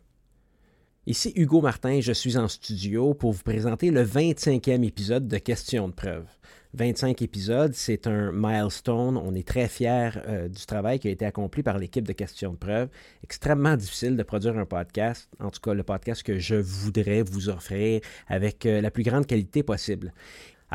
[1.08, 5.88] Ici Hugo Martin, je suis en studio pour vous présenter le 25e épisode de Questions
[5.88, 6.26] de preuve.
[6.74, 9.16] 25 épisodes, c'est un milestone.
[9.16, 12.54] On est très fiers euh, du travail qui a été accompli par l'équipe de Questions
[12.54, 12.90] de preuve.
[13.24, 17.50] Extrêmement difficile de produire un podcast, en tout cas le podcast que je voudrais vous
[17.50, 20.12] offrir avec euh, la plus grande qualité possible.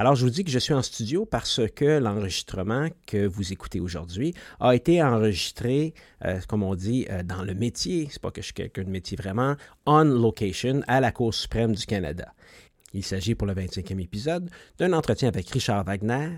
[0.00, 3.80] Alors, je vous dis que je suis en studio parce que l'enregistrement que vous écoutez
[3.80, 5.92] aujourd'hui a été enregistré,
[6.24, 8.08] euh, comme on dit, euh, dans le métier.
[8.10, 11.74] C'est pas que je suis quelqu'un de métier vraiment, on location à la Cour suprême
[11.74, 12.32] du Canada.
[12.94, 16.30] Il s'agit pour le 25e épisode d'un entretien avec Richard Wagner,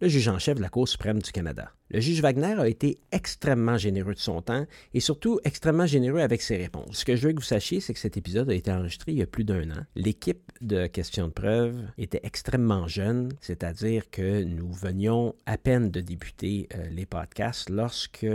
[0.00, 1.72] le juge en chef de la Cour suprême du Canada.
[1.90, 6.40] Le juge Wagner a été extrêmement généreux de son temps et surtout extrêmement généreux avec
[6.40, 6.98] ses réponses.
[6.98, 9.18] Ce que je veux que vous sachiez, c'est que cet épisode a été enregistré il
[9.18, 9.84] y a plus d'un an.
[9.96, 16.00] L'équipe de questions de preuve était extrêmement jeune, c'est-à-dire que nous venions à peine de
[16.00, 18.26] débuter euh, les podcasts lorsque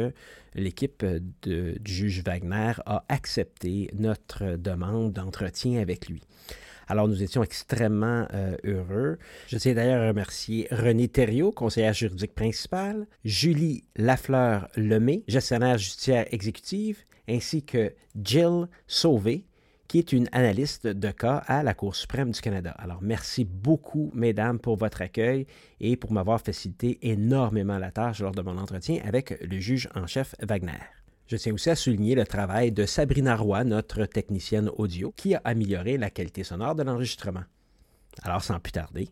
[0.53, 1.03] l'équipe
[1.43, 6.21] du juge Wagner a accepté notre demande d'entretien avec lui.
[6.87, 9.17] Alors, nous étions extrêmement euh, heureux.
[9.47, 17.03] Je tiens d'ailleurs à remercier René Thériault, conseillère juridique principale, Julie Lafleur-Lemay, gestionnaire judiciaire exécutive,
[17.27, 19.45] ainsi que Jill Sauvé,
[19.87, 22.71] qui est une analyste de cas à la Cour suprême du Canada.
[22.77, 25.45] Alors, merci beaucoup, mesdames, pour votre accueil
[25.79, 30.07] et pour m'avoir facilité énormément la tâche lors de mon entretien avec le juge en
[30.07, 30.71] chef Wagner.
[31.27, 35.41] Je tiens aussi à souligner le travail de Sabrina Roy, notre technicienne audio, qui a
[35.43, 37.43] amélioré la qualité sonore de l'enregistrement.
[38.21, 39.09] Alors, sans plus tarder.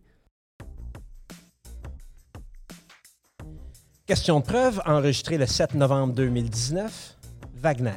[4.06, 7.18] Question de preuve enregistrée le 7 novembre 2019.
[7.56, 7.92] Wagner.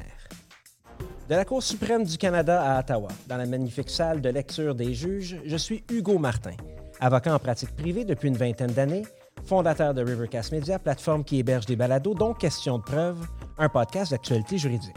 [1.28, 4.94] De la Cour suprême du Canada à Ottawa, dans la magnifique salle de lecture des
[4.94, 6.54] juges, je suis Hugo Martin,
[7.00, 9.02] avocat en pratique privée depuis une vingtaine d'années,
[9.46, 13.26] fondateur de Rivercast Media, plateforme qui héberge des balados, dont Question de preuve,
[13.58, 14.96] un podcast d'actualité juridique.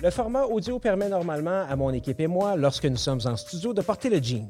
[0.00, 3.72] Le format audio permet normalement à mon équipe et moi, lorsque nous sommes en studio,
[3.72, 4.48] de porter le jeans.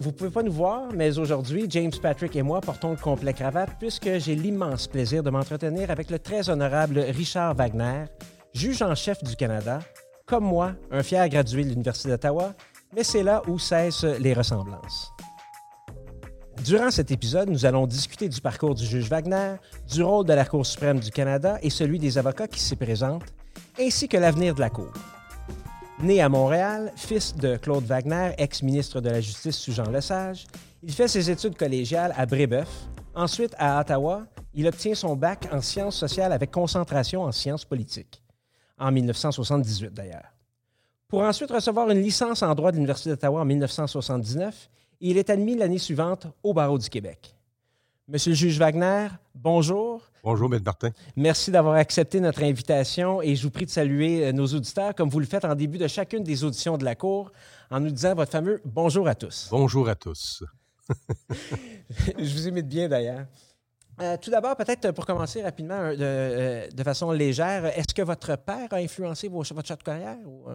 [0.00, 3.32] Vous ne pouvez pas nous voir, mais aujourd'hui, James Patrick et moi portons le complet
[3.32, 8.04] cravate puisque j'ai l'immense plaisir de m'entretenir avec le très honorable Richard Wagner,
[8.52, 9.80] juge en chef du Canada,
[10.26, 12.52] comme moi, un fier gradué de l'Université d'Ottawa,
[12.94, 15.10] mais c'est là où cessent les ressemblances.
[16.64, 19.54] Durant cet épisode, nous allons discuter du parcours du juge Wagner,
[19.88, 23.32] du rôle de la Cour suprême du Canada et celui des avocats qui s'y présentent,
[23.78, 24.92] ainsi que l'avenir de la Cour.
[26.02, 30.46] Né à Montréal, fils de Claude Wagner, ex-ministre de la Justice sous Jean Lesage,
[30.82, 32.68] il fait ses études collégiales à Brébeuf.
[33.14, 38.22] Ensuite, à Ottawa, il obtient son bac en sciences sociales avec concentration en sciences politiques,
[38.78, 40.34] en 1978 d'ailleurs.
[41.06, 44.68] Pour ensuite recevoir une licence en droit de l'Université d'Ottawa en 1979,
[45.00, 47.34] il est admis l'année suivante au barreau du Québec.
[48.08, 50.02] Monsieur le juge Wagner, bonjour.
[50.24, 50.62] Bonjour, M.
[50.64, 50.90] Martin.
[51.14, 55.10] Merci d'avoir accepté notre invitation et je vous prie de saluer euh, nos auditeurs comme
[55.10, 57.30] vous le faites en début de chacune des auditions de la Cour
[57.70, 59.48] en nous disant votre fameux bonjour à tous.
[59.50, 60.42] Bonjour à tous.
[62.18, 63.26] je vous imite bien d'ailleurs.
[64.00, 68.72] Euh, tout d'abord, peut-être pour commencer rapidement euh, de, façon légère, est-ce que votre père
[68.72, 70.18] a influencé votre choix de carrière?
[70.24, 70.48] Ou,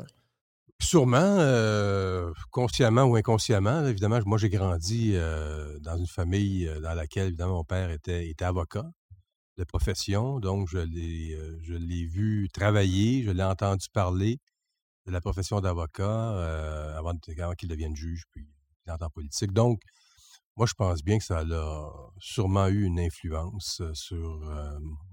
[0.83, 3.85] Sûrement, euh, consciemment ou inconsciemment.
[3.85, 8.35] Évidemment, moi, j'ai grandi euh, dans une famille euh, dans laquelle, évidemment, mon père était,
[8.41, 8.91] avocat
[9.57, 10.39] de profession.
[10.41, 14.39] Donc, je l'ai, je l'ai vu travailler, je l'ai entendu parler
[15.05, 17.15] de la profession d'avocat avant,
[17.55, 18.45] qu'il devienne juge, puis
[18.87, 19.53] en politique.
[19.53, 19.79] Donc,
[20.57, 24.41] moi, je pense bien que ça a sûrement eu une influence sur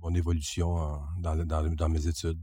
[0.01, 2.41] mon évolution dans, dans mes études.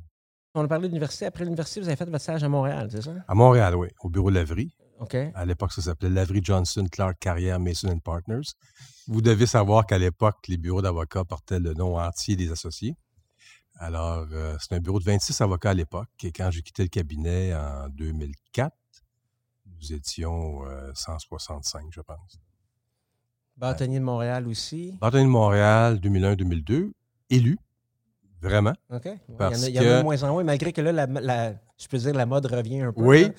[0.57, 1.27] On a parlé d'université.
[1.27, 3.11] Après l'université, vous avez fait votre stage à Montréal, c'est ça?
[3.27, 4.75] À Montréal, oui, au bureau Lavry.
[4.99, 5.15] OK.
[5.35, 8.55] À l'époque, ça s'appelait Lavry Johnson Clark Carrière Mason Partners.
[9.07, 12.95] Vous devez savoir qu'à l'époque, les bureaux d'avocats portaient le nom entier des associés.
[13.75, 16.09] Alors, euh, c'est un bureau de 26 avocats à l'époque.
[16.23, 18.75] Et quand j'ai quitté le cabinet en 2004,
[19.67, 20.61] nous étions
[20.95, 22.39] 165, euh, je pense.
[23.57, 24.97] Bâtonnier de Montréal aussi.
[24.99, 26.93] Bâtonnier de Montréal, 2001-2002,
[27.29, 27.59] élu.
[28.41, 28.73] Vraiment.
[28.91, 29.05] OK.
[29.05, 32.13] il, y en a, de moins en moins, malgré que là, la, je peux dire,
[32.13, 33.01] la mode revient un peu.
[33.01, 33.31] Oui.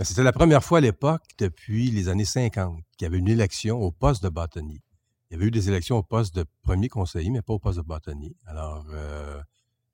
[0.00, 3.80] C'était la première fois à l'époque, depuis les années 50, qu'il y avait une élection
[3.80, 4.82] au poste de bâtonnier.
[5.30, 7.78] Il y avait eu des élections au poste de premier conseiller, mais pas au poste
[7.78, 8.36] de bâtonnier.
[8.46, 9.40] Alors, euh,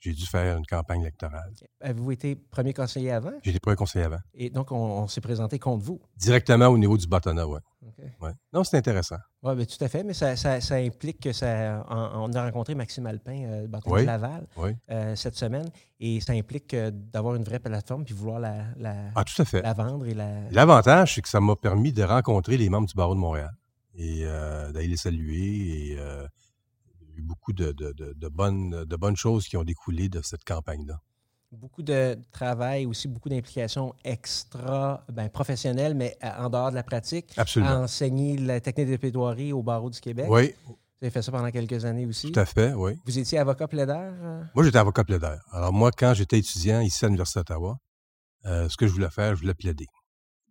[0.02, 1.52] j'ai dû faire une campagne électorale.
[1.81, 3.32] Avez-vous été premier conseiller avant?
[3.43, 4.19] J'ai été premier conseiller avant.
[4.34, 6.00] Et donc, on, s'est présenté contre vous?
[6.16, 7.60] Directement au niveau du bâtonnat, oui.
[8.20, 8.32] Ouais.
[8.52, 9.19] Non, c'est intéressant.
[9.44, 10.34] Oui, ben, tout à fait, mais ça,
[10.75, 11.87] implique que ça.
[11.88, 14.46] On, a rencontré Maxime Alpin, euh, bâtonnier de Laval,
[14.90, 15.70] euh, cette semaine,
[16.00, 18.64] et ça implique d'avoir une vraie plateforme puis vouloir la,
[19.14, 19.62] ah, tout à fait.
[19.62, 20.06] la vendre.
[20.06, 20.50] et la...
[20.50, 23.55] L'avantage, c'est que ça m'a permis de rencontrer les membres du barreau de Montréal
[23.94, 25.98] et euh, d'aller les saluer et
[27.22, 27.72] eu beaucoup de,
[28.28, 31.00] bonnes, de bonnes choses qui ont découlé de cette campagne-là.
[31.52, 37.32] Beaucoup de travail, aussi beaucoup d'implications extra ben, professionnelles, mais en dehors de la pratique.
[37.36, 37.82] Absolument.
[37.82, 40.26] enseigner la technique de plaidoirie au barreau du Québec.
[40.30, 40.54] Oui.
[40.66, 42.30] Vous avez fait ça pendant quelques années aussi.
[42.30, 42.92] Tout à fait, oui.
[43.04, 44.14] Vous étiez avocat plaidaire?
[44.22, 44.44] Euh?
[44.54, 45.42] Moi, j'étais avocat plaidaire.
[45.50, 47.76] Alors, moi, quand j'étais étudiant ici à l'Université d'Ottawa,
[48.46, 49.88] euh, ce que je voulais faire, je voulais plaider.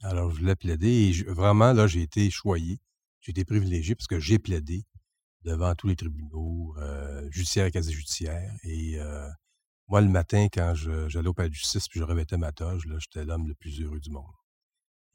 [0.03, 2.79] Alors, je voulais plaider et vraiment, là, j'ai été choyé.
[3.21, 4.83] J'ai été privilégié parce que j'ai plaidé
[5.43, 8.53] devant tous les tribunaux, euh, judiciaires et quasi-judiciaires.
[8.63, 9.27] Et euh,
[9.87, 13.25] moi, le matin, quand j'allais au palais de justice puis je revêtais ma toge, j'étais
[13.25, 14.33] l'homme le plus heureux du monde.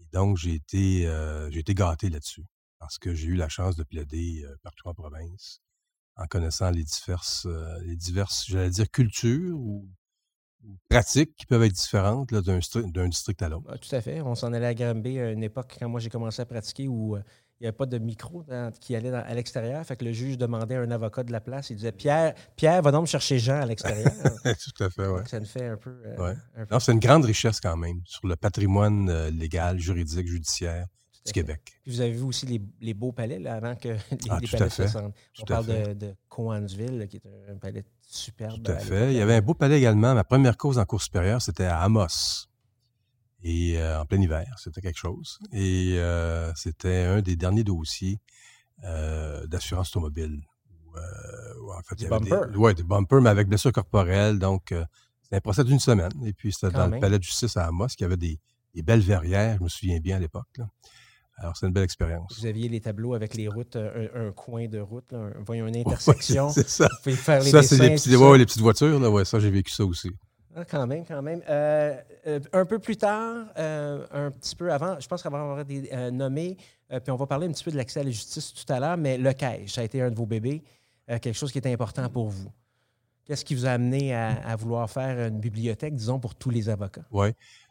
[0.00, 2.44] Et donc, j'ai été, euh, j'ai été gâté là-dessus
[2.78, 5.60] parce que j'ai eu la chance de plaider partout en province
[6.16, 7.46] en connaissant les diverses,
[7.82, 9.88] les diverses j'allais dire, cultures ou,
[10.88, 13.66] pratiques qui peuvent être différentes d'un, district à l'autre.
[13.68, 14.20] Ah, tout à fait.
[14.20, 17.16] On s'en allait à Granby à une époque, quand moi j'ai commencé à pratiquer, où
[17.58, 18.44] il n'y avait pas de micro
[18.80, 19.84] qui allait à l'extérieur.
[19.84, 22.82] Fait que le juge demandait à un avocat de la place, il disait Pierre, Pierre,
[22.82, 24.12] va donc me chercher Jean à l'extérieur.
[24.44, 25.20] Tout à fait, oui.
[25.26, 25.96] Ça nous fait un peu.
[26.04, 26.34] Euh,
[26.70, 30.86] non, c'est une grande richesse quand même sur le patrimoine euh, légal, juridique, judiciaire
[31.24, 31.60] du Québec.
[31.82, 32.46] Puis vous avez vu aussi
[32.80, 35.14] les, beaux palais là, avant que les, ah, palais se sentent.
[35.40, 38.62] On parle de, de Coansville, qui est un palais superbe.
[38.62, 39.12] Tout à fait.
[39.12, 40.14] Il y avait un beau palais également.
[40.14, 42.48] Ma première cause en cours supérieure, c'était à Amos
[43.42, 45.38] et euh, en plein hiver, c'était quelque chose.
[45.52, 48.18] Et euh, c'était un des derniers dossiers
[48.84, 50.40] euh, d'assurance automobile.
[50.94, 52.48] en fait, des bumpers.
[52.56, 54.38] Oui, des bumpers, mais avec blessure corporelle.
[54.38, 54.74] Donc,
[55.22, 56.12] c'était un procès d'une semaine.
[56.24, 58.38] Et puis, c'était dans le palais de justice à Amos, qui avait des,
[58.82, 60.60] belles verrières, je me souviens bien à l'époque.
[61.38, 62.38] Alors, c'est une belle expérience.
[62.38, 66.48] Vous aviez les tableaux avec les routes, un, coin de route, voyons, une intersection.
[66.48, 66.88] c'est ça.
[66.88, 68.98] ça, c'est les, les, petites voitures.
[68.98, 69.10] Là.
[69.10, 70.10] Ouais, ça, j'ai vécu ça aussi.
[70.58, 71.42] Ah, quand même, quand même.
[71.50, 71.94] Euh,
[72.26, 75.64] euh, un peu plus tard, euh, un petit peu avant, je pense qu'on va avoir
[75.66, 76.56] des nommés,
[76.88, 78.96] puis on va parler un petit peu de l'accès à la justice tout à l'heure,
[78.96, 80.62] mais le CAIS, ça a été un de vos bébés,
[81.06, 82.50] quelque chose qui est important pour vous.
[83.26, 87.04] Qu'est-ce qui vous a amené à, vouloir faire une bibliothèque, disons, pour tous les avocats?
[87.10, 87.28] Oui.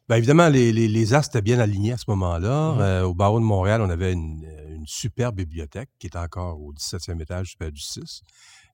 [0.07, 2.75] Bien, évidemment, les, les, as étaient bien alignés à ce moment-là.
[2.77, 3.03] Mm-hmm.
[3.03, 7.19] au barreau de Montréal, on avait une, une superbe bibliothèque qui est encore au 17e
[7.19, 8.21] étage du Palais de justice,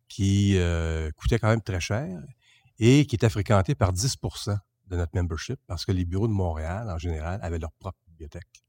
[0.10, 0.60] qui
[1.16, 2.10] coûtait quand même très cher
[2.82, 4.58] et qui était fréquenté par 10%
[4.88, 8.64] de notre membership parce que les bureaux de Montréal, en général, avaient leur propre bibliothèque.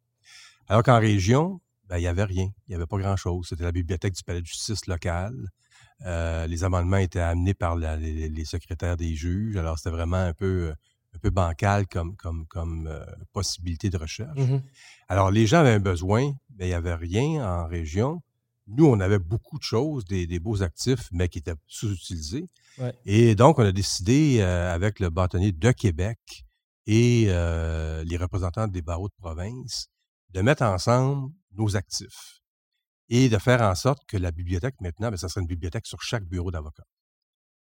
[0.69, 2.51] Alors qu'en région, ben, il n'y avait rien.
[2.67, 3.49] Il n'y avait pas grand-chose.
[3.49, 5.49] C'était la bibliothèque du palais de justice locale.
[6.05, 9.57] Euh, les amendements étaient amenés par les, secrétaires des juges.
[9.57, 10.75] Alors, c'était vraiment un peu,
[11.15, 14.39] un peu bancal comme, comme, comme euh, possibilité de recherche.
[14.39, 14.61] Mmh
[15.09, 18.23] Alors, les gens avaient un besoin, mais il n'y avait rien en région.
[18.75, 22.47] Nous, on avait beaucoup de choses, des, beaux actifs, mais qui étaient sous-utilisés.
[23.05, 26.45] Et donc, on a décidé, euh, avec le bâtonnier de Québec
[26.87, 29.89] et euh, les représentants des barreaux de province,
[30.31, 32.41] de mettre ensemble nos actifs
[33.11, 36.01] et de faire en sorte que la bibliothèque, maintenant, bien, ça serait une bibliothèque sur
[36.01, 36.85] chaque bureau d'avocat.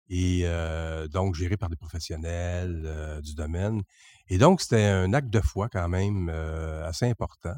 [0.07, 3.81] Et euh, donc, gérée par des professionnels du domaine.
[4.27, 7.55] Et donc, c'était un acte de foi quand même assez important.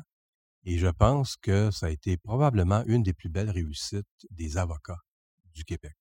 [0.65, 4.99] Et je pense que ça a été probablement une des plus belles réussites des avocats
[5.53, 5.95] du Québec.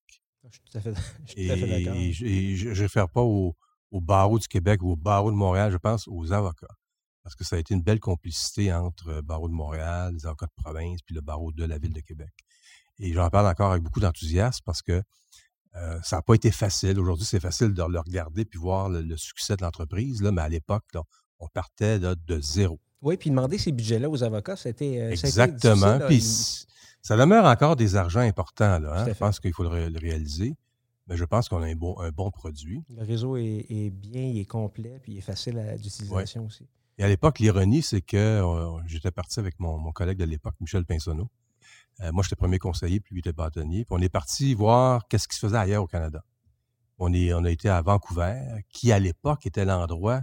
[0.45, 0.93] Ah, je suis tout à fait,
[1.85, 1.95] d'accord.
[1.97, 3.57] Et, je ne réfère pas au,
[3.93, 6.75] barreau du Québec ou au barreau de Montréal, je pense aux avocats.
[7.23, 10.47] Parce que ça a été une belle complicité entre le barreau de Montréal, les avocats
[10.47, 12.33] de province, puis le barreau de la ville de Québec.
[12.99, 15.03] Et j'en parle encore avec beaucoup d'enthousiasme parce que
[15.75, 17.01] euh, ça n'a pas été facile.
[17.01, 20.85] Aujourd'hui, c'est facile de le regarder puis voir le, succès de l'entreprise, mais à l'époque,
[21.39, 22.81] on partait de zéro.
[23.03, 25.01] Oui, puis demander ces budgets-là aux avocats, c'était.
[25.01, 25.99] Euh, Exactement.
[26.07, 26.23] puis
[27.03, 28.79] ça demeure encore des argents importants.
[28.79, 29.07] Là, hein.
[29.09, 30.55] Je pense qu'il faut le, réaliser.
[31.09, 32.85] Mais je pense qu'on a un bon, un bon produit.
[32.97, 36.69] Le réseau est, bien, il est complet, puis il est facile d'utilisation aussi.
[36.97, 40.85] Et à l'époque, l'ironie, c'est que euh, j'étais parti avec mon, collègue de l'époque, Michel
[40.85, 41.29] Pinsonneau.
[42.01, 43.85] Euh, moi, j'étais premier conseiller, puis lui était bâtonnier.
[43.85, 46.23] Puis on est parti voir qu'est-ce qui se faisait ailleurs au Canada.
[46.99, 50.21] On, est, on a été à Vancouver, qui à l'époque était l'endroit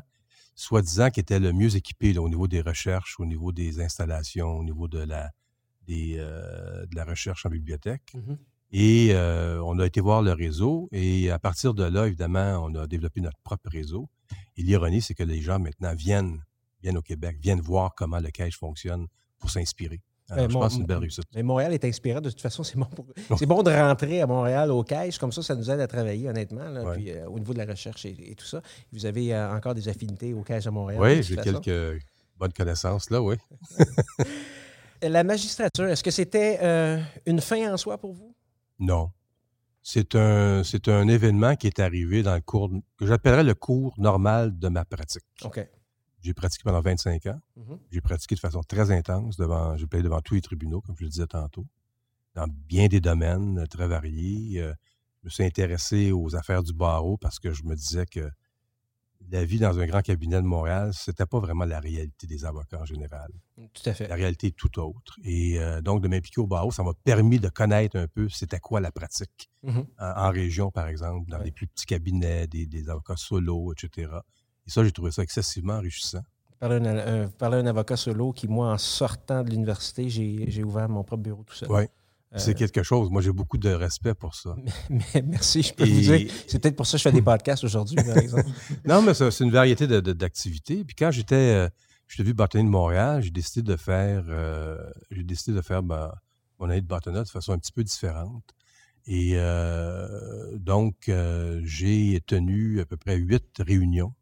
[0.60, 4.64] soi-disant qui était le mieux équipé au niveau des recherches, au niveau des installations, au
[4.64, 5.32] niveau de la,
[5.90, 8.14] euh, de la recherche en bibliothèque.
[8.14, 8.36] Mmh
[8.72, 12.76] et euh, on a été voir le réseau et à partir de là, évidemment, on
[12.76, 14.10] a développé notre propre réseau.
[14.58, 16.46] Et l'ironie, c'est que les gens maintenant viennent,
[16.84, 19.08] viennent au Québec, viennent voir comment le cache fonctionne
[19.40, 20.02] pour s'inspirer.
[20.32, 21.24] Alors, Ben, je mon- pense que c'est une belle réussite.
[21.36, 22.22] Mais Montréal est inspirant.
[22.22, 23.06] De toute façon, c'est bon, pour-
[23.40, 25.18] c'est bon de rentrer à Montréal au caisse.
[25.18, 26.70] Comme ça, ça nous aide à travailler, honnêtement.
[26.70, 26.84] là.
[26.84, 26.96] Ouais.
[26.96, 28.62] Puis, euh, au niveau de la recherche et, et tout ça.
[28.92, 31.02] Vous avez euh, encore des affinités au caisse à Montréal.
[31.02, 31.60] Oui, j'ai façon.
[31.60, 32.04] quelques
[32.38, 33.36] bonnes connaissances là, oui.
[35.02, 38.36] La magistrature, est-ce que c'était euh, une fin en soi pour vous?
[38.80, 39.12] Non.
[39.82, 43.94] C'est un, c'est un événement qui est arrivé dans le cours, que j'appellerais le cours
[43.98, 45.24] normal de ma pratique.
[45.44, 45.66] OK.
[46.22, 47.40] J'ai pratiqué pendant 25 ans.
[47.56, 47.80] Mhm.
[47.92, 51.04] J'ai pratiqué de façon très intense devant, j'ai plaidé devant tous les tribunaux, comme je
[51.04, 51.66] le disais tantôt,
[52.36, 54.62] dans bien des domaines euh, très variés.
[54.62, 54.74] Euh,
[55.22, 58.30] je me suis intéressé aux affaires du barreau parce que je me disais que
[59.32, 62.80] la vie dans un grand cabinet de Montréal, c'était pas vraiment la réalité des avocats
[62.80, 63.30] en général.
[63.74, 64.08] Tout à fait.
[64.08, 65.20] La réalité est tout autre.
[65.24, 68.60] Et euh, donc, de m'impliquer au barreau, ça m'a permis de connaître un peu c'était
[68.60, 69.86] quoi la pratique Mhm.
[70.00, 71.44] en, en région, par exemple, dans Ouais.
[71.46, 74.10] des plus petits cabinets, des, des avocats solo, etc.
[74.70, 76.22] Et ça, j'ai trouvé ça excessivement enrichissant.
[76.60, 80.88] Parler un, un- parler un avocat solo qui, moi, en sortant de l'université, j'ai ouvert
[80.88, 81.72] mon propre bureau tout seul.
[81.72, 81.90] Ouais.
[82.34, 83.10] Euh, C'est quelque chose.
[83.10, 84.56] Moi, j'ai beaucoup de respect pour ça.
[84.92, 86.32] mais merci, je peux Et- vous dire.
[86.48, 88.48] C'est peut-être pour ça que je fais des podcasts aujourd'hui, par exemple.
[88.86, 90.84] Non, mais c'est une variété de- de- d'activités.
[90.84, 91.68] Puis quand j'étais, euh,
[92.08, 94.78] j'étais vu bâtonnier de Montréal, j'ai décidé de faire, euh,
[95.10, 98.44] j'ai décidé de faire mon année de bâtonnat de façon un petit peu différente.
[99.08, 104.14] Et euh, donc, euh, j'ai tenu à peu près huit réunions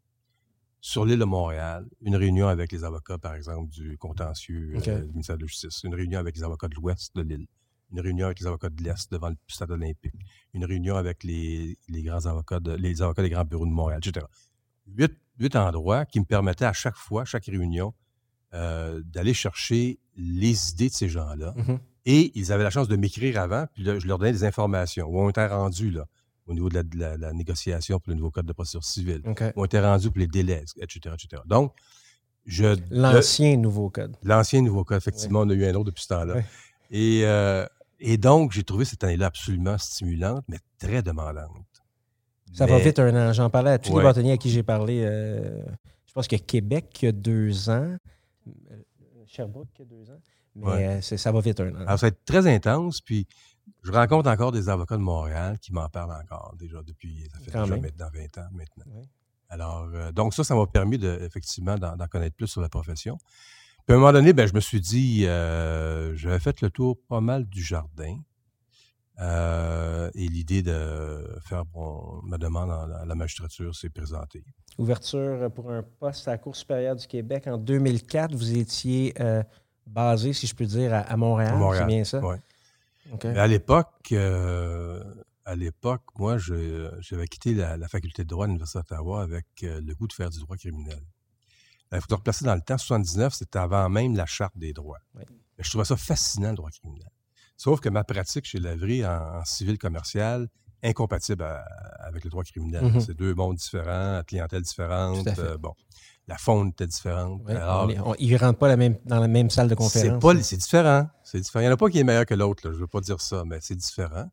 [0.80, 1.86] sur l'île de Montréal.
[2.02, 5.82] Une réunion avec les avocats, par exemple, du contentieux euh, du ministère de la Justice.
[5.84, 7.46] Une réunion avec les avocats de l'ouest de l'île.
[7.90, 10.12] Une réunion avec les avocats de l'Est devant le stade olympique.
[10.54, 14.00] Une réunion avec les, les grands avocats, de- les avocats des grands bureaux de Montréal,
[14.04, 14.26] etc.
[14.86, 17.94] Huit, huit endroits qui me permettaient à chaque fois, chaque réunion,
[18.54, 21.54] euh, d'aller chercher les idées de ces gens-là.
[21.56, 21.78] Mhm.
[22.06, 25.06] Et ils avaient la chance de m'écrire avant, puis là, je leur donnais des informations.
[25.08, 26.06] Où on était rendu là,
[26.48, 29.20] au niveau de la, de la- la négociation pour le nouveau code de procédure civile.
[29.26, 29.42] OK.
[29.54, 31.42] Où on était rendu pour les délais, etc., etc.
[31.46, 31.72] Donc,
[32.46, 32.76] je...
[32.90, 34.16] L'ancien nouveau code.
[34.22, 36.36] L'ancien nouveau code, effectivement, on a eu un autre depuis ce temps-là.
[36.90, 37.66] Et, euh,
[38.00, 41.66] et donc, j'ai trouvé cette année-là absolument stimulante, mais très demandante.
[42.54, 43.32] Ça va vite un an.
[43.34, 43.98] J'en parlais à tous Ouais.
[43.98, 45.02] les bâtonniers à qui j'ai parlé.
[45.04, 45.60] euh,
[46.06, 47.96] je pense que Québec, il y a deux ans.
[48.48, 48.76] Euh,
[49.26, 50.20] Sherbrooke, il y a deux ans.
[50.54, 51.00] Mais Ouais.
[51.02, 51.80] ça va vite un an.
[51.86, 53.26] Alors, ça va être très intense, puis
[53.82, 57.50] je rencontre encore des avocats de Montréal qui m'en parlent encore, déjà depuis, ça fait
[57.50, 57.82] Quand déjà même.
[57.82, 58.84] maintenant 20 ans maintenant.
[59.48, 63.18] Alors, euh, donc ça, ça m'a permis de, effectivement d'en connaître plus sur la profession.
[63.86, 66.98] Puis à un moment donné, ben, je me suis dit, euh, j'avais fait le tour
[67.08, 68.18] pas mal du jardin.
[69.20, 71.64] Euh, et l'idée de faire
[72.22, 74.44] ma demande à la, magistrature s'est présentée.
[74.76, 78.32] Ouverture pour un poste à la Cour supérieure du Québec en 2004.
[78.32, 79.14] Vous étiez
[79.86, 81.56] basé, si je peux dire, à, à Montréal.
[81.56, 82.20] Montréal, C'est bien ça?
[83.32, 85.02] Mais à l'époque, euh,
[85.44, 89.46] à l'époque, moi, je- j'avais quitté la, la faculté de droit de l'Université d'Ottawa avec
[89.62, 91.00] euh, le goût de faire du droit criminel.
[91.92, 92.76] Il faut te replacer dans le temps.
[92.76, 94.98] 79, c'était avant même la charte des droits.
[95.56, 97.08] Mais Je trouvais ça fascinant, le droit criminel.
[97.56, 100.48] Sauf que ma pratique chez Lavry en, en civil commercial,
[100.84, 101.64] incompatible à-
[102.00, 102.84] avec le droit criminel.
[102.84, 103.00] Mhm.
[103.00, 105.26] C'est deux mondes différents, clientèle différente.
[105.26, 105.74] À euh, bon,
[106.28, 107.42] la faune était différente.
[107.46, 109.68] Ouais, Alors, on est- on- ils ne rentrent pas la même, dans la même salle
[109.68, 110.22] de conférence.
[110.42, 111.08] c'est différent.
[111.24, 111.60] C'est différent.
[111.62, 113.20] Il n'y en a pas qui est meilleur que l'autre, je ne veux pas dire
[113.20, 114.30] ça, mais c'est différent.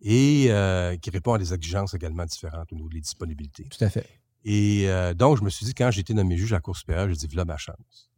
[0.00, 3.64] Et euh, qui répond à des exigences également différentes au niveau des disponibilités.
[3.64, 4.06] Tout à fait.
[4.44, 6.76] Et euh, donc, je me suis dit, quand j'ai été nommé juge à la Cour
[6.76, 8.10] supérieure, j'ai dit, voilà ma chance.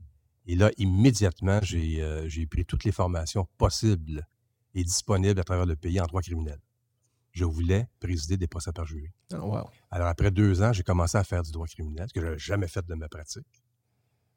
[0.47, 4.27] Et là, immédiatement, j'ai euh, j'ai pris toutes les formations possibles
[4.75, 6.59] et disponibles à travers le pays en droit criminel.
[7.35, 9.11] Je voulais présider des procès par jury.
[9.33, 9.69] Oh, wow.
[9.91, 12.39] Alors, après deux ans, j'ai commencé à faire du droit criminel, ce que je n'avais
[12.39, 13.63] jamais fait de ma pratique.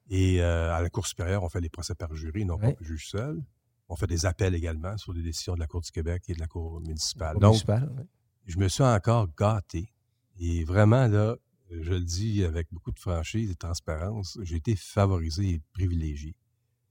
[0.09, 2.77] Et euh, à la Cour supérieure, on fait les procès par jury, non pas Ouais.
[2.79, 3.43] le juge seul.
[3.89, 6.39] On fait des appels également sur les décisions de la Cour du Québec et de
[6.39, 7.33] la Cour municipale.
[7.33, 8.07] Cour Donc, municipale,
[8.45, 9.93] je me suis encore gâté.
[10.39, 11.35] Et vraiment, là,
[11.69, 16.35] je le dis avec beaucoup de franchise et de transparence, j'ai été favorisé et privilégié.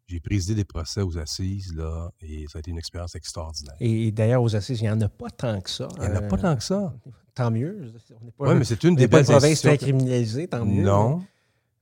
[0.09, 3.75] J'ai présidé des procès aux assises, là, et ça a été une expérience extraordinaire.
[3.81, 5.89] Et, d'ailleurs, aux assises, il n'y en a pas tant que ça.
[5.97, 6.95] Il n'y en a Euh, pas tant que ça.
[7.35, 7.93] Tant mieux.
[8.39, 9.77] Oui, mais c'est une on des belles province très institutions.
[9.99, 10.83] criminalisée, tant mieux.
[10.85, 11.25] Non,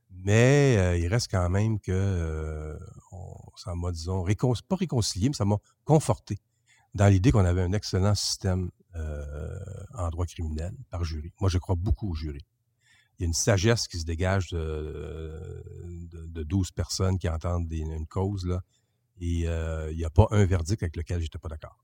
[0.09, 2.75] mais euh, il reste quand même que euh,
[3.11, 6.37] on- ça m'a, disons, récon- pas réconcilié, mais ça m'a conforté
[6.95, 9.59] dans l'idée qu'on avait un excellent système euh,
[9.93, 11.31] en droit criminel par jury.
[11.39, 12.41] Moi, je crois beaucoup au jury.
[13.17, 15.39] Il y a une sagesse qui se dégage de,
[16.11, 18.61] de, de 12 personnes qui entendent des- une cause, là,
[19.21, 21.77] et euh, il n'y a pas un verdict avec lequel j'étais pas d'accord,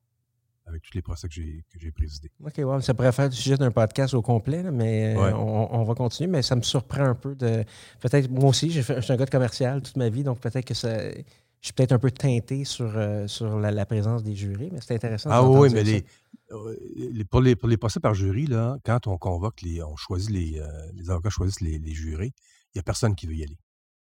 [0.66, 2.30] avec tous les procès que j'ai, présidés.
[2.46, 5.34] OK, ouais, ça pourrait faire le sujet d'un podcast au complet, là, mais euh, Ouais.
[5.34, 6.30] on, on va continuer.
[6.30, 7.64] Mais ça me surprend un peu de.
[8.02, 10.74] Peut-être, moi aussi, je suis un gars de commercial toute ma vie, donc peut-être que
[10.74, 10.98] ça.
[11.62, 14.80] Je suis peut-être un peu teinté sur, euh, sur la, la présence des jurés, mais
[14.82, 15.30] c'est intéressant.
[15.30, 15.92] de Ah oui, mais ça.
[15.92, 16.06] les,
[16.52, 19.96] euh, les- pour, les, pour les procès par jury, là, quand on convoque les, on
[19.96, 22.34] choisit les, euh, les avocats choisissent les, les jurés,
[22.74, 23.58] il n'y a personne qui veut y aller.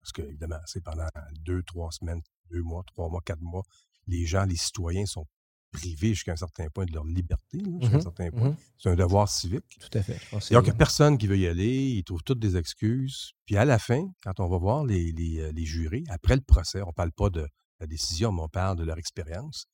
[0.01, 1.07] Parce que, évidemment, c'est pendant
[1.45, 3.63] deux, trois semaines deux mois, trois mois, quatre mois,
[4.07, 5.27] les gens, les citoyens sont
[5.73, 8.49] privés jusqu'à un certain point de leur liberté, jusqu'à un Mhm, certain point.
[8.51, 8.57] mhm.
[8.79, 9.79] C'est un devoir civique.
[9.81, 10.17] Tout à fait.
[10.23, 12.23] je pense que c'est- Donc, il n'y a personne qui veut y aller, ils trouvent
[12.23, 13.33] toutes des excuses.
[13.47, 16.41] Puis à la fin, quand on va voir les, les, euh, les jurés, après le
[16.43, 17.47] procès, on ne parle pas de
[17.81, 19.67] la décision, mais on parle de leur expérience.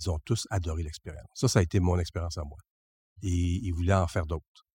[0.00, 1.28] Ils ont tous adoré l'expérience.
[1.34, 2.58] Ça, ça a été mon expérience à moi.
[3.22, 3.30] Et
[3.62, 4.66] ils voulaient en faire d'autres.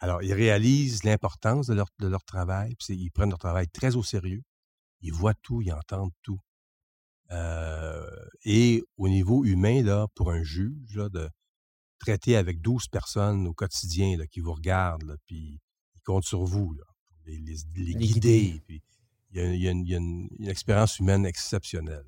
[0.00, 3.96] Alors, ils réalisent l'importance de leur, de leur travail, puis ils prennent leur travail très
[3.96, 4.42] au sérieux.
[5.00, 6.40] Ils voient tout, ils entendent tout.
[7.30, 8.06] Euh,
[8.44, 11.28] et au niveau humain, là, pour un juge, là, de
[11.98, 15.60] traiter avec 12 personnes au quotidien là, qui vous regardent, là, puis
[15.94, 18.62] ils comptent sur vous, là, pour les, les- guider.
[18.66, 18.82] Puis
[19.30, 22.04] il y a, il y a une, il y a une- une expérience humaine exceptionnelle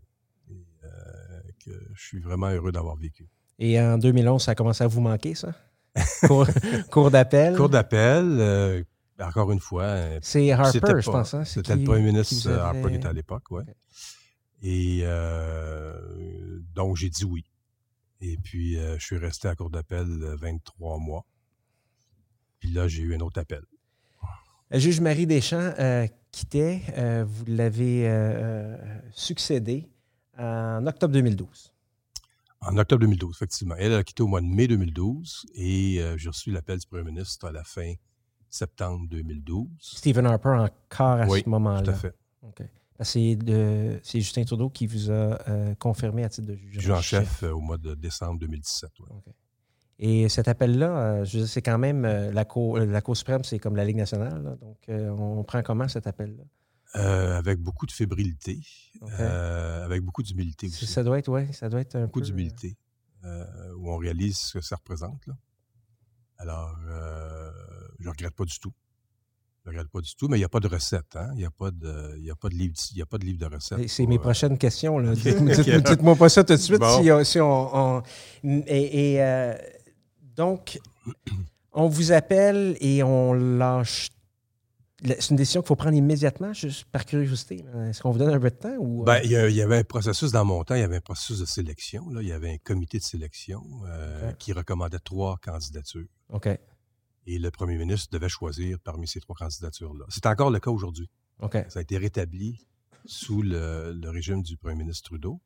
[1.65, 3.29] que je suis vraiment heureux d'avoir vécu.
[3.59, 5.55] Et en 2011, ça a commencé à vous manquer, ça?
[6.27, 6.47] Cours,
[6.91, 7.57] cours d'appel?
[7.57, 8.83] Cours d'appel, euh,
[9.21, 11.33] encore une fois, euh, C'est Harper, je pense.
[11.35, 11.45] Hein?
[11.45, 13.63] C'était le premier ministre euh, Harper qui était à l'époque, oui.
[14.63, 15.95] Et euh,
[16.75, 17.45] donc, j'ai dit oui.
[18.21, 21.25] Et puis, euh, je suis resté à cour d'appel euh, 23 mois.
[22.61, 23.63] Puis là, j'ai eu un autre appel.
[24.73, 26.83] Juge Marie Deschamps euh, quittait.
[26.97, 29.89] euh, vous l'avez euh, euh, succédé
[30.39, 31.73] en octobre 2012.
[32.63, 33.75] En octobre 2012, effectivement.
[33.79, 37.05] Elle a quitté au mois de mai 2012 et euh, j'ai reçu l'appel du premier
[37.05, 37.93] ministre à la fin
[38.49, 39.67] septembre 2012.
[39.79, 41.83] Stephen Harper encore à Oui, ce moment-là.
[41.83, 42.15] Tout à fait.
[42.55, 42.65] Que
[43.05, 46.91] C'est de- c'est Justin Trudeau qui vous a euh, confirmé à titre de juge, Juge
[46.91, 48.91] en chef euh, au mois de décembre 2017.
[49.01, 49.07] ouais.
[49.99, 53.45] Et cet appel-là, euh, je veux dire, c'est quand même la Cour, la Cour suprême,
[53.45, 54.43] c'est comme la Ligue nationale.
[54.43, 54.57] là.
[54.57, 56.45] donc, on prend comment cet appel-là?
[56.97, 58.61] Euh, avec beaucoup de fébrilité,
[59.21, 60.87] euh, avec beaucoup d'humilité Ça- aussi.
[60.87, 62.77] Ça doit être, ouais, ça doit être un beaucoup peu, euh, d'humilité,
[63.25, 63.45] euh,
[63.77, 65.27] où on réalise ce que ça représente.
[65.27, 65.35] Là.
[66.39, 66.75] Alors,
[67.99, 68.73] je ne regrette pas du tout.
[69.65, 71.17] Je ne regrette pas du tout, mais il n'y a pas de recette.
[71.17, 71.31] Hein?
[71.35, 73.39] Il n'y a, pas de- y a, pas de livre- y a pas de livre
[73.41, 73.89] de recettes.
[73.89, 74.99] C'est- mes prochaines questions.
[75.13, 76.79] Dites-moi dites- pas ça tout de suite.
[76.81, 77.03] Bon.
[77.03, 78.03] Si, on- si on, on-
[78.45, 79.55] et, et,
[80.37, 80.79] donc,
[81.73, 84.09] on vous appelle et on lâche.
[85.05, 87.65] C'est une décision qu'il faut prendre immédiatement, juste par curiosité.
[87.89, 88.75] Est-ce qu'on vous donne un peu de temps?
[88.79, 90.81] Ou, euh, Ben, il y, a- il y avait un processus dans mon temps, il
[90.81, 92.09] y avait un processus de sélection.
[92.09, 92.23] Là.
[92.23, 96.07] Il y avait un comité de sélection euh, qui recommandait trois candidatures.
[96.31, 96.49] OK.
[97.27, 100.07] Et le premier ministre devait choisir parmi ces trois candidatures-là.
[100.09, 101.11] C'est encore le cas aujourd'hui.
[101.41, 101.59] OK.
[101.69, 102.67] Ça a été rétabli
[103.05, 105.41] sous le, le régime du premier ministre Trudeau.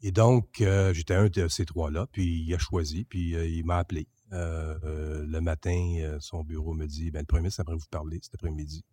[0.00, 3.64] Et donc, euh, j'étais un de ces trois-là, puis il a choisi, puis euh, il
[3.64, 4.08] m'a appelé.
[4.32, 7.86] Euh, euh, le matin, euh, son bureau me dit ben, Le premier ministre aimerait vous
[7.90, 8.84] parler cet après-midi.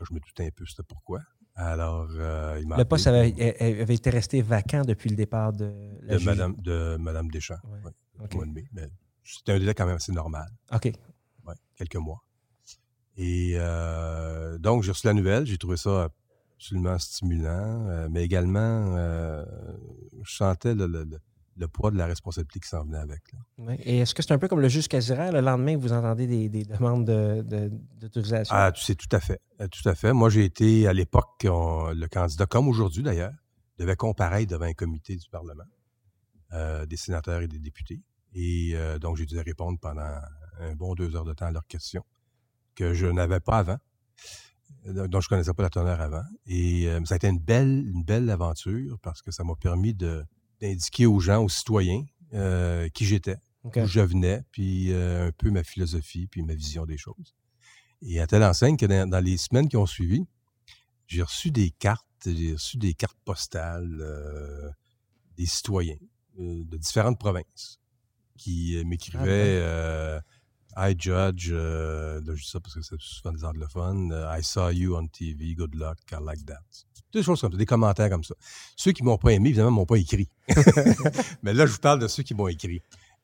[0.00, 1.20] Je me doutais un peu c'était pourquoi.
[1.54, 5.52] Alors, euh, il m'a Le poste avait, avait- avait été resté vacant depuis le départ
[5.52, 6.26] de la de juge.
[6.26, 7.80] Madame, de Madame Deschamps, Ouais.
[8.34, 8.64] mois de mai.
[8.72, 8.88] Mais
[9.24, 10.48] C'était un délai quand même assez normal.
[10.72, 10.92] OK.
[11.44, 12.22] Ouais, quelques mois.
[13.16, 15.46] Et euh, donc, j'ai reçu la nouvelle.
[15.46, 16.08] J'ai trouvé ça
[16.56, 19.44] absolument stimulant, euh, mais également, euh,
[20.22, 21.18] je sentais le, le- le-
[21.58, 23.22] le poids de la responsabilité qui s'en venait avec.
[23.84, 26.48] Et est-ce que c'est un peu comme le juge Casira, le lendemain, vous entendez des,
[26.48, 28.54] des demandes de- de- d'autorisation?
[28.56, 29.40] Ah, tu sais, tout à fait.
[29.60, 30.12] Euh, Tout à fait.
[30.12, 33.32] Moi, j'ai été, à l'époque, le candidat, comme aujourd'hui d'ailleurs,
[33.78, 35.64] devait comparaître devant un comité du Parlement,
[36.52, 38.00] euh, des sénateurs et des députés.
[38.34, 40.14] Et euh, donc, j'ai dû répondre pendant
[40.60, 42.04] un bon deux heures de temps à leurs questions
[42.76, 43.78] que je n'avais pas avant,
[44.84, 46.22] dont je ne connaissais pas la teneur avant.
[46.46, 49.94] Et euh, ça a été une belle, une belle aventure parce que ça m'a permis
[49.94, 50.24] de-
[50.60, 53.78] d'indiquer aux gens, aux citoyens, euh, qui j'étais, OK.
[53.78, 57.34] d'où je venais, puis euh, un peu ma philosophie, puis ma vision des choses.
[58.02, 60.24] Et à telle enseigne que dans, dans les semaines qui ont suivi,
[61.06, 64.70] j'ai reçu des cartes, j'ai reçu des cartes postales euh,
[65.36, 65.96] des citoyens
[66.38, 67.80] euh, de différentes provinces
[68.36, 70.20] qui euh, m'écrivaient euh,
[70.80, 74.44] Hi Judge, euh, là je dis ça parce que c'est souvent des anglophones, euh, I
[74.44, 76.62] saw you on TV, good luck, I like that.
[77.12, 78.36] Des choses comme ça, des commentaires comme ça.
[78.76, 80.28] Ceux qui m'ont pas aimé, évidemment, m'ont pas écrit.
[81.42, 82.80] Mais là, je vous parle de ceux qui m'ont écrit.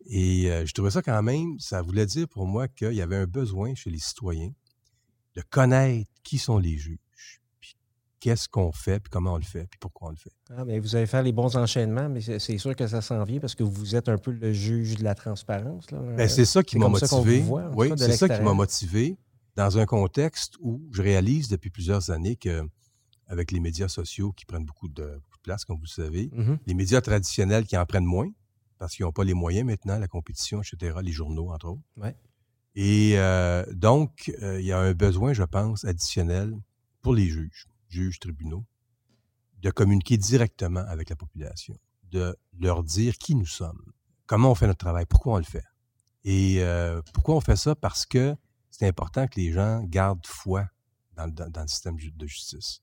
[0.07, 3.19] Et euh, je trouvais ça quand même, ça voulait dire pour moi qu'il y avait
[3.19, 4.51] un besoin chez les citoyens
[5.37, 6.99] de connaître qui sont les juges,
[8.25, 10.33] qu'est-ce qu'on fait, puis comment on le fait, puis pourquoi on le fait.
[10.57, 13.39] Ah, mais vous allez faire les bons enchaînements, mais c'est sûr que ça s'en vient
[13.39, 15.85] parce que vous êtes un peu le juge de la transparence.
[16.29, 17.41] C'est ça qui m'a ça motivé.
[17.41, 19.19] voit, oui, c'est ça qui m'a motivé
[19.57, 22.67] dans un contexte où je réalise depuis plusieurs années que,
[23.27, 26.31] avec les médias sociaux qui prennent beaucoup de, beaucoup de place, comme vous le savez,
[26.33, 26.59] Mhm.
[26.67, 28.31] les médias traditionnels qui en prennent moins,
[28.79, 31.83] parce qu'ils n'ont pas les moyens maintenant, la compétition, etc., les journaux, entre autres.
[31.99, 32.17] Ouais.
[32.75, 36.55] Et euh, donc, euh, il y a un besoin, je pense, additionnel
[37.03, 38.65] pour les juges, juges, tribunaux,
[39.63, 41.79] de communiquer directement avec la population,
[42.11, 43.93] de leur dire qui nous sommes,
[44.27, 45.65] comment on fait notre travail, pourquoi on le fait.
[46.25, 47.75] Et euh, pourquoi on fait ça?
[47.75, 48.35] Parce que
[48.71, 50.67] c'est important que les gens gardent foi
[51.15, 52.83] dans, le- dans- le système de justice.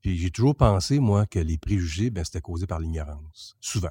[0.00, 3.90] Puis j'ai toujours pensé, moi, que les préjugés, ben, c'était causé par l'ignorance, souvent.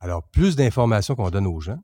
[0.00, 1.82] Alors, plus d'informations qu'on donne aux gens,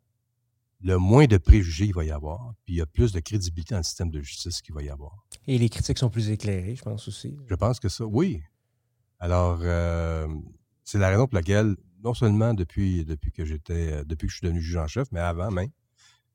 [0.81, 3.75] le moins de préjugés il va y avoir, puis il y a plus de crédibilité
[3.75, 5.25] dans le système de justice qu'il va y avoir.
[5.47, 7.37] Et les critiques sont plus éclairées, je pense aussi.
[7.47, 8.43] Je pense que ça, oui.
[9.19, 10.27] Alors, euh,
[10.85, 14.39] c'est la raison pour laquelle, non seulement depuis, depuis que j'étais, euh, depuis que je
[14.39, 15.71] suis devenu juge en chef, mais avant même,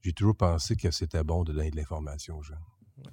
[0.01, 2.55] j'ai toujours pensé que c'était bon de donner de l'information aux gens.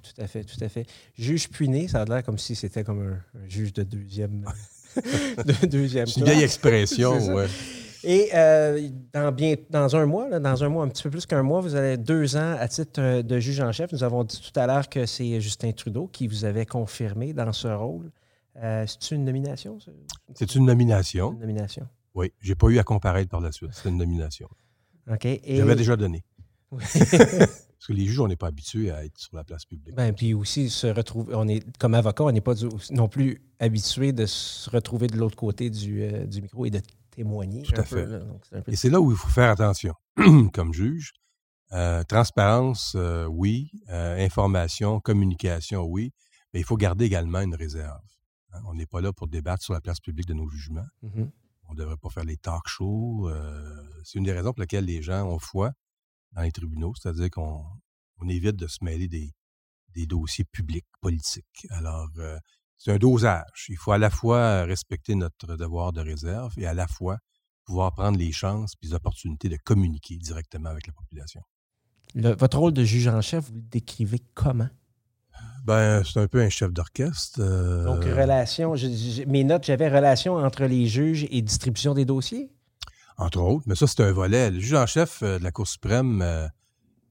[0.03, 0.85] Tout à fait, tout à fait.
[1.17, 4.45] Juge puiné, ça a l'air comme si c'était comme un, juge de deuxième.
[4.95, 6.07] de deuxième.
[6.07, 7.45] C'est une vieille expression, oui.
[8.03, 11.43] Et euh, dans, bien, dans un mois, dans un mois, un petit peu plus qu'un
[11.43, 13.91] mois, vous avez deux ans à titre euh, de juge en chef.
[13.91, 17.51] Nous avons dit tout à l'heure que c'est Justin Trudeau qui vous avait confirmé dans
[17.51, 18.11] ce rôle.
[18.57, 19.77] Euh, c'est une nomination?
[20.33, 21.33] C'est une nomination.
[21.33, 21.87] Une nomination.
[22.15, 23.71] Oui, j'ai pas eu à comparaître par la suite.
[23.73, 24.47] C'est une nomination.
[25.11, 25.25] OK.
[25.25, 25.57] Et...
[25.57, 26.23] J'avais déjà donné.
[26.71, 29.95] Parce que les juges, on n'est pas habitués à être sur la place publique.
[29.95, 32.53] Ben, puis aussi, se retrouver, on est, comme avocat, on n'est pas
[32.91, 37.63] non plus habitué de se retrouver de l'autre côté du, du micro et de témoigner.
[37.63, 38.07] Tout à fait.
[38.67, 39.93] Et c'est là où il faut faire attention,
[40.53, 41.13] comme juge.
[41.71, 43.71] Euh, transparence, euh, oui.
[43.89, 46.11] Euh, information, communication, oui.
[46.53, 48.01] Mais il faut garder également une réserve.
[48.53, 48.61] Hein.
[48.65, 50.87] On n'est pas là pour débattre sur la place publique de nos jugements.
[51.01, 51.25] Mmh
[51.71, 53.29] on ne devrait pas faire les talk shows.
[54.03, 55.71] c'est une des raisons pour lesquelles les gens ont foi
[56.31, 57.63] dans les tribunaux, c'est-à-dire qu'on
[58.27, 59.35] évite de se mêler des,
[59.89, 61.67] des dossiers publics, politiques.
[61.69, 62.09] Alors,
[62.79, 63.65] c'est un dosage.
[63.67, 67.17] Il faut à la fois respecter notre devoir de réserve et à la fois
[67.65, 71.41] pouvoir prendre les chances et les opportunités de communiquer directement avec la population.
[72.15, 74.69] votre rôle de juge en chef, vous le décrivez comment?
[75.65, 77.39] Ben, c'est un peu un chef d'orchestre.
[77.41, 78.73] Euh, Donc, relation,
[79.27, 82.49] mes notes, j'avais relation entre les juges et distribution des dossiers?
[83.17, 84.49] Entre autres, mais ça, c'est un volet.
[84.49, 86.47] Le juge en chef euh, de la Cour suprême, euh,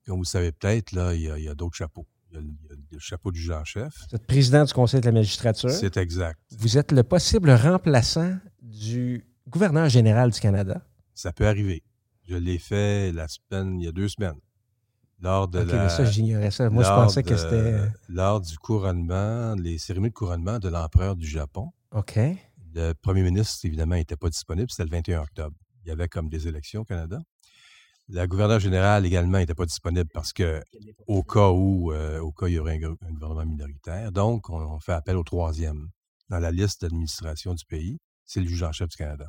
[0.07, 2.99] comme vous le savez peut-être, là, il y a d'autres chapeaux il y, a, le
[2.99, 3.93] chapeau du juge en chef.
[4.11, 5.71] Vous êtes président du Conseil de la magistrature.
[5.71, 6.41] C'est exact.
[6.59, 10.83] Vous êtes le possible remplaçant du gouverneur général du Canada.
[11.15, 11.83] Ça peut arriver.
[12.29, 14.39] Je l'ai fait la semaine, il y a deux semaines.
[15.21, 16.71] Lors de la, ça, j'ignorais ça.
[16.71, 17.77] Moi, je pensais que c'était.
[18.09, 21.73] Lors du couronnement, les cérémonies de couronnement de l'empereur du Japon.
[21.91, 22.21] OK.
[22.75, 24.71] Le premier ministre, évidemment, n'était pas disponible.
[24.71, 25.57] C'était le 21 octobre.
[25.85, 27.21] Il y avait comme des élections au Canada.
[28.11, 30.63] La gouverneure générale également n'était pas disponible parce que
[31.07, 34.93] au cas où euh, au cas il y aurait un, gouvernement minoritaire, donc on, fait
[34.93, 35.91] appel au troisième
[36.31, 39.29] dans la liste d'administration du pays, c'est le juge en chef du Canada.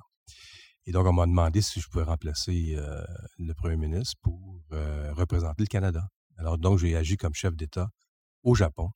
[0.85, 3.03] Et donc on m'a demandé si je pouvais remplacer euh,
[3.37, 6.07] le premier ministre pour euh, représenter le Canada.
[6.37, 7.89] Alors donc j'ai agi comme chef d'État
[8.43, 8.91] au Japon,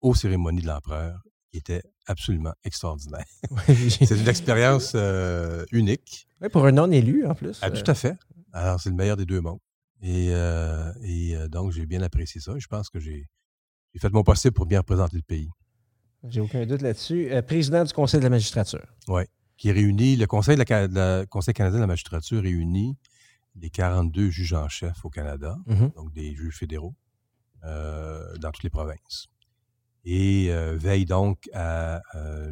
[0.00, 3.26] aux cérémonies de l'empereur, qui était absolument extraordinaire.
[3.66, 4.96] c'est une expérience
[5.72, 6.26] unique.
[6.40, 7.58] Oui, pour un non-élu en plus.
[7.60, 8.16] Ah, tout à fait.
[8.52, 9.60] Alors, c'est le meilleur des deux mondes.
[10.02, 12.52] Et, euh, euh, donc, j'ai bien apprécié ça.
[12.58, 13.28] je pense que j'ai
[13.98, 15.50] fait mon possible pour bien représenter le pays.
[16.24, 17.32] J'ai aucun doute là-dessus.
[17.32, 18.84] Euh, président du Conseil de la magistrature.
[19.08, 19.22] Oui.
[19.56, 22.96] Qui réunit, le Conseil, de la, Conseil canadien de la magistrature réunit
[23.56, 25.94] les 42 juges en chef au Canada, mm-hmm.
[25.94, 26.94] donc des juges fédéraux,
[27.62, 29.28] dans toutes les provinces.
[30.06, 32.00] Et veille donc à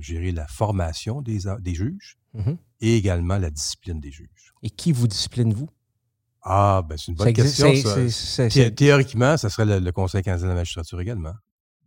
[0.01, 2.57] gérer la formation des, des juges mm-hmm.
[2.83, 4.53] et également la discipline des juges.
[4.63, 5.71] Et qui vous discipline, vous?
[6.43, 7.73] Ah, ben c'est une bonne question.
[8.09, 8.49] Ça.
[8.71, 11.35] Théoriquement, ça serait le, Conseil canadien de la magistrature également.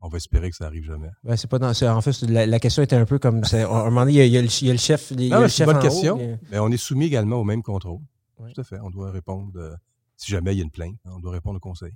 [0.01, 1.09] On va espérer que ça arrive jamais.
[1.23, 3.43] Ben, c'est pas dans, en fait, la, question était un peu comme.
[3.51, 5.11] À un moment donné, il y a, le, chef.
[5.11, 6.37] non, c'est une bonne question.
[6.51, 6.59] mais...
[6.59, 7.99] on est soumis également au même contrôle.
[8.37, 8.79] Tout à fait.
[8.81, 9.51] On doit répondre.
[9.55, 9.75] Euh,
[10.17, 11.93] si jamais il y a une plainte, on doit répondre au Conseil.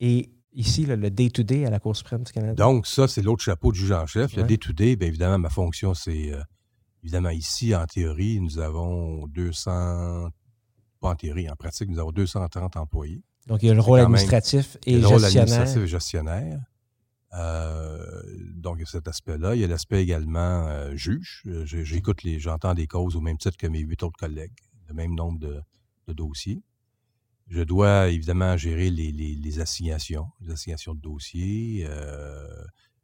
[0.00, 2.54] Et ici, le day-to-day à la Cour suprême du Canada?
[2.54, 4.34] Donc, ça, c'est l'autre chapeau du juge en chef.
[4.36, 6.32] Le day-to-day, bien évidemment, ma fonction, c'est.
[6.32, 6.42] Euh,
[7.02, 10.30] évidemment, ici, en théorie, nous avons 200
[11.10, 13.22] en théorie, en pratique, nous avons 230 employés.
[13.46, 16.60] Donc, il y a le rôle administratif et le rôle administratif et gestionnaire.
[17.34, 18.22] Euh,
[18.54, 19.54] donc, il y a cet aspect-là.
[19.54, 21.42] Il y a l'aspect également euh, juge.
[21.46, 24.52] Euh, j'écoute les, j'entends des causes au même titre que mes huit autres collègues,
[24.88, 25.62] le même nombre de,
[26.12, 26.62] dossiers.
[27.48, 31.86] Je dois évidemment gérer les, assignations, les assignations de dossiers,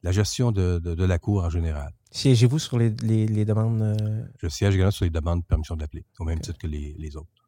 [0.03, 1.93] la gestion de, la Cour en général.
[2.11, 4.31] Siégez-vous sur les, demandes?
[4.39, 7.40] Je siège également sur les demandes de permission d'appeler, au même titre que les autres.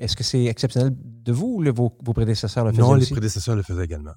[0.00, 3.62] Est-ce que c'est exceptionnel de vous ou vos, prédécesseurs le faisaient Non, les prédécesseurs le
[3.62, 4.12] faisaient également.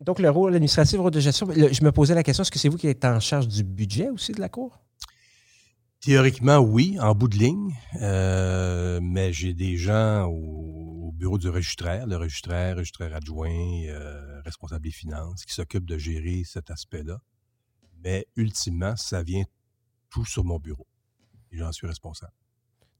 [0.00, 2.58] Donc, le rôle administratif, le rôle de gestion, je me posais la question, est-ce que
[2.58, 4.80] c'est vous qui êtes en charge du budget aussi de la Cour?
[6.00, 7.74] Théoriquement, oui, en bout de ligne.
[8.00, 14.82] Euh, mais j'ai des gens au, bureau du registraire, le registraire, registraire adjoint, euh, responsable
[14.82, 17.20] des finances, qui s'occupent de gérer cet aspect-là.
[18.02, 19.44] Mais ultimement, ça vient
[20.08, 20.86] tout sur mon bureau.
[21.52, 22.32] Et j'en suis responsable.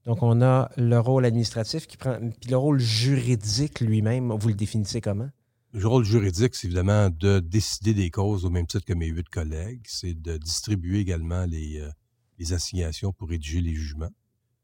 [0.06, 2.18] Donc, on a le rôle administratif qui prend.
[2.40, 5.28] Puis le rôle juridique lui-même, vous le définissez comment?
[5.72, 9.28] Le rôle juridique, c'est évidemment de décider des causes au même titre que mes huit
[9.28, 9.82] collègues.
[9.84, 11.90] C'est de distribuer également les, euh,
[12.38, 14.10] les assignations pour rédiger les jugements.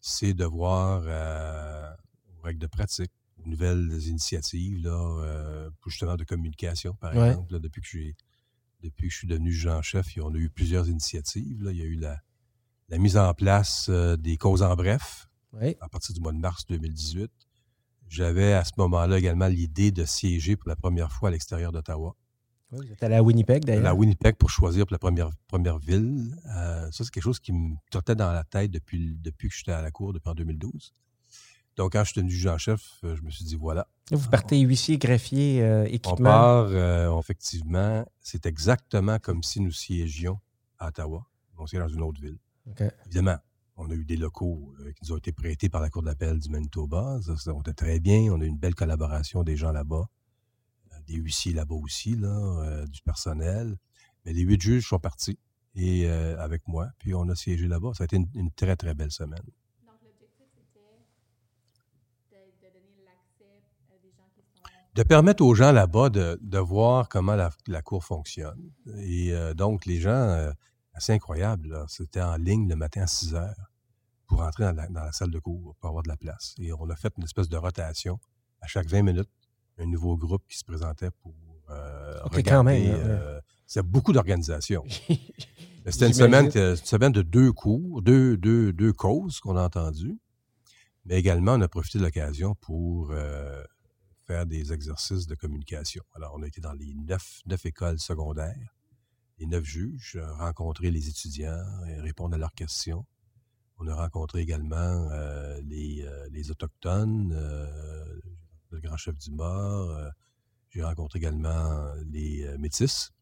[0.01, 1.93] C'est de voir euh,
[2.37, 7.61] aux règles de pratique, aux nouvelles initiatives, là, euh, justement de communication, par exemple.
[7.61, 7.99] depuis, que
[8.83, 11.63] depuis que je suis devenu juge en chef, on a eu plusieurs initiatives.
[11.63, 11.71] Là.
[11.71, 12.19] Il y a eu la,
[12.89, 15.26] la mise en place des causes en bref
[15.81, 17.31] à partir du mois de mars 2018.
[18.09, 22.15] J'avais à ce moment-là également l'idée de siéger pour la première fois à l'extérieur d'Ottawa.
[22.73, 23.87] Oui, vous êtes allé à Winnipeg d'ailleurs.
[23.87, 26.37] À Winnipeg pour choisir pour la première, première ville.
[26.47, 29.73] Euh, ça, c'est quelque chose qui me trottait dans la tête depuis, depuis que j'étais
[29.73, 30.95] à la cour, depuis en 2012.
[31.77, 33.87] Donc, quand je suis devenu juge en chef, euh, je me suis dit voilà.
[34.11, 36.65] Vous partez huissier, greffier, euh, équipement.
[36.65, 40.41] On part, effectivement, c'est exactement comme si nous siégions
[40.79, 41.27] à Ottawa.
[41.59, 42.39] On siège dans une autre ville.
[43.07, 43.39] Évidemment,
[43.77, 46.39] on a eu des locaux euh, qui nous ont été prêtés par la Cour d'appel
[46.39, 47.21] du Manitoba.
[47.23, 48.33] Ça, ça été très bien.
[48.33, 50.09] On a eu une belle collaboration des gens là-bas,
[50.93, 53.77] euh, des huissiers là-bas aussi, là, euh, du personnel.
[54.25, 55.39] Mais les huit juges sont partis
[55.79, 57.91] et avec moi, puis on a siégé là-bas.
[57.93, 59.43] Ça a été une, très, très belle semaine.
[59.85, 60.97] Donc, l'objectif, c'était
[62.33, 64.63] de, donner l'accès à des gens qui sont...
[64.95, 68.73] De permettre aux gens là-bas de, voir comment la, Cour fonctionne.
[69.01, 70.51] Et donc, les gens
[70.97, 71.85] assez incroyable.
[71.89, 73.71] C'était en ligne le matin à 6 heures
[74.27, 76.55] pour entrer dans la, salle de cours, pour avoir de la place.
[76.59, 78.19] Et on a fait une espèce de rotation.
[78.61, 79.31] À chaque 20 minutes,
[79.79, 81.35] un nouveau groupe qui se présentait pour
[81.71, 82.21] euh.
[82.33, 84.85] Euh, c'est beaucoup d'organisation.
[85.87, 90.19] C'était une semaine, une semaine de deux cours, deux, deux, deux causes qu'on a entendues.
[91.05, 93.63] Mais également, on a profité de l'occasion pour euh,
[94.27, 96.03] faire des exercices de communication.
[96.15, 98.76] Alors, on a été dans les neuf, neuf écoles secondaires
[99.39, 103.05] les neuf juges, euh, rencontrer les étudiants et répondre à leurs questions.
[103.79, 104.77] On a rencontré également
[105.13, 107.35] euh, les, euh, les, Autochtones,
[108.71, 110.01] le grand chef du Mort.
[110.71, 113.13] J'ai rencontré également les Métis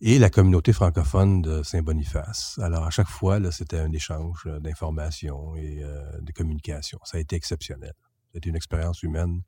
[0.00, 2.58] et la communauté francophone de Saint-Boniface.
[2.58, 5.82] Alors, à chaque fois, c'était un échange d'informations et
[6.20, 6.98] de communication.
[7.04, 7.94] Ça a été exceptionnel.
[8.32, 9.42] C'était une expérience humaine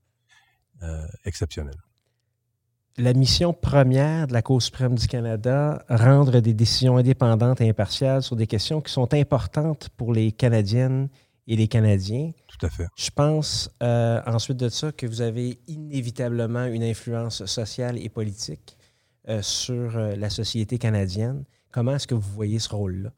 [1.24, 1.82] exceptionnelle
[2.96, 8.22] la mission première de la Cour suprême du Canada, rendre des décisions indépendantes et impartiales
[8.22, 11.08] sur des questions qui sont importantes pour les Canadiennes
[11.46, 12.32] et les Canadiens.
[12.46, 12.86] Tout à fait.
[12.96, 18.76] Je pense euh, ensuite de ça que vous avez inévitablement une influence sociale et politique
[19.28, 21.44] euh, sur euh, la société canadienne.
[21.72, 23.10] Comment est-ce que vous voyez ce rôle-là?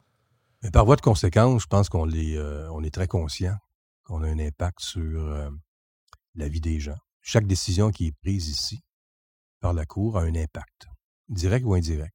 [0.72, 2.36] par voie de conséquence, je pense qu'on est,
[2.72, 3.54] on est très conscient
[4.02, 5.48] qu'on a un impact sur
[6.34, 6.96] la vie des gens.
[7.20, 8.82] Chaque décision qui est prise ici
[9.60, 10.86] par la Cour a un impact,
[11.28, 12.14] direct ou indirect,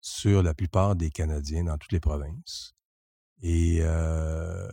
[0.00, 2.74] sur la plupart des Canadiens dans toutes les provinces.
[3.42, 4.70] Et euh,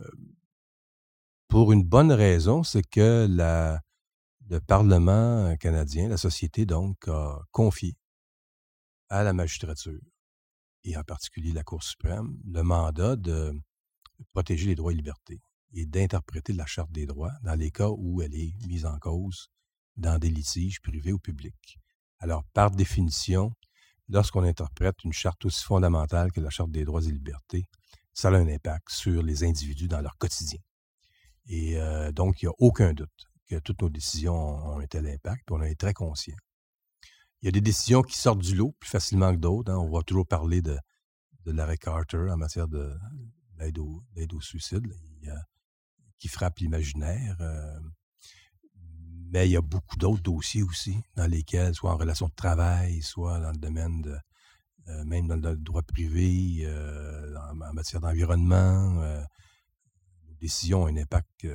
[1.48, 7.96] pour une bonne raison, c'est que le Parlement canadien, la société donc, a confié
[9.08, 10.00] à la magistrature,
[10.84, 13.52] et en particulier la Cour suprême, le mandat de
[14.32, 15.40] protéger les droits et libertés
[15.72, 19.48] et d'interpréter la Charte des droits dans les cas où elle est mise en cause
[19.96, 21.78] dans des litiges privés ou publics.
[22.24, 23.52] Alors, par définition,
[24.08, 27.68] lorsqu'on interprète une charte aussi fondamentale que la Charte des droits et libertés,
[28.14, 30.58] ça a un impact sur les individus dans leur quotidien.
[31.48, 35.06] Et euh, donc, il n'y a aucun doute que toutes nos décisions ont un tel
[35.06, 36.36] impact, puis on en est très conscient.
[37.42, 39.70] Il y a des décisions qui sortent du lot plus facilement que d'autres.
[39.70, 39.76] Hein.
[39.76, 40.78] On va toujours parler de,
[41.44, 44.86] de l'arrêt Carter en matière d'aide au, au, suicide,
[46.18, 47.36] qui frappe l'imaginaire.
[47.40, 47.78] Euh,
[49.34, 53.02] mais il y a beaucoup d'autres dossiers aussi dans lesquels, soit en relation de travail,
[53.02, 54.16] soit dans le domaine de,
[54.88, 59.20] euh, même dans le droit privé, euh, en, matière d'environnement, euh,
[60.40, 61.46] décisions ont un impact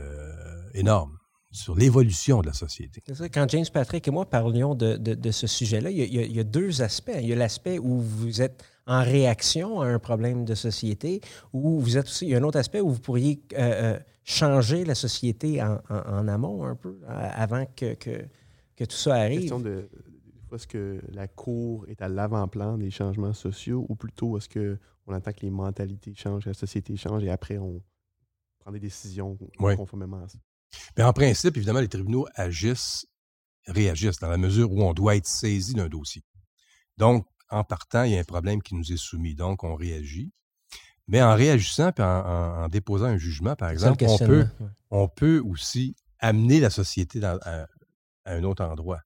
[0.74, 1.18] énorme
[1.52, 3.02] sur l'évolution de la société.
[3.34, 7.16] Quand James Patrick et moi parlions de, ce sujet-là, il, il, y a deux aspects.
[7.16, 11.22] Il y a l'aspect où vous êtes en réaction à un problème de société,
[11.54, 13.42] ou vous êtes aussi, il y a un autre aspect où vous pourriez
[14.30, 19.42] changer la société en, amont un peu, avant que, que, tout ça arrive?
[19.42, 19.90] question de,
[20.54, 25.34] est-ce que la Cour est à l'avant-plan des changements sociaux ou plutôt est-ce qu'on attend
[25.34, 27.82] que les mentalités changent, la société change et après on
[28.60, 30.38] prend des décisions conformément à ça?
[30.96, 33.08] Mais en principe, évidemment, les tribunaux agissent,
[33.66, 36.24] réagissent dans la mesure où on doit être saisi d'un dossier.
[36.98, 39.34] Donc, en partant, il y a un problème qui nous est soumis.
[39.34, 40.32] Donc, on réagit.
[41.10, 44.48] Mais en réagissant et en, déposant un jugement, par exemple, on peut,
[44.92, 47.68] on peut aussi amener la société à,
[48.26, 49.02] un autre endroit,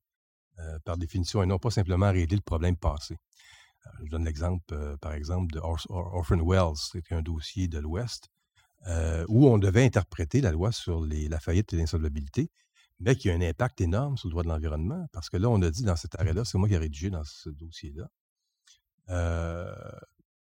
[0.59, 3.15] euh, par définition, et non pas simplement régler le problème passé.
[3.85, 8.27] Euh, je donne l'exemple, euh, par exemple, de Orphan Wells, c'est un dossier de l'Ouest,
[9.29, 12.51] où on devait interpréter la loi sur les, la faillite et l'insolvabilité,
[12.99, 15.07] mais qui a un impact énorme sur le droit de l'environnement.
[15.13, 17.23] Parce que là, on a dit dans cet arrêt-là, c'est moi qui ai rédigé dans
[17.23, 18.09] ce dossier-là,
[19.09, 19.73] euh,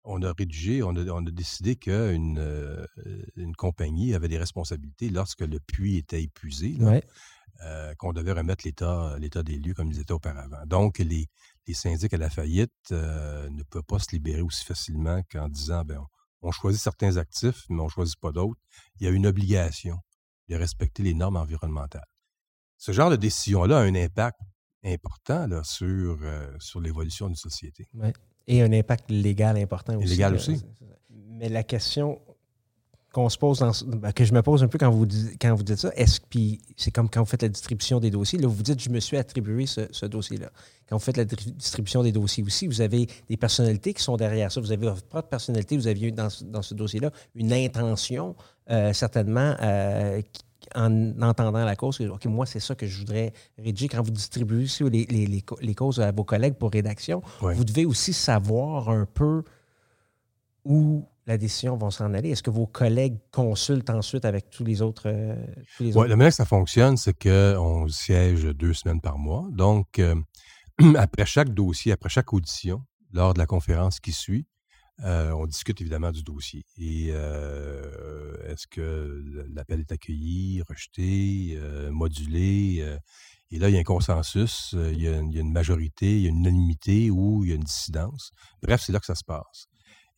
[0.03, 2.85] on a rédigé, on a, décidé qu'une euh,
[3.35, 6.77] une compagnie avait des responsabilités lorsque le puits était épuisé,
[7.61, 10.65] euh, qu'on devait remettre l'état, l'état des lieux comme ils étaient auparavant.
[10.65, 11.27] Donc, les,
[11.67, 16.05] les syndics à la faillite ne peuvent pas se libérer aussi facilement qu'en disant, ben,
[16.41, 18.59] on, choisit certains actifs, mais on ne choisit pas d'autres.
[18.99, 19.97] Il y a une obligation
[20.49, 22.07] de respecter les normes environnementales.
[22.77, 24.39] Ce genre de décision-là a un impact
[24.83, 26.19] important là, sur,
[26.59, 27.87] sur l'évolution d'une société.
[28.47, 30.07] Et un impact légal important aussi.
[30.07, 30.61] légal aussi.
[31.39, 32.19] Mais la question
[33.13, 35.63] qu'on se pose, ben, que je me pose un peu quand vous, dites, quand vous
[35.63, 38.63] dites ça, est-ce puis c'est comme quand vous faites la distribution des dossiers, là, vous
[38.63, 40.49] dites je me suis attribué ce, dossier-là.
[40.89, 44.51] Quand vous faites la distribution des dossiers aussi, vous avez des personnalités qui sont derrière
[44.51, 44.59] ça.
[44.59, 48.35] Vous avez votre propre personnalité, vous aviez dans, dans ce dossier-là une intention
[48.71, 50.21] euh, certainement euh,
[50.75, 53.87] en entendant la cause, OK, moi, c'est ça que je voudrais rédiger.
[53.87, 58.13] Quand vous distribuez aussi les, les, causes à vos collègues pour rédaction, vous devez aussi
[58.13, 59.43] savoir un peu
[60.65, 62.29] où la décision va s'en aller.
[62.29, 65.03] Est-ce que vos collègues consultent ensuite avec tous les autres?
[65.07, 65.35] Euh,
[65.79, 69.47] oui, la manière que ça fonctionne, c'est qu'on siège deux semaines par mois.
[69.51, 70.15] Donc, euh,
[70.97, 72.81] après chaque dossier, après chaque audition,
[73.13, 74.45] lors de la conférence qui suit,
[75.01, 76.65] euh, on discute évidemment du dossier.
[76.77, 82.99] Et euh, est-ce que l'appel est accueilli, rejeté, euh, modulé?
[83.51, 86.29] et là, il y a un consensus, il y a, une majorité, il y a
[86.29, 88.31] une unanimité ou il y a une dissidence.
[88.61, 89.67] Bref, c'est là que ça se passe.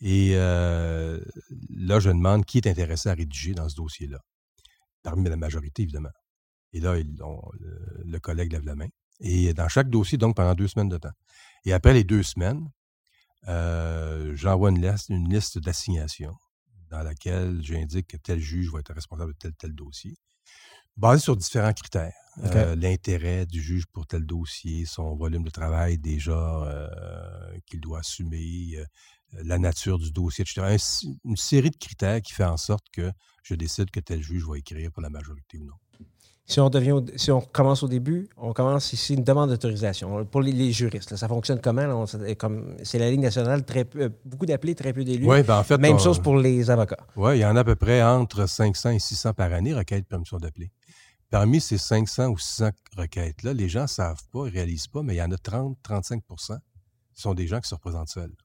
[0.02, 4.20] Et là, je demande qui est intéressé à rédiger dans ce dossier-là.
[5.04, 6.10] Parmi la majorité, évidemment.
[6.74, 8.88] Et là, le collègue lève la main.
[9.20, 11.14] Et dans chaque dossier, donc, pendant deux semaines de temps.
[11.66, 12.70] Et après les deux semaines,
[13.48, 16.36] j'envoie une liste, une liste d'assignation
[16.90, 20.18] dans laquelle j'indique que tel juge va être responsable de tel tel dossier,
[20.98, 22.14] basé sur différents critères.
[22.44, 28.00] Euh, l'intérêt du juge pour tel dossier, son volume de travail déjà euh, qu'il doit
[28.00, 28.78] assumer,
[29.32, 30.78] la nature du dossier, etc.
[31.24, 33.12] une série de critères qui fait en sorte que
[33.44, 35.74] je décide que tel juge va écrire pour la majorité ou non.
[36.48, 40.26] Si on, devient, si on commence au début, on commence ici une demande d'autorisation.
[40.26, 42.06] Pour les, juristes, ça fonctionne comment?
[42.06, 45.26] C'est la Ligue nationale, très euh, beaucoup d'appelés, très peu d'élus.
[45.26, 47.00] Oui, ben en fait, Même chose pour les avocats.
[47.16, 50.04] Oui, il y en a à peu près entre 500 et 600 par année, requêtes
[50.04, 50.72] de permission d'appeler.
[51.32, 55.16] Parmi ces 500 ou 600 requêtes-là, les gens ne savent pas, ne réalisent pas, mais
[55.16, 56.60] il y en a 30-35%
[57.16, 58.36] qui sont des gens qui se représentent seuls.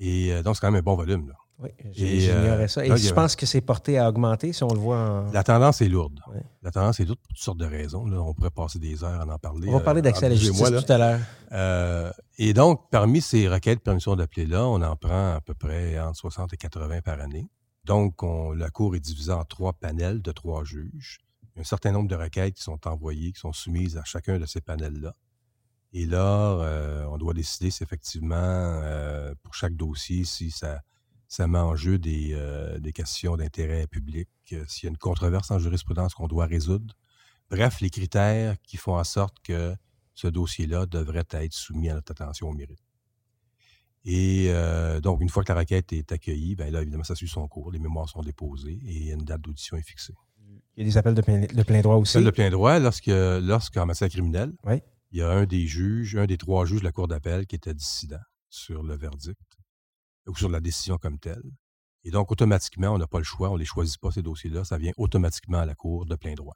[0.00, 1.28] Et euh, donc, c'est quand même un bon volume.
[1.28, 1.34] Là.
[1.62, 2.86] Oui, j'ignorais euh, ça.
[2.86, 5.30] Et je pense que c'est porté à augmenter si on le voit en...
[5.30, 6.20] La tendance est lourde.
[6.62, 8.10] La tendance est lourde pour toutes sortes de raisons.
[8.10, 9.68] on pourrait passer des heures à en parler.
[9.68, 11.20] On va parler euh, d'accès à la justice tout à l'heure.
[11.52, 15.98] Euh, et donc, parmi ces requêtes de permission d'appeler-là, on en prend à peu près
[16.00, 17.50] entre 60 et 80 par année.
[17.84, 18.22] Donc,
[18.56, 21.18] la Cour est divisée en trois panels de trois juges.
[21.42, 24.04] Il y a un certain nombre de requêtes qui sont envoyées, qui sont soumises à
[24.04, 25.14] chacun de ces panels-là.
[25.92, 28.80] Et là, on doit décider si effectivement,
[29.42, 30.80] pour chaque dossier, si ça
[31.30, 35.52] ça met en jeu des, euh, questions d'intérêt public, euh, s'il y a une controverse
[35.52, 36.96] en jurisprudence qu'on doit résoudre.
[37.50, 39.76] Bref, les critères qui font en sorte que
[40.14, 42.82] ce dossier-là devrait être soumis à notre attention au mérite.
[44.04, 47.28] Et euh, donc, une fois que la requête est accueillie, bien là, évidemment, ça suit
[47.28, 50.14] son cours, les mémoires sont déposées et une date d'audition est fixée.
[50.76, 51.22] Il y a des appels de
[51.62, 52.16] plein, droit aussi.
[52.16, 54.52] Appels de plein droit, lorsque, lorsqu'en matière criminelle,
[55.12, 57.54] il y a un des juges, un des trois juges de la Cour d'appel qui
[57.54, 59.59] était dissident sur le verdict
[60.26, 61.42] ou sur la décision comme telle.
[62.04, 64.64] Et donc, automatiquement, on n'a pas le choix, on ne les choisit pas, ces dossiers-là,
[64.64, 66.54] ça vient automatiquement à la Cour de plein droit.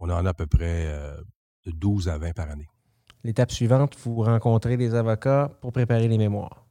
[0.00, 1.16] On en a à peu près euh,
[1.66, 2.68] de 12 à 20 par année.
[3.24, 6.66] L'étape suivante, vous rencontrez des avocats pour préparer les mémoires.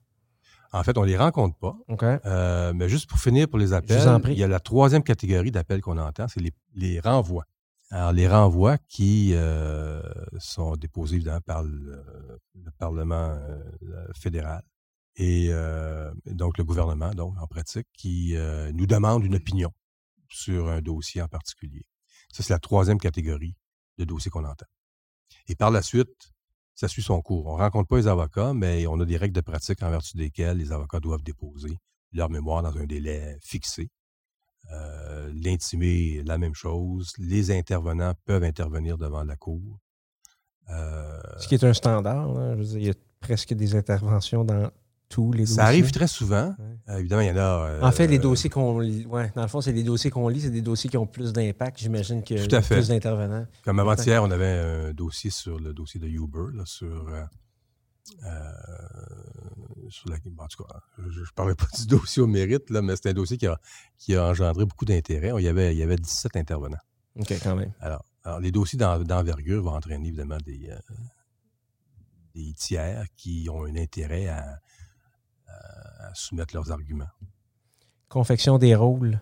[0.74, 1.78] En fait, on ne les rencontre pas.
[2.26, 5.82] Euh, mais juste pour finir pour les appels, il y a la troisième catégorie d'appels
[5.82, 6.42] qu'on entend, c'est
[6.76, 7.46] les, renvois.
[7.90, 10.02] Alors, les renvois qui euh,
[10.40, 12.04] sont déposés évidemment par le
[12.78, 13.38] Parlement
[14.14, 14.62] fédéral
[15.18, 19.74] et euh, donc le gouvernement, donc en pratique, qui euh, nous demande une opinion
[20.30, 21.86] sur un dossier en particulier.
[22.32, 23.56] Ça, c'est la troisième catégorie
[23.98, 24.68] de dossiers qu'on entend.
[25.48, 26.32] Et par la suite,
[26.76, 27.48] ça suit son cours.
[27.48, 30.16] On ne rencontre pas les avocats, mais on a des règles de pratique en vertu
[30.18, 31.80] desquelles les avocats doivent déposer
[32.14, 33.90] leur mémoire dans un délai fixé.
[34.72, 37.14] Euh, L'intimé, la même chose.
[37.18, 39.80] Les intervenants peuvent intervenir devant la cour.
[40.70, 42.56] Ce qui est un standard.
[42.60, 44.70] il y a presque des interventions dans
[45.46, 46.56] ça arrive très souvent.
[46.90, 47.80] Euh, évidemment, il y en a.
[47.82, 50.28] en fait, les euh, dossiers qu'on lit, ouais, dans le fond, c'est les dossiers qu'on
[50.28, 53.46] lit, c'est des dossiers qui ont plus d'impact, j'imagine, que plus d'intervenants.
[53.64, 57.08] Comme avant-hier, on avait un dossier sur le dossier de Uber, sur.
[57.08, 57.24] Euh,
[59.90, 60.80] sur la, en tout cas,
[61.10, 63.60] je ne parlais pas du dossier au mérite, là, mais c'est un dossier qui a,
[63.98, 65.32] qui a engendré beaucoup d'intérêt.
[65.38, 66.78] Il y avait, il y avait 17 intervenants.
[67.20, 67.74] OK, quand même.
[67.80, 68.04] Alors,
[68.42, 70.78] les dossiers d'envergure vont entraîner évidemment des, euh,
[72.36, 74.60] des tiers qui ont un intérêt à,
[76.14, 77.10] soumettre leurs arguments.
[78.10, 79.20] Confection des rôles.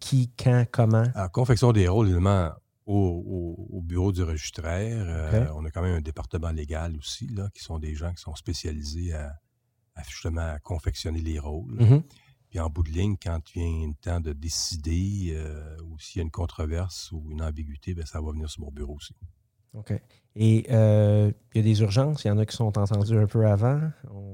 [0.00, 1.04] Qui, quand, comment?
[1.14, 2.52] Alors, confection des rôles, évidemment,
[2.88, 5.04] au, bureau du registraire.
[5.08, 8.22] Euh, on a quand même un département légal aussi, là, qui sont des gens qui
[8.22, 9.34] sont spécialisés à,
[10.08, 11.76] justement confectionner les rôles.
[11.76, 12.02] Mm-hmm.
[12.50, 16.22] Puis en bout de ligne, quand vient le temps de décider euh, ou s'il y
[16.22, 19.14] a une controverse ou une ambiguïté, bien, ça va venir sur mon bureau aussi.
[19.74, 19.92] OK.
[20.36, 22.24] Et euh, il y a des urgences.
[22.24, 23.80] Il y en a qui sont entendus un peu avant.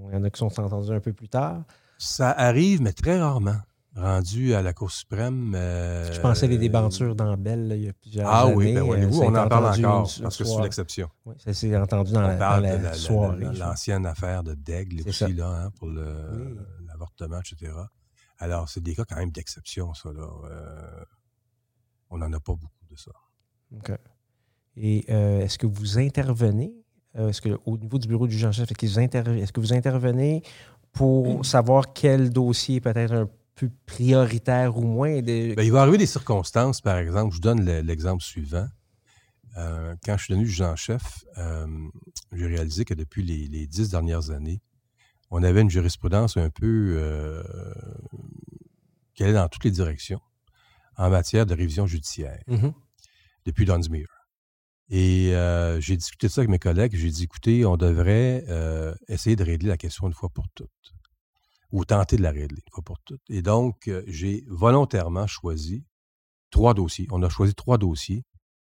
[0.09, 1.63] Il y en a qui sont entendus un peu plus tard.
[1.99, 3.57] Ça arrive, mais très rarement
[3.97, 5.53] rendu à la Cour suprême.
[5.55, 8.53] je pensais les débentures dans Belle, il y a plusieurs ah, années.
[8.53, 11.09] Ah oui, ben voyez-vous, on en parle encore parce que c'est l'exception.
[11.25, 13.47] Oui, ça s'est entendu dans, la, soirée.
[13.55, 17.73] L'ancienne affaire de Daigle aussi, là, hein, pour l'avortement, etc.
[18.39, 20.13] Alors, c'est des cas quand même d'exception, ça.
[20.13, 20.29] Là.
[20.45, 21.05] Euh,
[22.11, 23.13] on n'en a pas beaucoup de ça.
[23.77, 23.93] OK.
[24.77, 26.73] Et euh, est-ce que vous intervenez?
[27.17, 30.43] Euh, est-ce que au niveau du bureau du juge-chef, est-ce que vous intervenez
[30.93, 35.21] pour savoir quel dossier peut-être un plus prioritaire ou moins?
[35.23, 37.35] Ben, il va arriver des circonstances, par exemple.
[37.35, 38.67] Je donne l'exemple suivant.
[39.57, 41.67] Euh, quand je suis devenu juge en chef, euh,
[42.33, 44.61] j'ai réalisé que depuis les, dix dernières années,
[45.31, 47.43] on avait une jurisprudence un peu euh,
[49.15, 50.21] qui allait dans toutes les directions
[50.97, 52.73] en matière de révision judiciaire mm-hmm.
[53.47, 54.09] depuis Dunsmuir.
[54.91, 55.33] Et
[55.81, 56.95] j'ai discuté de ça avec mes collègues.
[56.95, 58.45] J'ai dit, écoutez, on devrait
[59.09, 60.95] essayer de régler la question une fois pour toutes
[61.75, 63.29] ou tenter de la régler, pas pour toutes.
[63.29, 65.85] Et donc, euh, j'ai volontairement choisi
[66.51, 67.09] trois dossiers.
[67.11, 68.25] On a choisi trois dossiers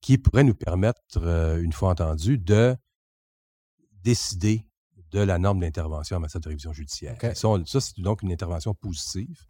[0.02, 2.76] qui pourraient nous permettre, euh, une fois entendu, de
[4.04, 4.66] décider
[5.12, 7.16] de la norme d'intervention en matière de révision judiciaire.
[7.34, 9.46] Ça, c'est donc une intervention positive.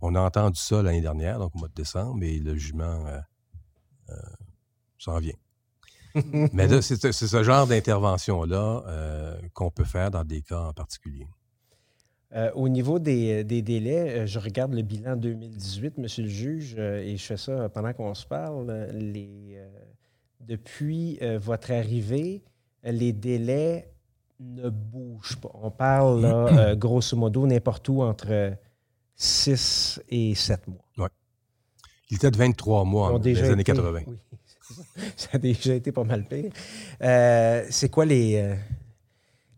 [0.00, 4.14] On a entendu ça l'année dernière, donc au mois de décembre, et le jugement euh,
[4.98, 5.34] s'en vient.
[6.52, 11.26] Mais c'est ce genre d'intervention-là qu'on peut faire dans des cas en particulier.
[12.34, 17.02] Euh, au niveau des, délais, euh, je regarde le bilan 2018, monsieur le juge, euh,
[17.02, 18.88] et je fais ça pendant qu'on se parle.
[20.40, 22.42] depuis votre arrivée,
[22.84, 23.88] les délais
[24.40, 25.50] ne bougent pas.
[25.54, 28.54] On parle, là, grosso modo, n'importe où entre
[29.14, 30.84] 6 et 7 mois.
[30.98, 31.06] Oui.
[32.10, 34.00] Il était de 23 mois dans les années 80.
[34.06, 34.16] Oui,
[35.16, 36.52] ça a déjà été pas mal pire.
[37.70, 38.56] C'est quoi les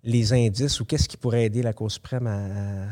[0.04, 2.88] les indices ou qu'est-ce qui pourrait aider la Cour suprême à,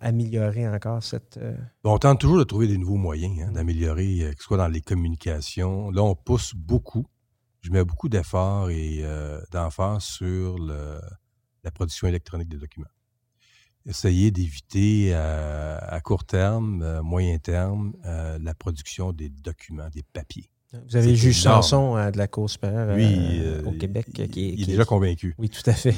[0.00, 1.36] améliorer encore cette.
[1.36, 4.56] Euh, on tente toujours de trouver des nouveaux moyens hein, d'améliorer, euh, que ce soit
[4.56, 5.90] dans les communications.
[5.90, 7.04] Là, on pousse beaucoup.
[7.60, 12.88] Je mets beaucoup d'efforts et euh, d'emphase sur la production électronique des documents.
[13.84, 20.48] Essayer d'éviter à court terme, moyen terme, la production des documents, des papiers.
[20.88, 22.96] Vous avez le juge Sanson de la Cour supérieure
[23.66, 24.06] au Québec.
[24.12, 25.34] qui est, il est déjà convaincu.
[25.38, 25.94] Oui, tout à fait.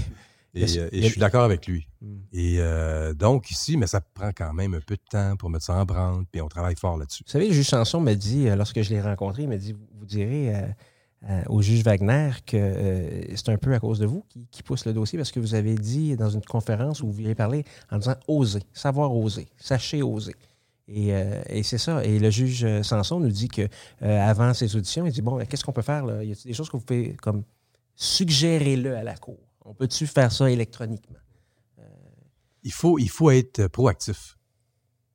[0.57, 1.87] Et, euh, je suis d'accord avec lui.
[2.01, 2.17] Hmm.
[2.33, 5.67] Et euh, donc, ici, mais ça prend quand même un peu de temps pour mettre
[5.67, 7.25] ça en branle, puis on travaille fort là-dessus.
[7.27, 9.75] Vous savez, le juge Chanson m'a dit, euh, lorsque je l'ai rencontré, il m'a dit
[9.99, 10.53] Vous direz
[11.49, 15.19] au juge Wagner que c'est un peu à cause de vous qui, pousse le dossier,
[15.19, 18.63] parce que vous avez dit dans une conférence où vous avez parlé en disant oser,
[18.73, 20.37] savoir oser, sachez oser.
[20.89, 22.05] Et, c'est ça.
[22.05, 23.69] Et le juge Sanson nous dit que
[24.01, 26.23] avant ces auditions, il dit Bon, qu'est-ce qu'on peut faire là?
[26.23, 27.43] Il y a des choses que vous pouvez comme
[27.97, 29.39] suggérer-le à la Cour?
[29.65, 31.19] On peut-tu faire ça électroniquement?
[32.63, 34.37] Il, faut, il faut être proactif.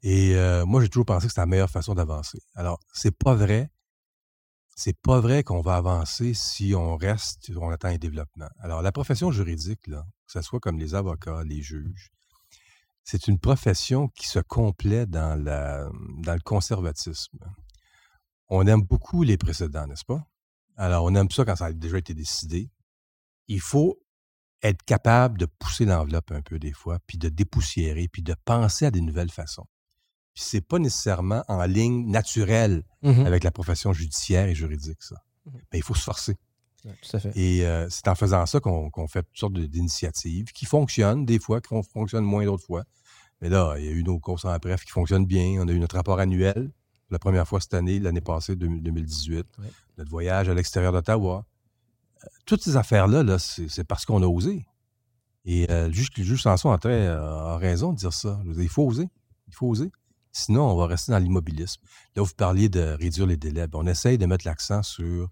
[0.03, 2.39] Et euh, moi, j'ai toujours pensé que c'est la meilleure façon d'avancer.
[2.55, 3.69] Alors, c'est pas vrai.
[4.75, 8.47] C'est pas vrai qu'on va avancer si on reste, on attend un développement.
[8.59, 12.09] Alors, la profession juridique, là, que ce soit comme les avocats, les juges,
[13.03, 15.89] c'est une profession qui se complète dans, la,
[16.23, 17.39] dans le conservatisme.
[18.49, 20.25] On aime beaucoup les précédents, n'est-ce pas?
[20.77, 22.69] Alors, on aime ça quand ça a déjà été décidé.
[23.47, 23.99] Il faut
[24.61, 28.85] être capable de pousser l'enveloppe un peu des fois, puis de dépoussiérer, puis de penser
[28.85, 29.65] à des nouvelles façons.
[30.33, 35.15] Puis c'est pas nécessairement en ligne naturelle mmh avec la profession judiciaire et juridique, ça.
[35.45, 36.37] Mais mmh ben, il faut se forcer.
[36.81, 37.37] Tout à fait.
[37.37, 41.61] Et euh, c'est en faisant ça qu'on fait toutes sortes d'initiatives qui fonctionnent des fois,
[41.61, 42.83] qui fonctionnent moins d'autres fois.
[43.41, 45.61] Mais là, il y a eu nos courses en bref qui fonctionnent bien.
[45.61, 46.71] On a eu notre rapport annuel,
[47.09, 49.45] la première fois cette année, l'année passée, 2018.
[49.97, 51.45] Notre voyage à l'extérieur d'Ottawa
[52.45, 54.65] toutes ces affaires-là, -là, c'est parce qu'on a osé.
[55.45, 58.39] Et euh, le juge, Sanson euh, a, raison de dire ça.
[58.45, 59.09] il faut oser.
[59.47, 59.91] Il faut oser.
[60.31, 61.81] Sinon, on va rester dans l'immobilisme.
[62.15, 63.67] Là, vous parliez de réduire les délais.
[63.67, 65.29] Ben, on essaye de mettre l'accent sur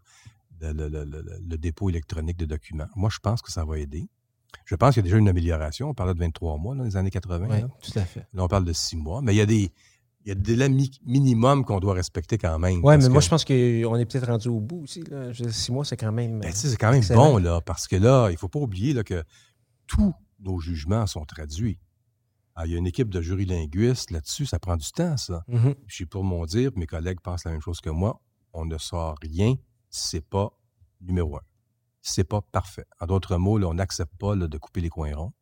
[0.61, 2.87] le, dépôt électronique de documents.
[2.95, 4.09] Moi, je pense que ça va aider.
[4.65, 5.89] Je pense qu'il y a déjà une amélioration.
[5.89, 7.47] On parlait de 23 mois dans les années 80.
[7.49, 8.27] Oui, tout à fait.
[8.33, 9.21] Là, on parle de 6 mois.
[9.21, 9.71] Mais il y a des,
[10.25, 10.69] il y a des délais
[11.05, 12.81] minimum qu'on doit respecter quand même.
[12.83, 15.01] Oui, mais moi, je pense qu'on est peut-être rendu au bout aussi.
[15.03, 15.31] Là.
[15.33, 16.39] Six mois, c'est quand même.
[16.39, 19.03] Ben, c'est quand même bon, là, parce que là, il ne faut pas oublier là,
[19.03, 19.23] que
[19.87, 21.79] tous nos jugements sont traduits.
[22.55, 25.45] Ah, il y a une équipe de jury linguistes là-dessus, ça prend du temps, ça.
[25.49, 25.75] Mm-hmm.
[25.87, 28.21] Je suis pour mon dire, mes collègues pensent la même chose que moi.
[28.51, 29.55] On ne sort rien
[29.89, 30.51] si ce n'est pas
[31.01, 31.41] numéro un.
[32.01, 32.85] Si n'est pas parfait.
[32.99, 35.33] En d'autres mots, on n'accepte pas de couper les coins ronds.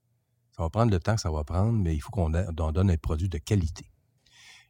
[0.56, 2.98] Ça va prendre le temps que ça va prendre, mais il faut qu'on donne un
[2.98, 3.92] produit de qualité.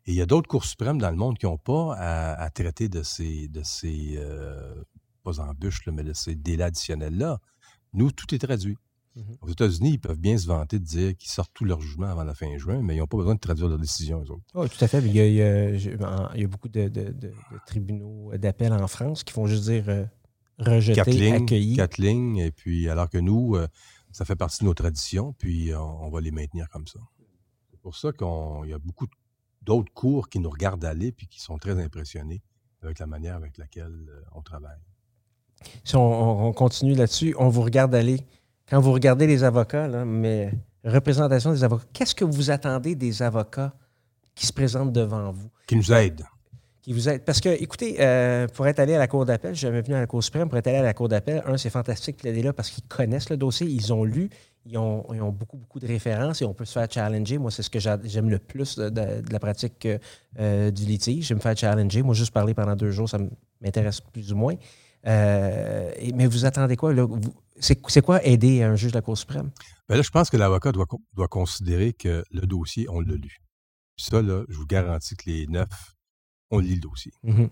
[0.05, 2.89] Et il y a d'autres cours suprêmes dans le monde qui n'ont pas à, traiter
[2.89, 4.83] de ces, de ces euh,
[5.23, 7.39] pas embûches, mais de ces délais additionnels-là.
[7.93, 8.77] Nous, tout est traduit.
[9.17, 9.37] Mm-hmm.
[9.41, 12.23] Aux États-Unis, ils peuvent bien se vanter de dire qu'ils sortent tout leur jugement avant
[12.23, 14.43] la fin juin, mais ils n'ont pas besoin de traduire leur décision, eux autres.
[14.53, 14.99] Oui, tout à fait.
[14.99, 16.91] Il y a, il y a, beaucoup de,
[17.65, 20.05] tribunaux d'appel en France qui font juste dire euh,
[20.59, 21.77] rejeter, accueillir.
[21.77, 23.67] Quatre lignes, et puis alors que nous, euh,
[24.11, 26.99] ça fait partie de nos traditions, puis on, va les maintenir comme ça.
[27.71, 29.07] C'est pour ça qu'il y a beaucoup
[29.63, 32.43] d'autres cours qui nous regardent aller, puis qui sont très impressionnés
[32.83, 34.79] avec la manière avec laquelle euh, on travaille.
[35.83, 38.23] Si on continue là-dessus, on vous regarde aller
[38.69, 40.51] quand vous regardez les avocats, là, mais
[40.83, 43.73] représentation des avocats, qu'est-ce que vous attendez des avocats
[44.35, 45.49] qui se présentent devant vous?
[45.67, 46.25] Qui nous aident.
[46.81, 47.23] Qui vous aident.
[47.23, 49.95] Parce que, écoutez, euh, pour être allé à la Cour d'appel, je suis jamais venu
[49.95, 52.41] à la Cour suprême, pour être allé à la Cour d'appel, un, c'est fantastique de
[52.41, 54.29] là parce qu'ils connaissent le dossier, ils ont lu,
[54.65, 57.37] ils ont, beaucoup, beaucoup de références et on peut se faire challenger.
[57.37, 59.87] Moi, c'est ce que j'aime le plus de, la pratique
[60.39, 61.27] euh, du litige.
[61.27, 62.03] Je me faire challenger.
[62.03, 63.17] Moi, juste parler pendant deux jours, ça
[63.61, 64.55] m'intéresse plus ou moins.
[65.05, 66.93] Euh, mais vous attendez quoi?
[67.59, 69.51] C'est quoi aider un juge de la Cour suprême?
[69.87, 73.37] Bien là, je pense que l'avocat doit, doit considérer que le dossier, on l'a lu.
[73.95, 75.95] Puis ça, là, je vous garantis que les neuf,
[76.51, 77.13] on lit le dossier.
[77.23, 77.49] Mm-hmm.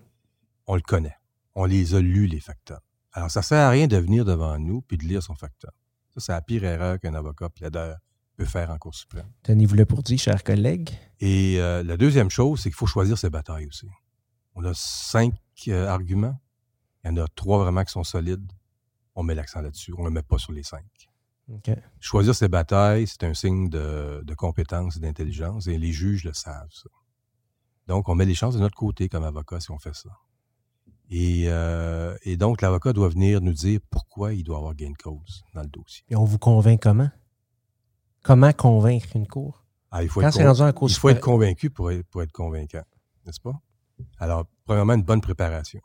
[0.66, 1.16] On le connaît.
[1.54, 2.82] On les a lus, les facteurs.
[3.12, 5.72] Alors, ça ne sert à rien de venir devant nous puis de lire son facteur.
[6.14, 7.96] Ça, c'est la pire erreur qu'un avocat plaideur
[8.36, 9.26] peut faire en Cour suprême.
[9.42, 10.90] Tenez-vous le pour dire, chers collègues.
[11.20, 13.88] Et euh, la deuxième chose, c'est qu'il faut choisir ses batailles aussi.
[14.54, 15.34] On a cinq
[15.68, 16.38] euh, arguments.
[17.06, 18.50] Il y en a trois vraiment qui sont solides
[19.16, 19.94] on met l'accent là-dessus.
[19.96, 20.84] On ne le met pas sur les cinq.
[22.00, 26.70] Choisir ses batailles, c'est un signe de, compétence et d'intelligence, et les juges le savent,
[26.70, 26.90] ça.
[27.86, 30.10] Donc, on met les chances de notre côté comme avocat si on fait ça.
[31.08, 35.44] Et, euh, donc, l'avocat doit venir nous dire pourquoi il doit avoir gain de cause
[35.54, 36.04] dans le dossier.
[36.08, 37.10] Et on vous convainc comment?
[38.22, 39.64] Comment convaincre une cour?
[39.92, 42.82] Ah, il faut, être, il faut être convaincu pour être, pour être convaincant,
[43.24, 43.54] n'est-ce pas?
[44.18, 45.80] Alors, premièrement, une bonne préparation.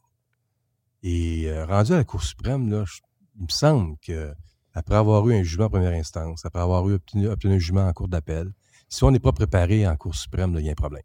[1.03, 2.99] Et euh, rendu à la Cour suprême, là, je,
[3.37, 4.33] il me semble que
[4.73, 7.93] après avoir eu un jugement en première instance, après avoir eu obtenu, un jugement en
[7.93, 8.51] cour d'appel,
[8.87, 11.03] si on n'est pas préparé en Cour suprême, il y a un problème.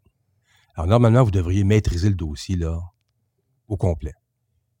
[0.75, 2.79] Alors, normalement, vous devriez maîtriser le dossier là,
[3.67, 4.13] au complet.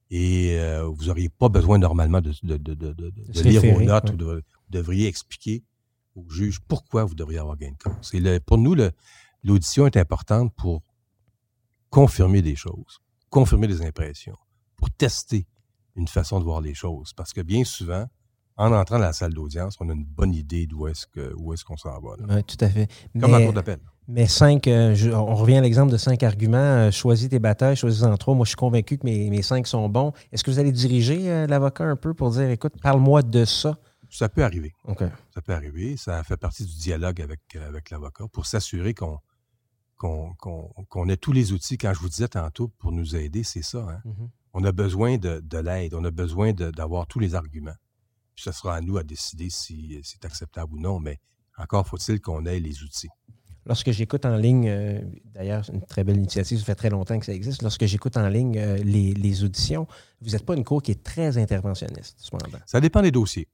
[0.09, 2.31] Et euh, vous n'auriez pas besoin normalement de,
[3.43, 5.63] lire vos notes ou vous devriez expliquer
[6.15, 8.13] au juge pourquoi vous devriez avoir gain de cause.
[8.13, 8.75] Et pour nous,
[9.43, 10.81] l'audition est importante pour
[11.89, 14.37] confirmer des choses, confirmer des impressions,
[14.77, 15.45] pour tester
[15.95, 17.11] une façon de voir les choses.
[17.13, 18.05] Parce que bien souvent,
[18.55, 21.77] en entrant dans la salle d'audience, on a une bonne idée d'où est-ce est qu'on
[21.77, 22.15] s'en va.
[22.29, 22.87] Oui, tout à fait.
[23.19, 23.79] Comme mais, cour d'appel.
[24.07, 26.57] Mais cinq, euh, on revient à l'exemple de cinq arguments.
[26.57, 28.33] Euh, choisis tes batailles, choisis-en trois.
[28.33, 30.13] Moi, je suis convaincu que mes, cinq sont bons.
[30.31, 33.77] Est-ce que vous allez diriger euh, l'avocat un peu pour dire, écoute, parle-moi de ça?
[34.09, 34.73] Ça peut arriver.
[35.33, 35.97] Ça peut arriver.
[35.97, 39.19] Ça fait partie du dialogue avec, avec l'avocat pour s'assurer qu'on
[39.97, 41.77] qu'on ait tous les outils.
[41.77, 43.79] Quand je vous disais tantôt, pour nous aider, c'est ça.
[43.79, 44.01] Hein?
[44.05, 47.75] Mm-hmm on a besoin de, l'aide, on a besoin d'avoir tous les arguments.
[48.33, 51.19] Puis ce sera à nous à décider si c'est acceptable ou non, mais
[51.59, 53.09] encore faut-il qu'on ait les outils.
[53.67, 57.25] Lorsque j'écoute en ligne, euh, d'ailleurs, une très belle initiative, ça fait très longtemps que
[57.25, 57.61] ça existe.
[57.61, 59.85] Lorsque j'écoute en ligne euh, les, auditions,
[60.21, 62.57] vous n'êtes pas une cour qui est très interventionniste, cependant.
[62.65, 63.47] Ça dépend des dossiers.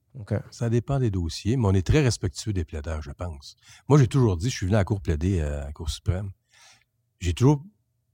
[0.50, 3.56] Ça dépend des dossiers, mais on est très respectueux des plaideurs, je pense.
[3.88, 5.90] Moi, j'ai toujours dit, je suis venu à la Cour plaider euh, à la Cour
[5.90, 6.30] suprême.
[7.20, 7.62] J'ai toujours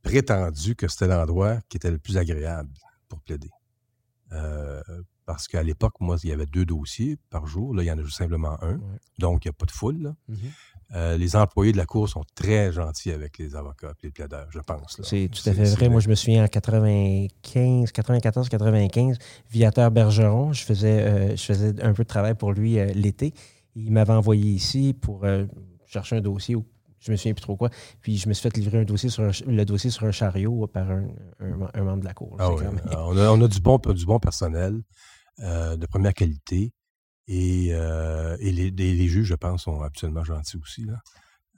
[0.03, 2.71] prétendu que c'était l'endroit qui était le plus agréable
[3.09, 3.51] pour plaider.
[4.33, 4.81] Euh,
[5.27, 7.75] parce qu'à l'époque, moi, il y avait deux dossiers par jour.
[7.75, 8.81] Là, il y en a juste simplement un.
[9.19, 10.15] Donc, il n'y a pas de foule.
[10.29, 10.37] Mm-hmm.
[10.97, 14.49] Euh, les employés de la Cour sont très gentils avec les avocats et les plaideurs,
[14.51, 15.01] je pense.
[15.05, 15.89] C'est tout à fait vrai.
[15.89, 19.19] Moi, je me souviens en 95, 94, 95,
[19.51, 23.33] Viateur Bergeron, je faisais, euh, je faisais un peu de travail pour lui l'été.
[23.77, 25.25] Il m'avait envoyé ici pour
[25.87, 26.57] chercher un dossier
[27.01, 27.71] je me souviens plus trop quoi.
[28.01, 30.91] Puis je me suis fait livrer un dossier sur le dossier sur un chariot par
[30.91, 31.07] un,
[31.75, 32.37] membre de la cour.
[32.39, 32.51] Ah
[32.91, 34.83] ah, on, a, du bon, du bon personnel
[35.41, 36.75] euh, de première qualité.
[37.27, 41.01] Et, euh, les, juges, je pense, sont absolument gentils aussi, là.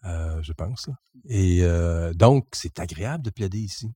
[0.05, 0.91] Euh, je pense.
[1.29, 1.63] Et
[2.15, 3.93] donc, c'est agréable de plaider ici.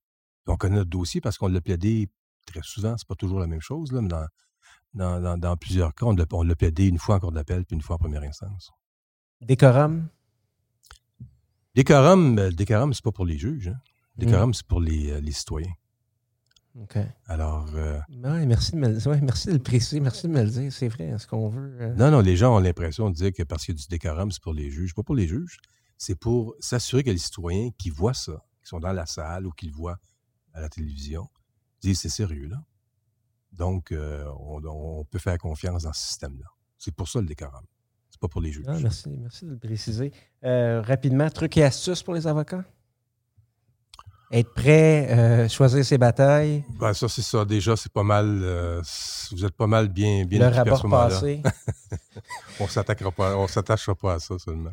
[0.46, 2.08] On connaît notre dossier parce qu'on l'a plaidé
[2.46, 2.96] très souvent.
[2.96, 4.08] C'est pas toujours la même chose, là, mais
[4.94, 7.96] dans, dans, plusieurs cas, on l'a plaidé une fois en cours d'appel puis une fois
[7.96, 8.70] en première instance.
[9.40, 10.08] Décorum?
[11.76, 13.68] Décorum, le décorum, c'est pas pour les juges.
[13.68, 13.78] Hein.
[14.16, 15.72] Décorum, c'est pour les, les citoyens.
[16.80, 16.98] OK.
[17.26, 17.68] Alors.
[17.74, 20.72] Euh, merci, de me, merci de le préciser, merci de me le dire.
[20.72, 21.76] C'est vrai, est-ce qu'on veut.
[21.80, 23.88] Euh, non, non, les gens ont l'impression de dire que parce qu'il y a du
[23.88, 24.94] décorum, c'est pour les juges.
[24.94, 25.58] Pas pour les juges.
[25.98, 29.50] C'est pour s'assurer que les citoyens qui voient ça, qui sont dans la salle ou
[29.52, 29.98] qui le voient
[30.52, 31.28] à la télévision,
[31.80, 32.62] disent c'est sérieux, là.
[33.52, 36.46] Donc, euh, on, peut faire confiance dans ce système-là.
[36.76, 37.64] C'est pour ça le décorum.
[38.16, 38.64] C'est pas pour les juges.
[38.66, 40.10] Ah, merci, merci de le préciser.
[40.42, 42.64] rapidement, trucs et astuces pour les avocats?
[44.32, 46.64] être prêt, euh, choisir ses batailles?
[46.80, 47.44] Ben, ça, c'est ça.
[47.44, 48.40] Déjà, c'est pas mal.
[48.42, 48.82] Euh,
[49.32, 51.42] vous êtes pas mal bien, bien Le rapport passé.
[52.60, 54.72] on s'attaquera pas, on s'attachera pas à ça seulement.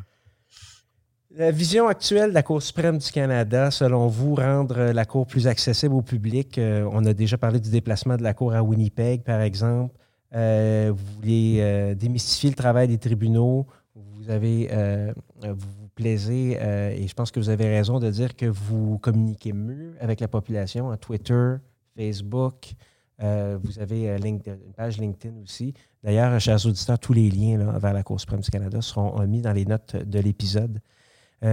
[1.35, 5.47] La vision actuelle de la Cour suprême du Canada, selon vous, rendre la Cour plus
[5.47, 6.57] accessible au public.
[6.57, 9.95] Euh, on a déjà parlé du déplacement de la Cour à Winnipeg, par exemple.
[10.33, 13.67] Vous voulez démystifier le travail des tribunaux.
[13.95, 14.69] Vous avez,
[15.41, 19.53] vous plaisir, euh, et je pense que vous avez raison de dire que vous communiquez
[19.53, 21.55] mieux avec la population en Twitter,
[21.95, 22.73] Facebook.
[23.21, 24.41] Euh, vous avez euh, une
[24.75, 25.73] page LinkedIn aussi.
[26.03, 29.53] D'ailleurs, chers auditeurs, tous les liens vers la Cour suprême du Canada seront mis dans
[29.53, 30.79] les notes de l'épisode.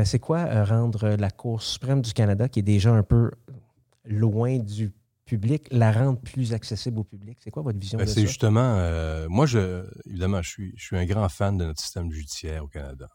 [0.05, 3.31] c'est quoi rendre la Cour suprême du Canada, qui est déjà un peu
[4.05, 4.91] loin du
[5.31, 7.39] public, la rendre plus accessible au public?
[7.43, 8.15] C'est quoi votre vision ben, de ça?
[8.15, 12.11] C'est justement, moi, je, évidemment, je suis, je suis un grand fan de notre système
[12.11, 13.09] judiciaire au Canada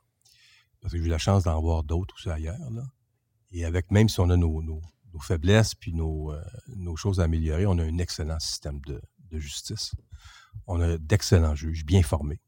[0.85, 2.69] parce que j'ai eu la chance d'en voir d'autres aussi ailleurs.
[2.71, 2.83] Là.
[3.51, 4.81] Et avec, même si on a nos,
[5.19, 6.41] faiblesses puis euh,
[6.75, 9.01] nos, choses à améliorer, on a un excellent système de,
[9.31, 9.95] justice.
[10.67, 12.39] On a d'excellents juges, bien formés.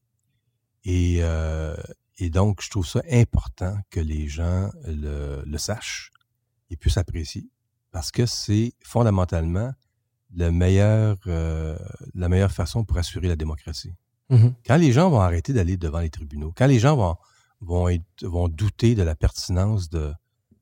[0.86, 1.76] Euh,
[2.20, 6.12] et, donc, je trouve ça important que les gens le, sachent
[6.70, 7.50] et puissent apprécier,
[7.92, 9.72] parce que c'est fondamentalement
[10.36, 11.78] le meilleur, euh,
[12.14, 13.94] la meilleure façon pour assurer la démocratie.
[14.30, 14.54] Mm-hmm.
[14.66, 17.16] Quand les gens vont arrêter d'aller devant les tribunaux, quand les gens vont
[17.62, 17.90] vont,
[18.22, 20.14] vont douter de la pertinence de,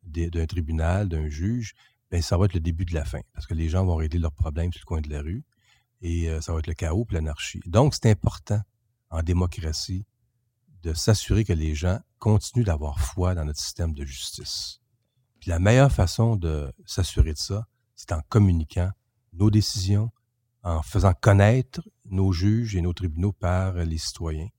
[0.03, 1.73] d'un tribunal, d'un juge,
[2.11, 3.21] ben ça va être le début de la fin.
[3.33, 5.43] Parce que les gens vont régler leurs problèmes sur le coin de la rue
[6.01, 7.61] et euh, ça va être le chaos et l'anarchie.
[7.65, 8.61] Donc, c'est important
[9.09, 10.05] en démocratie
[10.83, 14.81] de s'assurer que les gens continuent d'avoir foi dans notre système de justice.
[15.45, 18.91] La meilleure façon de s'assurer de ça, c'est en communiquant
[19.33, 20.11] nos décisions,
[20.63, 24.49] en faisant connaître nos juges et nos tribunaux par les citoyens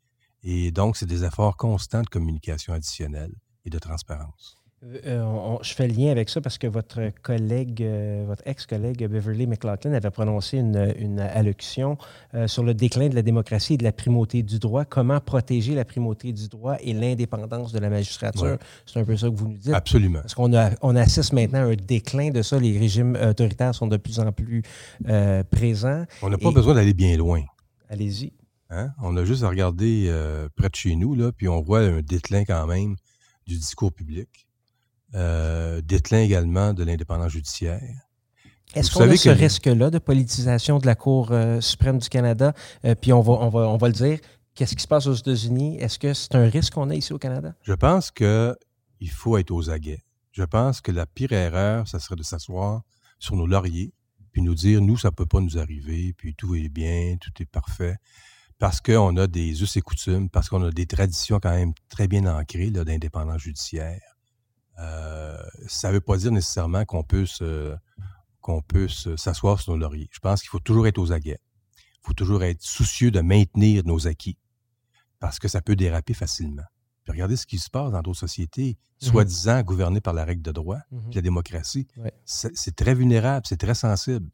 [0.48, 3.34] et donc, c'est des efforts constants de communication additionnelle
[3.64, 4.56] et de transparence.
[4.86, 9.06] Euh, euh, je fais le lien avec ça parce que votre collègue, euh, votre ex-collègue
[9.08, 10.76] Beverly McLaughlin avait prononcé une,
[11.18, 11.96] allocution
[12.46, 14.84] sur le déclin de la démocratie et de la primauté du droit.
[14.84, 18.58] Comment protéger la primauté du droit et l'indépendance de la magistrature?
[18.84, 19.72] C'est un peu ça que vous nous dites.
[19.72, 20.20] Absolument.
[20.20, 22.58] Parce qu'on on assiste maintenant à un déclin de ça.
[22.58, 24.62] Les régimes autoritaires sont de plus en plus
[25.50, 26.04] présents.
[26.22, 27.42] On n'a pas besoin d'aller bien loin.
[27.88, 28.32] Allez-y.
[28.70, 28.90] Hein?
[29.02, 30.12] On a juste à regarder
[30.54, 32.96] près de chez nous, là, puis on voit un déclin quand même
[33.46, 34.45] du discours public.
[35.16, 37.80] Euh, déclin également de l'indépendance judiciaire.
[38.74, 42.52] Est-ce qu'on a ce risque-là de politisation de la Cour euh, suprême du Canada?
[43.00, 44.18] puis on va, on, va, on va le dire,
[44.54, 45.78] qu'est-ce qui se passe aux États-Unis?
[45.78, 47.54] Est-ce que c'est un risque qu'on a ici au Canada?
[47.62, 48.56] Je pense qu'il
[49.10, 50.02] faut être aux aguets.
[50.32, 52.82] Je pense que la pire erreur, ça serait de s'asseoir
[53.18, 53.94] sur nos lauriers,
[54.32, 57.32] puis nous dire, nous, ça ne peut pas nous arriver, puis tout est bien, tout
[57.40, 57.96] est parfait
[58.58, 62.08] parce qu'on a des us et coutumes, parce qu'on a des traditions quand même très
[62.08, 64.15] bien ancrées d'indépendance judiciaire.
[64.78, 67.24] Euh, ça ne veut pas dire nécessairement qu'on peut
[68.40, 70.08] qu'on peut s'asseoir sur nos lauriers.
[70.12, 71.40] Je pense qu'il faut toujours être aux aguets.
[71.76, 74.38] Il faut toujours être soucieux de maintenir nos acquis,
[75.18, 76.62] parce que ça peut déraper facilement.
[77.08, 80.52] regardez ce qui se passe dans d'autres sociétés, mmh soi-disant gouvernées par la règle de
[80.52, 81.88] droit, mmh la démocratie.
[82.24, 84.30] C'est très vulnérable, c'est très sensible.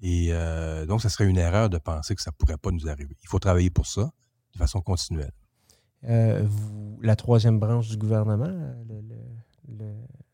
[0.00, 2.88] Et euh, donc, ce serait une erreur de penser que ça ne pourrait pas nous
[2.88, 3.16] arriver.
[3.22, 4.12] Il faut travailler pour ça
[4.52, 5.32] de façon continuelle.
[6.04, 6.46] Euh,
[7.02, 8.46] la troisième branche du gouvernement,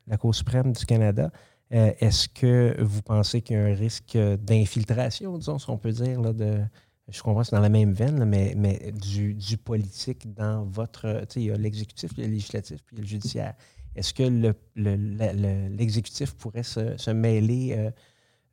[0.06, 1.30] la Cour suprême du Canada,
[1.72, 5.92] euh, est-ce que vous pensez qu'il y a un risque d'infiltration, disons, si on peut
[5.92, 6.60] dire, là, de,
[7.08, 11.20] je comprends que c'est dans la même veine, mais, mais du, politique dans votre.
[11.22, 13.54] Tu sais, il y a l'exécutif, le législatif, puis le judiciaire.
[13.96, 14.22] Est-ce que
[14.74, 17.90] l'exécutif le, pourrait se, se mêler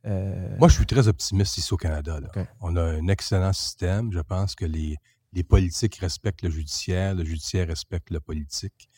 [0.06, 2.20] euh, Moi, je suis très optimiste ici au Canada.
[2.60, 4.12] On a un excellent système.
[4.12, 4.96] Je pense que les,
[5.32, 8.88] les politiques respectent le judiciaire, le judiciaire respecte le politique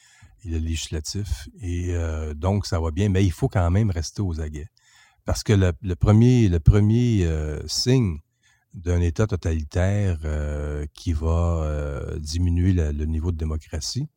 [0.45, 1.49] le législatif.
[1.61, 4.69] Et euh, donc, ça va bien, mais il faut quand même rester aux aguets.
[5.25, 8.19] Parce que le, premier, euh, signe
[8.75, 10.19] d'un État totalitaire
[10.93, 14.09] qui va diminuer le, niveau de démocratie,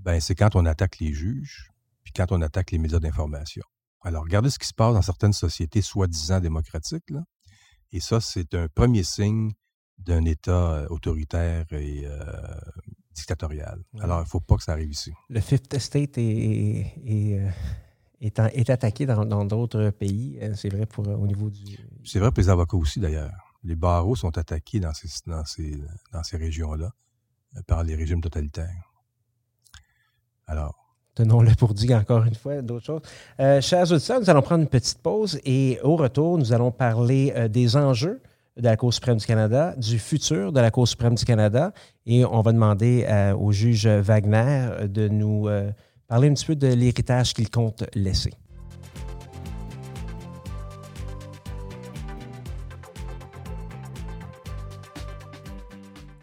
[0.00, 1.70] ben, c'est quand on attaque les juges,
[2.04, 3.64] puis quand on attaque les médias d'information.
[4.02, 7.12] Alors, regardez ce qui se passe dans certaines sociétés soi-disant démocratiques.
[7.92, 9.52] Et ça, c'est un premier signe
[9.98, 12.22] d'un État euh, autoritaire et, euh,
[13.14, 13.82] dictatoriale.
[14.00, 15.12] Alors, il ne faut pas que ça arrive ici.
[15.28, 16.94] Le Fifth Estate est,
[18.20, 20.38] est, attaqué dans d'autres pays.
[20.54, 21.78] C'est vrai pour au niveau du.
[22.04, 23.32] C'est vrai pour les avocats aussi, d'ailleurs.
[23.62, 25.76] Les barreaux sont attaqués dans ces, dans ces,
[26.12, 26.92] dans ces régions-là
[27.66, 28.90] par les régimes totalitaires.
[30.46, 30.80] Alors,
[31.14, 33.02] Tenons-le pour dire encore une fois d'autres choses.
[33.40, 37.32] Euh, chers auditeurs, nous allons prendre une petite pause et au retour, nous allons parler
[37.36, 38.22] euh, des enjeux
[38.60, 41.72] de la Cour suprême du Canada, du futur de la Cour suprême du Canada
[42.06, 45.48] et on va demander euh, au juge Wagner de nous
[46.08, 48.32] parler un petit peu de l'héritage qu'il compte laisser.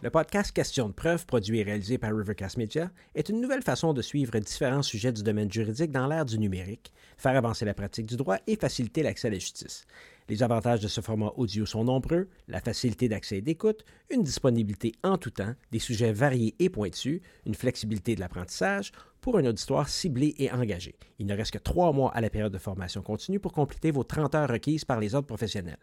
[0.08, 3.92] Le podcast Question de preuve, produit et réalisé par Rivercast Media, est une nouvelle façon
[3.92, 8.06] de suivre différents sujets du domaine juridique dans l'ère du numérique, faire avancer la pratique
[8.06, 9.86] du droit et faciliter l'accès à la justice.
[10.30, 14.92] Les avantages de ce format audio sont nombreux, la facilité d'accès et d'écoute, une disponibilité
[15.04, 19.90] en tout temps, des sujets variés et pointus, une flexibilité de l'apprentissage, pour un auditoire
[19.90, 20.96] ciblé et engagé.
[21.20, 24.04] Il ne reste que trois mois à la période de formation continue pour compléter vos
[24.04, 25.78] 30 heures requises par les autres professionnels.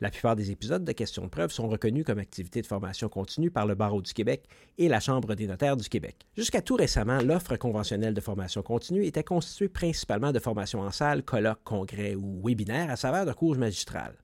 [0.00, 3.50] La plupart des épisodes de questions de preuve sont reconnus comme activités de formation continue
[3.50, 4.44] par le Barreau du Québec
[4.78, 6.26] et la Chambre des notaires du Québec.
[6.36, 11.22] Jusqu'à tout récemment, l'offre conventionnelle de formation continue était constituée principalement de formations en salle,
[11.22, 14.16] colloques, congrès ou webinaires à saveur de cours magistrales.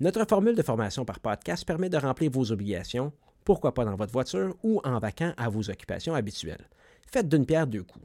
[0.00, 3.12] Notre formule de formation par podcast permet de remplir vos obligations,
[3.44, 6.68] pourquoi pas dans votre voiture ou en vacant à vos occupations habituelles.
[7.10, 8.04] Faites d'une pierre deux coups.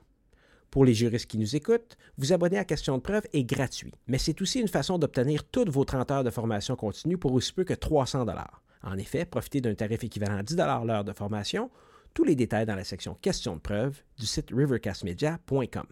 [0.71, 4.19] Pour les juristes qui nous écoutent, vous abonner à Question de preuve est gratuit, mais
[4.19, 7.63] c'est aussi une façon d'obtenir toutes vos 30 heures de formation continue pour aussi peu
[7.63, 8.27] que 300
[8.83, 11.71] En effet, profitez d'un tarif équivalent à 10 l'heure de formation.
[12.13, 15.87] Tous les détails dans la section Question de preuve du site rivercastmedia.com.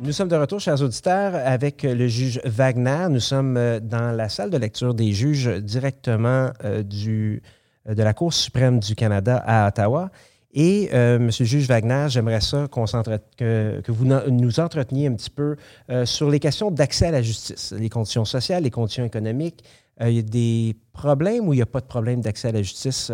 [0.00, 3.08] Nous sommes de retour, chers auditeurs, avec le juge Wagner.
[3.10, 7.42] Nous sommes euh, dans la salle de lecture des juges directement euh, du,
[7.88, 10.10] euh, de la Cour suprême du Canada à Ottawa.
[10.52, 10.88] Et,
[11.18, 15.56] Monsieur le juge Wagner, j'aimerais ça que, que, vous nous entreteniez un petit peu
[16.04, 19.62] sur les questions d'accès à la justice, les conditions sociales, les conditions économiques.
[20.00, 22.62] il y a des problèmes ou il n'y a pas de problème d'accès à la
[22.62, 23.12] justice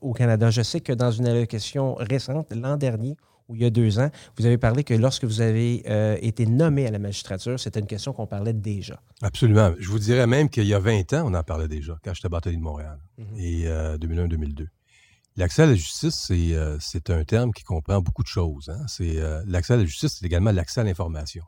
[0.00, 0.50] au Canada?
[0.50, 3.16] Je sais que dans une allocation récente, l'an dernier,
[3.54, 6.86] il y a deux ans, vous avez parlé que lorsque vous avez euh, été nommé
[6.86, 9.00] à la magistrature, c'était une question qu'on parlait déjà.
[9.22, 9.72] Absolument.
[9.78, 12.28] Je vous dirais même qu'il y a 20 ans, on en parlait déjà, quand j'étais
[12.28, 13.38] bâtonnier de Montréal, mhm.
[13.38, 14.62] et 2001-2002.
[14.62, 14.66] Euh,
[15.36, 18.68] l'accès à la justice, euh, c'est un terme qui comprend beaucoup de choses.
[18.68, 18.84] Hein.
[18.88, 21.44] C'est L'accès à la justice, c'est également l'accès à l'information.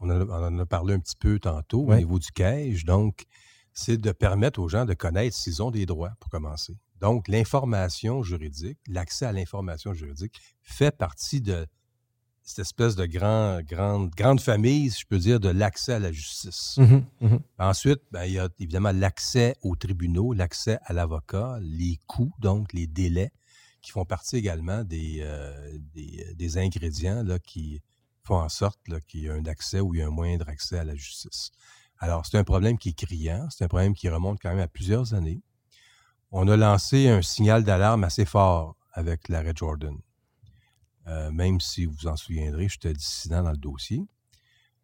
[0.00, 2.86] On, en a parlé un petit peu tantôt au niveau du CAGE.
[2.86, 3.26] Donc,
[3.74, 6.76] c'est de permettre aux gens de connaître s'ils ont des droits, pour commencer.
[7.00, 11.66] Donc, l'information juridique, l'accès à l'information juridique fait partie de
[12.42, 16.12] cette espèce de grand, grande, grande famille, si je peux dire, de l'accès à la
[16.12, 16.76] justice.
[16.78, 21.98] Mmh mmh Ensuite, ben, il y a évidemment l'accès aux tribunaux, l'accès à l'avocat, les
[22.06, 23.32] coûts, donc les délais,
[23.82, 27.80] qui font partie également des, euh, des, ingrédients là, qui
[28.24, 30.78] font en sorte qu'il y ait un accès ou il y a un moindre accès
[30.78, 31.50] à la justice.
[31.98, 34.68] Alors, c'est un problème qui est criant, c'est un problème qui remonte quand même à
[34.68, 35.40] plusieurs années
[36.32, 39.96] on a lancé un signal d'alarme assez fort avec l'arrêt Jordan.
[41.06, 44.06] Euh, même si vous vous en souviendrez, j'étais dissident dans le dossier.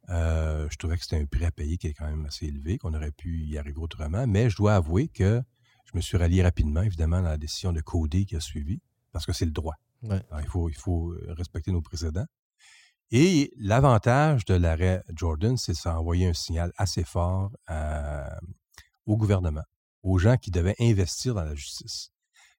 [0.09, 2.79] Euh, je trouvais que c'était un prix à payer qui est quand même assez élevé,
[2.79, 4.27] qu'on aurait pu y arriver autrement.
[4.27, 5.43] Mais je dois avouer que
[5.85, 8.81] je me suis rallié rapidement, évidemment, dans la décision de coder qui a suivi,
[9.13, 9.75] parce que c'est le droit.
[10.03, 12.27] il, faut, il faut respecter nos précédents.
[13.13, 17.53] Et l'avantage de l'arrêt Jordan, c'est ça envoyer un signal assez fort
[19.07, 19.63] au gouvernement
[20.07, 22.13] aux gens qui devaient investir dans la justice.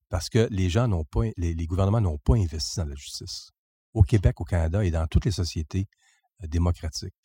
[0.10, 3.52] Parce que les gens n'ont pas, les, gouvernements n'ont pas investi dans la justice.
[3.94, 5.88] Au Québec, au Canada et dans toutes les sociétés
[6.44, 7.16] euh, démocratiques.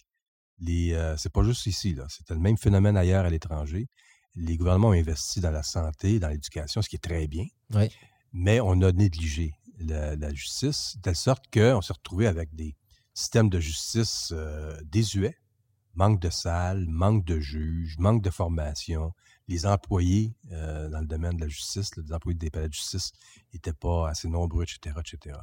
[0.58, 2.06] Les, euh, c'est pas juste ici, là.
[2.08, 3.88] C'était le même phénomène ailleurs à l'étranger.
[4.36, 7.46] Les gouvernements ont investi dans la santé, dans l'éducation, ce qui est très bien.
[8.32, 12.76] Mais on a négligé la, justice, de telle sorte qu'on s'est retrouvé avec des
[13.12, 15.36] systèmes de justice euh, désuets,
[15.94, 19.12] manque de salles, manque de juges, manque de formation,
[19.49, 23.12] les employés euh, dans le domaine de la justice, les employés des palais de justice
[23.53, 25.36] n'étaient pas assez nombreux, etc., etc.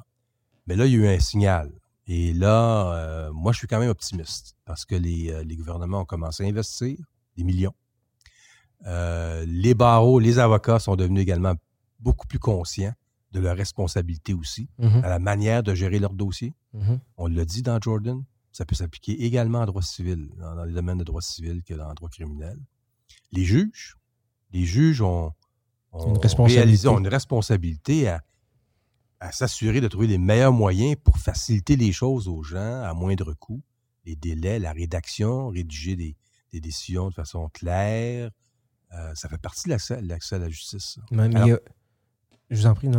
[0.67, 1.71] Mais là, il y a eu un signal.
[2.07, 6.05] Et là, euh, moi, je suis quand même optimiste parce que les, euh, gouvernements ont
[6.05, 6.97] commencé à investir
[7.37, 7.73] des millions.
[8.85, 11.53] les barreaux, les avocats sont devenus également
[11.99, 12.93] beaucoup plus conscients
[13.31, 15.03] de leur responsabilité aussi, mm-hmm.
[15.03, 16.55] à la manière de gérer leur dossier.
[16.73, 16.99] Mm-hmm.
[17.17, 20.73] On l'a dit dans Jordan, ça peut s'appliquer également en droit civil, dans, dans les
[20.73, 22.57] domaines de droit civil que dans le droit criminel
[23.31, 23.97] les juges.
[24.51, 25.33] Les juges ont,
[25.93, 28.21] une réalisé une responsabilité à,
[29.31, 33.61] s'assurer de trouver les meilleurs moyens pour faciliter les choses aux gens à moindre coût.
[34.05, 36.15] Les délais, la rédaction, rédiger des,
[36.53, 38.31] des décisions de façon claire.
[39.13, 40.99] ça fait partie de l'accès à la justice.
[42.49, 42.89] je vous en prie.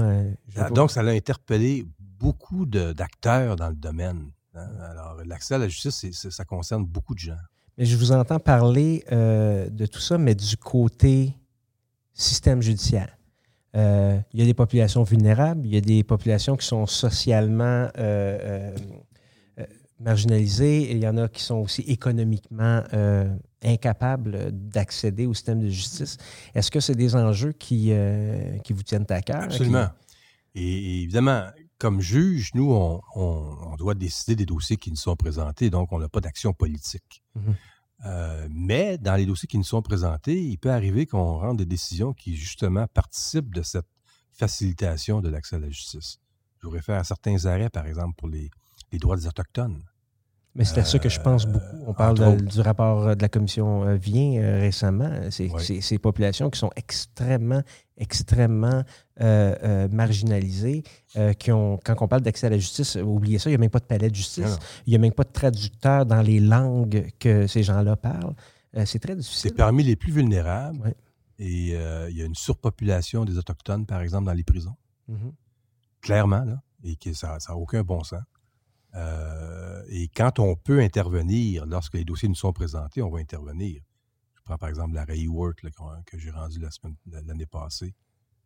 [0.56, 4.30] Ah, donc, ça a interpellé beaucoup d'acteurs dans le domaine.
[4.54, 4.68] Hein.
[4.80, 7.38] Alors, l'accès à la justice, ça concerne beaucoup de gens.
[7.80, 11.34] Mais je vous entends parler de tout ça, mais du côté
[12.12, 13.16] système judiciaire.
[13.76, 17.88] Euh, il y a des populations vulnérables, il y a des populations qui sont socialement
[17.98, 18.74] euh,
[19.58, 19.64] euh,
[20.00, 22.82] marginalisées, et il y en a qui sont aussi économiquement
[23.62, 26.16] incapables d'accéder au système de justice.
[26.54, 27.92] Est-ce que c'est des enjeux qui,
[28.64, 29.42] qui vous tiennent à cœur?
[29.42, 29.88] Absolument.
[30.54, 31.44] Et, évidemment,
[31.78, 36.08] comme juge, nous, on, doit décider des dossiers qui nous sont présentés, donc on n'a
[36.08, 37.22] pas d'action politique.
[37.38, 37.54] Mm-hmm.
[38.06, 41.66] Euh, mais dans les dossiers qui nous sont présentés, il peut arriver qu'on rende des
[41.66, 43.86] décisions qui, justement, participent de cette
[44.32, 46.18] facilitation de l'accès à la justice.
[46.60, 48.50] Je vous réfère à certains arrêts, par exemple, pour les,
[48.92, 49.82] droits des Autochtones.
[50.54, 51.84] Mais c'est à ça que je pense beaucoup.
[51.86, 55.10] On euh, parle du rapport de la commission euh, Vient récemment.
[55.30, 57.62] C'est ces populations qui sont extrêmement
[58.00, 58.82] extrêmement
[59.20, 60.82] euh, euh, marginalisés,
[61.16, 63.58] euh, qui ont, quand on parle d'accès à la justice, oubliez ça, il n'y a
[63.58, 66.40] même pas de palais de justice, il n'y a même pas de traducteur dans les
[66.40, 68.34] langues que ces gens-là parlent.
[68.86, 69.50] c'est très difficile.
[69.50, 70.94] C'est parmi les plus vulnérables.
[71.38, 71.70] Et
[72.08, 74.76] il y a une surpopulation des Autochtones, par exemple, dans les prisons.
[75.10, 75.32] Mm-hmm.
[76.02, 78.20] Clairement, là, et que ça n'a aucun bon sens.
[78.94, 83.82] Et quand on peut intervenir, lorsque les dossiers nous sont présentés, on va intervenir
[84.58, 85.64] par exemple la Work
[86.06, 86.60] que j'ai rendu
[87.06, 87.94] l'année passée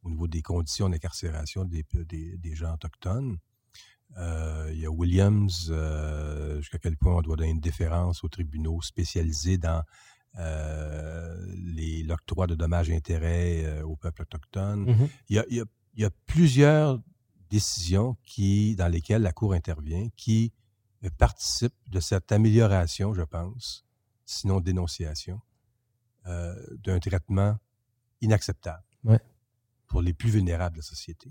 [0.03, 3.38] au niveau des conditions d'incarcération des, des, gens autochtones.
[4.18, 8.28] Euh, il y a Williams, euh, jusqu'à quel point on doit donner une déférence aux
[8.28, 9.82] tribunaux spécialisés dans
[10.38, 11.34] euh,
[12.05, 14.90] l'octroi de dommages et intérêts au peuple autochtone.
[14.90, 15.09] Mm-hmm.
[15.30, 15.64] il,
[15.97, 17.01] y a, plusieurs
[17.55, 20.53] décisions qui, dans lesquelles la Cour intervient qui
[21.19, 23.85] participent de cette amélioration, je pense,
[24.25, 25.41] sinon dénonciation,
[26.27, 27.59] euh, d'un traitement
[28.21, 28.83] inacceptable
[29.87, 31.31] pour les plus vulnérables de la société.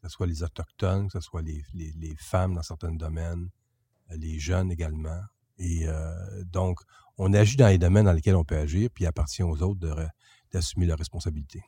[0.00, 3.50] Que ce soit les Autochtones, que ce soit les, femmes dans certains domaines,
[4.10, 5.20] euh, les jeunes également.
[5.58, 6.80] Et euh, donc,
[7.18, 9.80] on agit dans les domaines dans lesquels on peut agir, puis il appartient aux autres
[10.52, 11.64] d'assumer leurs responsabilités.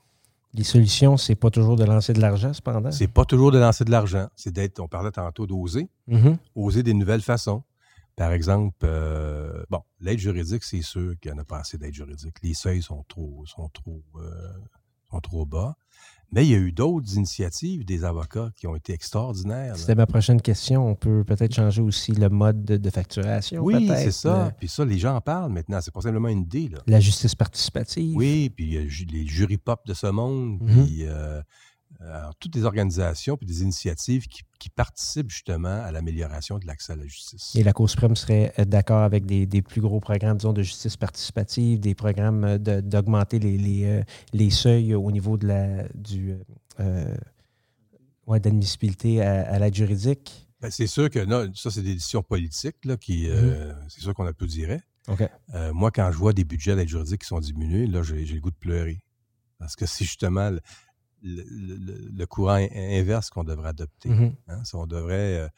[0.55, 2.90] Les solutions, c'est pas toujours de lancer de l'argent, cependant?
[2.90, 4.28] C'est pas toujours de lancer de l'argent.
[4.36, 6.36] C'est d'être, on parlait tantôt d'oser, mm-hmm.
[6.55, 7.62] oser des nouvelles façons.
[8.16, 11.92] Par exemple, euh, bon, l'aide juridique, c'est sûr qu'il n'y en a pas assez d'aide
[11.92, 12.36] juridique.
[12.42, 14.53] Les seuils sont trop, sont trop, euh,
[15.11, 15.76] sont trop bas.
[16.33, 19.77] Mais il y a eu d'autres initiatives des avocats qui ont été extraordinaires.
[19.77, 20.87] C'était ma prochaine question.
[20.87, 23.62] On peut peut-être changer aussi le mode de, facturation.
[23.62, 24.53] Oui, c'est ça.
[24.59, 25.81] Puis ça, les gens en parlent maintenant.
[25.81, 26.68] C'est pas simplement une idée.
[26.68, 26.79] Là.
[26.87, 28.16] La justice participative.
[28.16, 30.61] Oui, puis il y a les jury pop de ce monde.
[30.62, 30.85] Mm-hmm.
[30.85, 31.41] Puis euh,
[32.01, 34.42] alors, toutes les organisations et des initiatives qui,
[34.74, 37.55] participent justement à l'amélioration de l'accès à la justice.
[37.55, 40.97] Et la Cour suprême serait euh, d'accord avec des, plus gros programmes, disons, de justice
[40.97, 46.36] participative, des programmes euh, d'augmenter les, euh, les, seuils au niveau de la du
[48.28, 50.49] d'admissibilité à, l'aide juridique?
[50.61, 53.76] Ben, c'est sûr que non, ça, c'est des décisions politiques là, qui mm-hmm.
[53.88, 54.82] c'est sûr qu'on applaudirait.
[55.09, 55.28] Okay.
[55.72, 58.51] moi, quand je vois des budgets d'aide juridique qui sont diminués, là, j'ai le goût
[58.51, 59.01] de pleurer.
[59.59, 60.51] Parce que c'est justement
[61.22, 64.08] le, courant inverse qu'on devrait adopter.
[64.08, 64.32] Mm-hmm.
[64.48, 64.62] Hein.
[64.74, 65.40] on devrait.
[65.40, 65.48] Euh,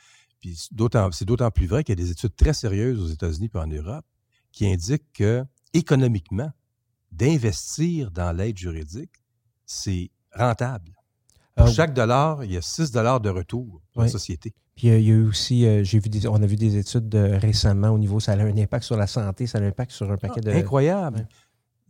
[1.13, 3.67] c'est d'autant plus vrai qu'il y a des études très sérieuses aux États-Unis et en
[3.67, 4.05] Europe
[4.53, 5.45] qui indiquent que,
[5.75, 6.51] économiquement,
[7.11, 9.11] d'investir dans l'aide juridique,
[9.67, 10.93] c'est rentable.
[11.57, 14.55] Pour ah chaque dollar, il y a 6 dollars de retour pour la société.
[14.77, 17.13] Puis euh, il y a eu aussi, euh, j'ai vu on a vu des études
[17.15, 20.09] récemment au niveau, ça a un impact sur la santé, ça a un impact sur
[20.09, 20.51] un paquet ah, de.
[20.53, 21.27] Incroyable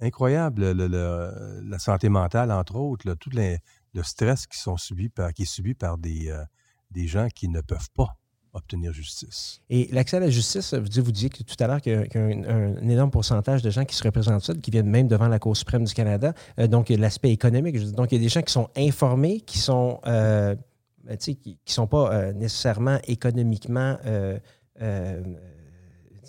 [0.01, 5.47] incroyable, la santé mentale, entre autres, tout le stress qui, sont subis par, qui est
[5.47, 6.45] subi par des, euh,
[6.91, 8.17] des gens qui ne peuvent pas
[8.53, 9.61] obtenir justice.
[9.69, 12.21] Et l'accès à la justice, vous, dites, vous disiez tout à l'heure qu'il y a
[12.21, 15.85] un, énorme pourcentage de gens qui se représentent qui viennent même devant la Cour suprême
[15.85, 16.33] du Canada.
[16.59, 17.79] Euh, donc, l'aspect économique.
[17.93, 20.57] Donc, il y a des gens qui sont informés, qui sont, euh,
[21.05, 23.99] ben, qui ne sont pas nécessairement économiquement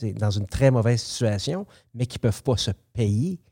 [0.02, 3.49] dans une très mauvaise situation, mais qui ne peuvent pas se payer euh,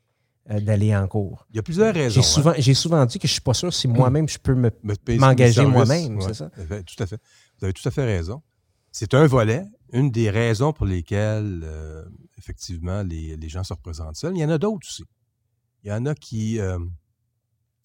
[0.48, 1.46] d'aller en cours.
[1.50, 2.22] Il y a plusieurs raisons.
[2.58, 6.20] J'ai souvent, dit que je ne suis pas sûr si moi-même je peux m'engager moi-même,
[6.22, 6.50] c'est ça?
[6.50, 7.20] Tout à fait.
[7.58, 8.42] Vous avez tout à fait raison.
[8.90, 12.04] C'est un volet, une des raisons pour lesquelles, euh,
[12.38, 14.36] effectivement, les, gens se représentent seuls.
[14.36, 15.04] Il y en a d'autres aussi.
[15.84, 16.78] Il y en a qui, euh,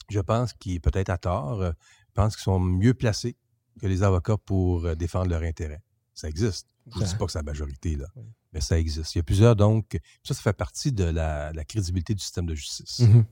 [0.09, 1.73] je pense, qui peut-être à tort,
[2.13, 3.35] pensent qu'ils sont mieux placés
[3.81, 5.81] que les avocats pour défendre leurs intérêts.
[6.13, 6.67] Ça existe.
[6.93, 8.07] Je ne dis pas que c'est la majorité, là
[8.53, 9.15] mais ça existe.
[9.15, 12.55] Il y a plusieurs, donc, ça, ça fait partie de la, crédibilité du système de
[12.55, 13.01] justice.
[13.01, 13.25] Mm-hmm.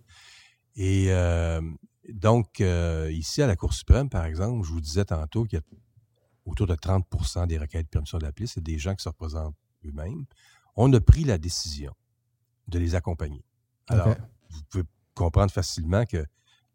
[0.75, 1.61] Et euh,
[2.09, 5.61] donc, euh, ici, à la Cour suprême, par exemple, je vous disais tantôt qu'il y
[5.61, 5.77] a
[6.45, 9.55] autour de 30% des requêtes de permission d'appeler, c'est des gens qui se représentent
[9.85, 10.25] eux-mêmes.
[10.75, 11.93] On a pris la décision
[12.67, 13.43] de les accompagner.
[13.87, 14.15] Alors,
[14.49, 16.25] vous pouvez comprendre facilement que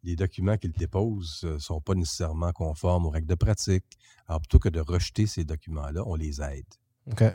[0.03, 3.99] les documents qu'ils déposent ne sont pas nécessairement conformes aux règles de pratique.
[4.29, 6.67] Alors, plutôt que de rejeter ces documents-là, on les aide.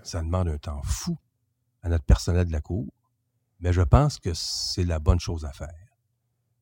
[0.04, 1.18] Ça demande un temps fou
[1.84, 2.86] à notre personnel de la Cour,
[3.60, 5.70] mais je pense que c'est la bonne chose à faire.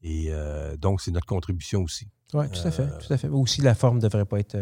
[0.01, 2.07] Et euh, donc, c'est notre contribution aussi.
[2.33, 2.83] Oui, tout à fait.
[2.83, 3.27] Euh, tout à fait.
[3.27, 4.57] Aussi, la forme ne devrait pas être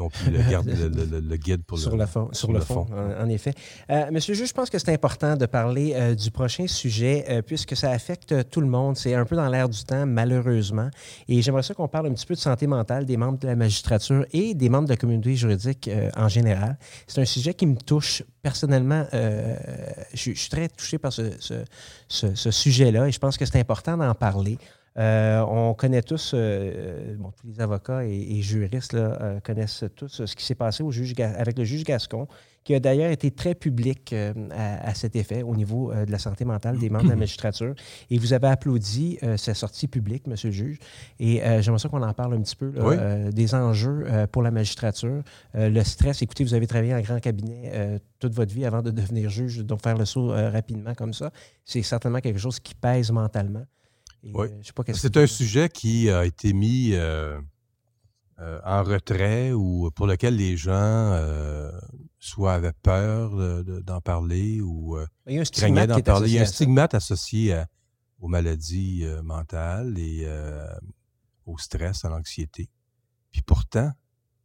[0.00, 2.86] donc, le, guide pour sur le, sur, le, fond,
[3.18, 3.52] En, effet.
[3.90, 7.26] Euh, monsieur le juge, je pense que c'est important de parler euh, du prochain sujet
[7.28, 8.96] euh, puisque ça affecte tout le monde.
[8.96, 10.88] C'est un peu dans l'air du temps, malheureusement.
[11.28, 13.56] Et j'aimerais ça qu'on parle un petit peu de santé mentale des membres de la
[13.56, 16.78] magistrature et des membres de la communauté juridique en général.
[17.06, 19.06] C'est un sujet qui me touche personnellement.
[19.12, 21.30] Je, suis très touché par ce,
[22.08, 24.56] ce sujet-là et je pense que c'est important d'en parler.
[24.98, 30.36] Euh, on connaît tous, euh, bon, tous les avocats et, juristes euh, connaissent tous ce
[30.36, 32.26] qui s'est passé au juge, avec le juge Gascon,
[32.64, 34.14] qui a d'ailleurs été très public
[34.50, 37.74] à, cet effet au niveau de la santé mentale des membres de la magistrature.
[38.10, 40.78] Et vous avez applaudi sa sortie publique, monsieur le juge.
[41.18, 42.74] Et j'aimerais ça qu'on en parle un petit peu
[43.32, 45.22] des enjeux pour la magistrature.
[45.54, 49.30] le stress, écoutez, vous avez travaillé en grand cabinet toute votre vie avant de devenir
[49.30, 51.30] juge, donc faire le saut rapidement comme ça,
[51.64, 53.64] c'est certainement quelque chose qui pèse mentalement.
[54.22, 54.48] Oui.
[54.48, 57.40] Euh, c'est un sujet qui a été mis euh,
[58.38, 61.18] euh, en retrait ou pour lequel les gens
[62.18, 64.98] soit avaient peur d'en parler ou
[65.52, 66.28] craignaient d'en parler.
[66.28, 67.62] Il y a un stigmate associé
[68.18, 70.28] aux maladies mentales et
[71.46, 72.68] au stress, à l'anxiété.
[73.32, 73.90] Puis pourtant,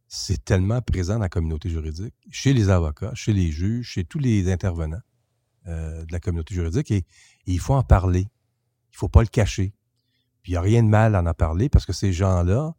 [0.08, 4.18] c'est tellement présent dans la communauté juridique, chez les avocats, chez les juges, chez tous
[4.18, 5.02] les intervenants
[5.66, 7.04] de la communauté juridique, et
[7.46, 8.28] il faut en parler.
[8.96, 9.74] Il ne faut pas le cacher.
[10.42, 12.74] Puis il n'y a rien de mal à en parler parce que ces gens-là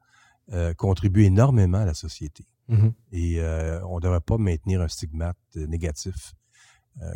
[0.52, 2.48] euh, contribuent énormément à la société.
[2.70, 2.94] Mm-hmm.
[3.12, 6.34] Et euh, on ne devrait pas maintenir un stigmate euh, négatif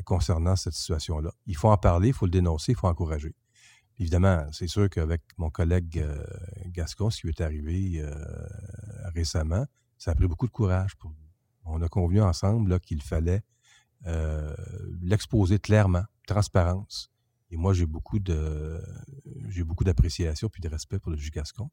[0.06, 1.32] concernant cette situation-là.
[1.48, 3.34] Il faut en parler, il faut le dénoncer, il faut encourager.
[3.98, 6.06] Évidemment, c'est sûr qu'avec mon collègue
[6.68, 8.06] Gascon, ce qui lui est arrivé
[9.16, 9.66] récemment,
[9.98, 11.30] ça a pris beaucoup de courage pour nous.
[11.66, 13.42] On a convenu ensemble qu'il fallait
[15.02, 17.11] l'exposer clairement, transparence,
[17.52, 18.82] et moi, j'ai beaucoup de
[19.50, 21.70] j'ai beaucoup d'appréciation puis de respect pour le juge Gascon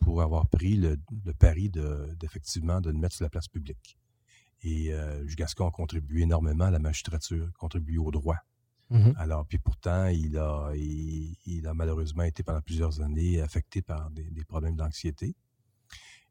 [0.00, 0.98] pour avoir pris le,
[1.38, 3.96] pari d'effectivement de, le mettre sur la place publique.
[4.62, 8.36] Et euh, le juge Gascon a contribué énormément à la magistrature, contribué au droit.
[8.90, 9.14] Mm-hmm.
[9.16, 14.44] Alors, puis pourtant, il a, il, a malheureusement été pendant plusieurs années affecté par des,
[14.44, 15.34] problèmes d'anxiété.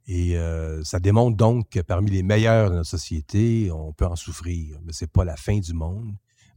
[0.05, 4.17] Et euh, ça démontre donc que parmi les meilleurs de notre société, on peut en
[4.17, 4.77] souffrir.
[4.83, 6.13] Mais ce n'est pas la fin du monde.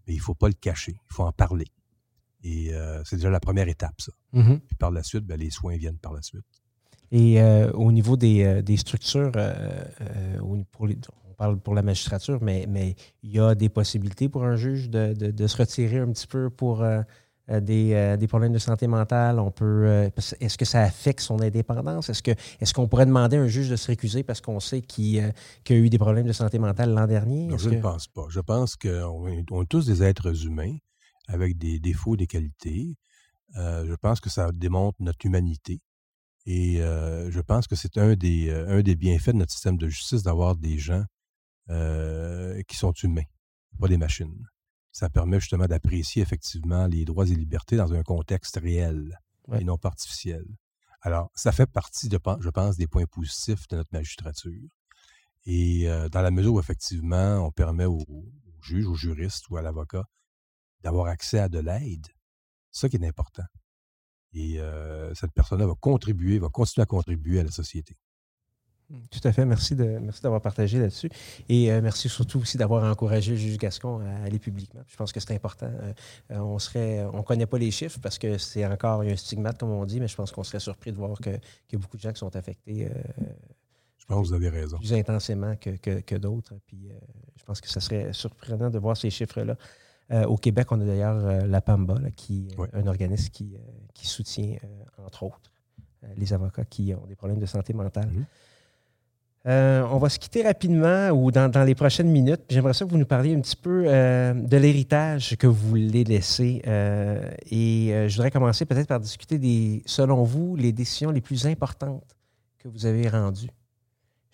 [0.07, 1.01] Mais il ne faut pas le cacher.
[1.11, 1.67] Il faut en parler.
[2.43, 4.13] Et euh, c'est déjà la première étape, ça.
[4.35, 4.61] Mm-hmm.
[4.61, 6.45] Puis par la suite, ben, les soins viennent par la suite.
[7.13, 9.33] Et euh, au niveau des, euh, structures,
[10.73, 14.57] pour on parle pour la magistrature, mais, mais il y a des possibilités pour un
[14.57, 16.83] juge de, se retirer un petit peu pour
[17.49, 19.39] des, problèmes de santé mentale?
[19.39, 20.11] On peut.
[20.41, 22.09] est-ce que ça affecte son indépendance?
[22.09, 24.81] Est-ce que est-ce qu'on pourrait demander à un juge de se récuser parce qu'on sait
[24.81, 27.51] qu'il, a eu des problèmes de santé mentale l'an dernier?
[27.57, 28.27] je ne pense pas.
[28.31, 30.77] Je pense qu'on est tous des êtres humains
[31.27, 32.97] avec des défauts, des qualités.
[33.57, 35.81] Euh, je pense que ça démontre notre humanité.
[36.47, 39.77] Et euh, je pense que c'est un des, euh, un des bienfaits de notre système
[39.77, 41.05] de justice d'avoir des gens
[42.69, 43.25] qui sont humains,
[43.81, 44.47] pas des machines.
[44.93, 49.19] Ça permet justement d'apprécier effectivement les droits et libertés dans un contexte réel
[49.59, 50.45] et non pas artificiel.
[51.01, 54.69] Alors, ça fait partie, de, je pense, des points positifs de notre magistrature.
[55.45, 59.63] Et dans la mesure où effectivement on permet aux, aux juges, aux juristes ou à
[59.63, 60.05] l'avocat
[60.83, 62.07] d'avoir accès à de l'aide.
[62.71, 63.45] C'est ça qui est important.
[64.33, 64.61] Et
[65.15, 67.97] cette personne-là va contribuer, va continuer à contribuer à la société.
[68.91, 69.47] Mmh, tout à fait.
[69.47, 71.09] Merci, de, merci d'avoir partagé là-dessus.
[71.49, 74.83] Et merci surtout aussi d'avoir encouragé le juge Gascon à aller publiquement.
[74.87, 75.71] Je pense que c'est important.
[76.29, 79.87] on serait, on connaît pas les chiffres parce que c'est encore un stigmate, comme on
[79.87, 81.41] dit, mais je pense qu'on serait surpris de voir qu'il
[81.73, 82.91] y a beaucoup de gens qui sont affectés.
[83.97, 84.77] je pense que vous avez raison.
[84.77, 85.71] Plus intensément que,
[86.01, 86.55] que d'autres.
[86.67, 86.91] Puis
[87.37, 89.57] je pense que ce serait surprenant de voir ces chiffres-là.
[90.13, 93.59] Euh, au Québec, on a d'ailleurs euh, la PAMBA, qui est un organisme qui, euh,
[93.93, 94.57] qui soutient,
[95.05, 95.53] entre autres,
[96.17, 98.09] les avocats qui ont des problèmes de santé mentale.
[98.09, 98.25] Mhm.
[99.91, 102.43] on va se quitter rapidement ou dans, les prochaines minutes.
[102.49, 106.63] J'aimerais ça que vous nous parliez un petit peu de l'héritage que vous voulez laisser.
[106.65, 112.05] et je voudrais commencer peut-être par discuter des, selon vous, les décisions les plus importantes
[112.59, 113.51] que vous avez rendues.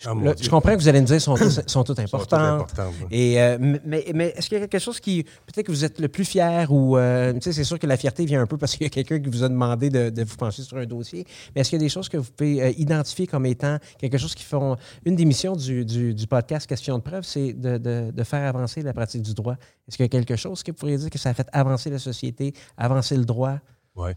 [0.03, 1.37] Je, comprends que vous allez me dire sont,
[1.67, 2.73] sont toutes importantes.
[3.11, 5.23] Et, euh, mais, mais est-ce qu'il y a quelque chose qui.
[5.23, 6.97] Peut-être que vous êtes le plus fier ou.
[6.97, 8.91] Euh, tu sais, c'est sûr que la fierté vient un peu parce qu'il y a
[8.91, 11.27] quelqu'un qui vous a demandé de, vous pencher sur un dossier.
[11.55, 14.19] Mais est-ce qu'il y a des choses que vous pouvez euh, identifier comme étant quelque
[14.19, 14.77] chose qui font.
[15.05, 18.93] Une des missions du, du, podcast Question de preuve, c'est de, de, faire avancer la
[18.93, 19.55] pratique du droit.
[19.89, 21.99] Est-ce qu'il y a quelque chose qui pourrait dire que ça a fait avancer la
[21.99, 23.59] société, avancer le droit?
[23.95, 24.11] Oui.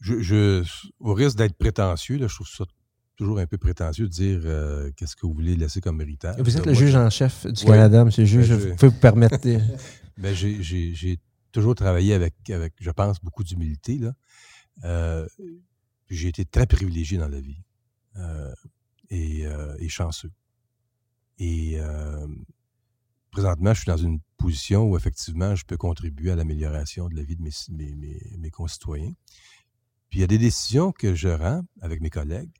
[0.00, 0.64] Je, je,
[1.00, 2.64] au risque d'être prétentieux, là, je trouve ça
[3.18, 6.40] toujours un peu prétentieux de dire euh, qu'est-ce que vous voulez laisser comme héritage.
[6.40, 8.10] Vous êtes le juge en chef du Canada, M.
[8.16, 8.48] le juge.
[8.48, 8.68] Ben, je...
[8.68, 9.38] Vous vous permettre.
[10.18, 14.00] ben, j'ai toujours travaillé avec, avec, je pense, beaucoup d'humilité.
[14.84, 15.26] Euh,
[16.08, 17.60] j'ai été très privilégié dans la vie
[18.16, 18.54] euh,
[19.10, 19.44] et,
[19.80, 20.30] et, chanceux.
[21.40, 21.78] Et
[23.32, 27.24] présentement, je suis dans une position où effectivement, je peux contribuer à l'amélioration de la
[27.24, 29.12] vie de mes, mes, mes, mes concitoyens.
[30.08, 32.52] Puis il y a des décisions que je rends avec mes collègues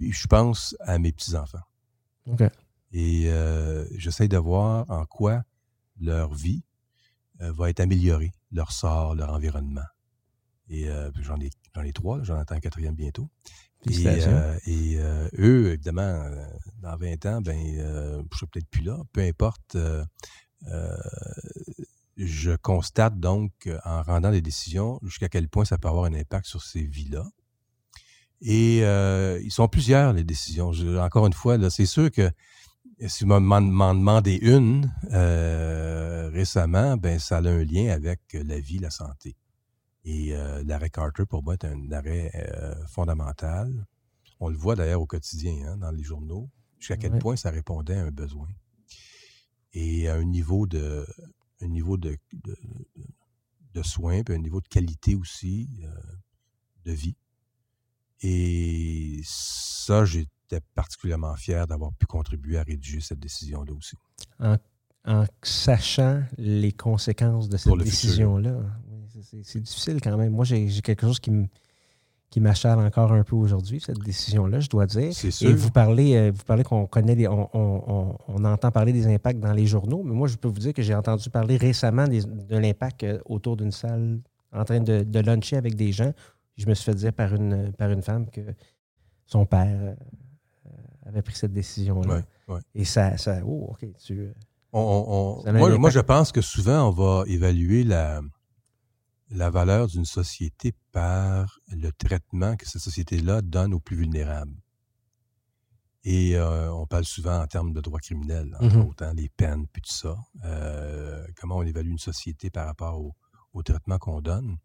[0.00, 1.62] je pense à mes petits-enfants.
[2.92, 5.44] Et euh, j'essaie de voir en quoi
[6.00, 6.62] leur vie
[7.40, 9.84] euh, va être améliorée, leur sort, leur environnement.
[10.68, 13.28] Et euh, j'en ai, j'en ai trois, j'en attends un quatrième bientôt.
[13.86, 14.04] Et,
[14.66, 14.98] et
[15.38, 16.28] eux, évidemment,
[16.82, 18.98] dans 20 ans, ben, je serai peut-être plus là.
[19.12, 19.78] Peu importe.
[22.18, 26.44] je constate donc, en rendant des décisions, jusqu'à quel point ça peut avoir un impact
[26.44, 27.24] sur ces vies-là.
[28.42, 30.70] Et euh, ils sont plusieurs, les décisions.
[30.98, 32.30] encore une fois, là, c'est sûr que
[33.06, 38.78] si vous m'en demandez une euh, récemment, ben ça a un lien avec la vie,
[38.78, 39.36] la santé.
[40.04, 42.32] Et euh, l'arrêt Carter, pour moi, est un arrêt
[42.88, 43.86] fondamental.
[44.38, 47.96] On le voit d'ailleurs au quotidien, hein, dans les journaux, jusqu'à quel point ça répondait
[47.96, 48.48] à un besoin.
[49.74, 51.06] Et à un niveau de,
[51.60, 52.56] un niveau de, de,
[53.74, 55.68] de soins, puis un niveau de qualité aussi,
[56.86, 57.16] de vie.
[58.22, 63.96] Et ça, j'étais particulièrement fier d'avoir pu contribuer à rédiger cette décision-là aussi.
[65.06, 68.60] En, sachant les conséquences de cette décision-là,
[69.22, 70.32] c'est difficile quand même.
[70.32, 71.46] Moi, j'ai quelque chose qui me
[72.30, 75.12] qui m'achale encore un peu aujourd'hui, cette décision-là, je dois dire.
[75.12, 75.50] Sûr.
[75.50, 79.66] Et vous parlez, euh, vous parlez qu'on connaît, on, entend parler des impacts dans les
[79.66, 83.18] journaux, mais moi, je peux vous dire que j'ai entendu parler récemment de l'impact euh,
[83.26, 84.20] autour d'une salle
[84.52, 86.12] en train de, de luncher avec des gens
[86.60, 88.54] je me suis fait dire par une, par une femme que
[89.24, 89.94] son père euh,
[91.06, 92.22] avait pris cette décision-là.
[92.74, 93.40] Et ça, ça.
[93.44, 94.32] Oh, OK, tu.
[94.74, 98.20] Euh, moi, je pense que souvent, on va évaluer la,
[99.30, 104.56] la valeur d'une société par le traitement que cette société-là donne aux plus vulnérables.
[106.04, 108.88] Et euh, on parle souvent en termes de droit criminel, entre mm-hmm.
[108.88, 110.16] autres, hein, les peines, puis tout ça.
[111.36, 113.14] comment on évalue une société par rapport au,
[113.52, 114.56] au traitement qu'on donne.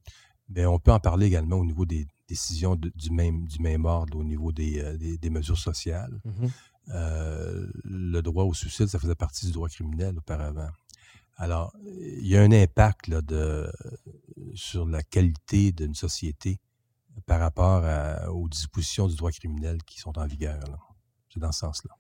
[0.47, 4.17] Bien, on peut en parler également au niveau des décisions du, même, du même ordre,
[4.17, 6.19] au niveau des, euh, des, mesures sociales.
[6.23, 6.47] Mmh
[6.93, 10.69] euh, le droit au suicide, ça faisait partie du droit criminel auparavant.
[11.35, 13.67] Alors, il y a un impact là, de,
[14.53, 16.59] sur la qualité d'une société
[17.25, 17.83] par rapport
[18.31, 20.63] aux dispositions du droit criminel qui sont en vigueur.
[21.33, 21.95] C'est dans ce sens-là.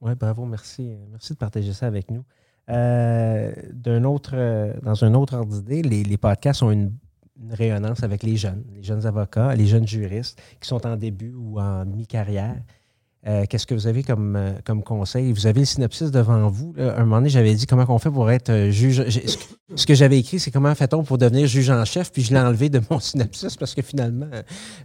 [0.00, 0.96] Oui, bravo, merci.
[1.10, 2.24] Merci de partager ça avec nous.
[2.68, 4.36] Euh, d'un autre,
[4.80, 6.96] dans un autre ordre d'idée, les, les podcasts ont une
[7.40, 11.32] une rayonnance avec les jeunes, les jeunes avocats, les jeunes juristes qui sont en début
[11.34, 12.62] ou en mi-carrière.
[13.26, 15.32] Euh, qu'est-ce que vous avez comme, euh, comme conseil?
[15.32, 16.74] Vous avez le synopsis devant vous.
[16.78, 19.02] un moment donné, j'avais dit comment on fait pour être euh, juge.
[19.74, 22.38] Ce que j'avais écrit, c'est comment fait-on pour devenir juge en chef, puis je l'ai
[22.38, 24.28] enlevé de mon synopsis parce que finalement.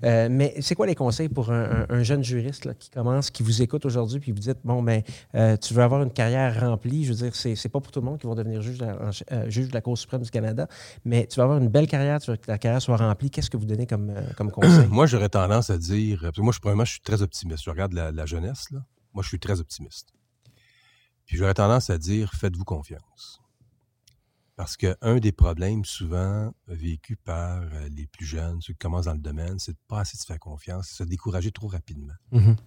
[0.01, 4.19] mais c'est quoi les conseils pour un, jeune juriste qui commence, qui vous écoute aujourd'hui,
[4.19, 5.01] puis vous dites bon, ben,
[5.61, 7.03] tu veux avoir une carrière remplie.
[7.03, 9.49] Je veux dire, c'est, pas pour tout le monde qui va devenir juge de, la,
[9.49, 10.67] juge de la Cour suprême du Canada,
[11.03, 13.29] mais tu vas avoir une belle carrière, tu veux que ta carrière soit remplie.
[13.29, 14.87] Qu'est-ce que vous donnez comme, comme conseil?
[14.89, 16.31] moi, j'aurais tendance à dire.
[16.37, 17.63] Moi, je, premièrement, je suis très optimiste.
[17.65, 20.13] Je regarde la jeunesse, là, moi, je suis très optimiste.
[21.25, 23.41] Puis j'aurais tendance à dire, faites-vous confiance.
[24.55, 29.13] Parce qu'un des problèmes souvent vécus par euh, les plus jeunes, ceux qui commencent dans
[29.13, 32.15] le domaine, c'est de ne pas assez se faire confiance, se décourager trop rapidement.
[32.33, 32.57] Mm-hmm.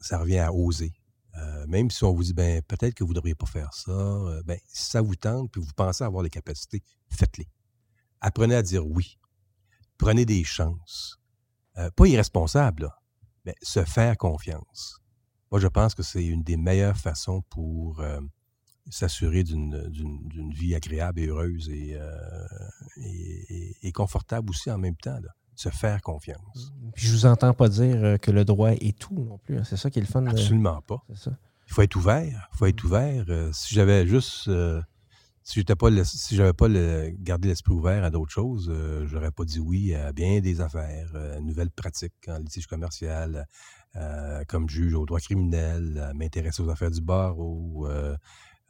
[0.00, 0.92] Ça revient à oser.
[1.36, 3.92] Euh, même si on vous dit, ben peut-être que vous ne devriez pas faire ça,
[3.92, 7.46] euh, ben, si ça vous tente, puis vous pensez avoir les capacités, faites-les.
[8.20, 9.16] Apprenez à dire oui.
[9.96, 11.20] Prenez des chances.
[11.94, 12.99] pas irresponsable, là
[13.50, 15.00] mais se faire confiance.
[15.50, 18.20] Moi, je pense que c'est une des meilleures façons pour euh,
[18.88, 22.08] s'assurer d'une vie agréable et heureuse euh,
[22.98, 25.18] et, et, confortable aussi en même temps.
[25.56, 26.72] Se faire confiance.
[26.80, 26.90] Mmh.
[26.94, 29.58] Puis je vous entends pas dire euh, que le droit est tout non plus.
[29.58, 29.64] Hein.
[29.64, 30.24] C'est ça qui est le fun.
[30.26, 31.04] Absolument pas.
[31.10, 32.48] Il faut être ouvert.
[32.54, 32.86] Il faut être mmh.
[32.86, 33.54] ouvert.
[33.54, 34.48] si j'avais juste
[35.50, 39.32] si j'étais pas si j'avais pas le, gardé l'esprit ouvert à d'autres choses, euh, j'aurais
[39.32, 43.46] pas dit oui à bien des affaires, euh, nouvelles pratiques en litige commercial,
[44.46, 47.88] comme juge au droit criminel, à m'intéresser aux affaires du barreau,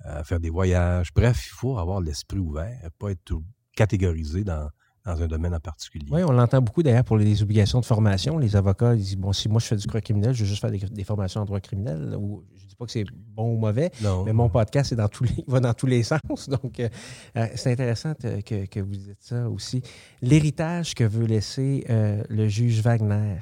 [0.03, 1.13] à faire des voyages.
[1.15, 3.35] Bref, il faut avoir l'esprit ouvert, pas être
[3.77, 4.71] catégorisé dans,
[5.05, 6.07] dans un domaine en particulier.
[6.11, 8.39] Oui, on l'entend beaucoup d'ailleurs pour les obligations de formation.
[8.39, 10.71] Les avocats disent Bon, si moi je fais du droit criminel, je vais juste faire
[10.71, 12.15] des, formations en droit criminel.
[12.19, 13.05] Ou, je ne dis pas que c'est
[13.35, 13.91] bon ou mauvais,
[14.25, 16.49] mais mon podcast est dans tous les, va dans tous les sens.
[16.49, 16.89] Donc, euh,
[17.37, 19.83] euh, c'est intéressant que, que, vous dites ça aussi.
[20.21, 23.39] L'héritage que veut laisser euh, le juge Wagner,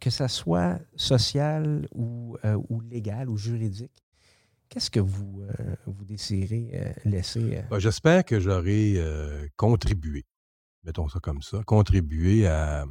[0.00, 2.36] que ce soit social ou,
[2.68, 4.04] ou légal ou juridique,
[4.68, 5.44] Qu'est-ce que vous,
[5.86, 7.62] vous désirez laisser?
[7.70, 9.00] Ben, j'espère que j'aurai
[9.56, 10.26] contribué
[10.88, 12.86] mettons ça comme ça, contribuer à,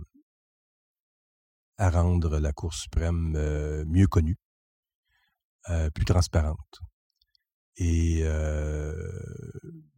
[1.79, 4.37] à rendre la Cour suprême euh, mieux connue,
[5.69, 6.79] euh, plus transparente
[7.75, 8.93] et euh,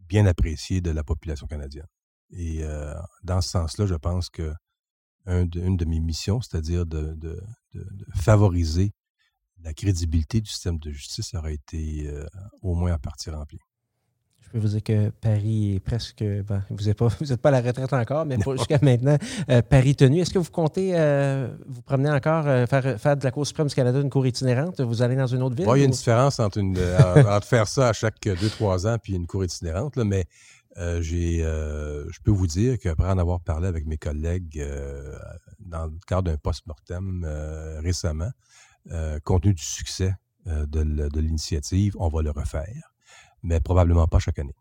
[0.08, 1.88] bien appréciée de la population canadienne.
[2.32, 2.62] Et
[3.24, 4.54] dans ce sens-là, je pense que
[5.26, 7.42] une de mes missions, c'est-à-dire de, de,
[8.16, 8.92] favoriser
[9.62, 12.08] la crédibilité du système de justice, aurait été
[12.62, 13.60] au moins en partie remplie.
[14.50, 16.24] Je peux vous dire que Paris est presque.
[16.24, 17.10] Ben, vous n'êtes pas,
[17.42, 19.16] pas à la retraite encore, mais jusqu'à maintenant,
[19.52, 20.22] euh, Paris tenu.
[20.22, 23.68] Est-ce que vous comptez euh, vous promener encore, euh, faire, faire de la Cour suprême
[23.68, 24.82] du Canada une cour itinérante?
[24.82, 25.68] Vous allez dans une autre ville?
[25.76, 26.76] il y a une différence entre, une,
[27.44, 30.26] faire ça à chaque deux, trois ans puis une cour itinérante, mais
[31.00, 34.66] j'ai, je peux vous dire qu'après en avoir parlé avec mes collègues
[35.60, 37.28] dans le cadre d'un post-mortem
[37.84, 38.32] récemment,
[39.24, 40.16] compte tenu du succès
[40.48, 42.90] de l'initiative, on va le refaire
[43.44, 44.56] mais probablement pas chaque année.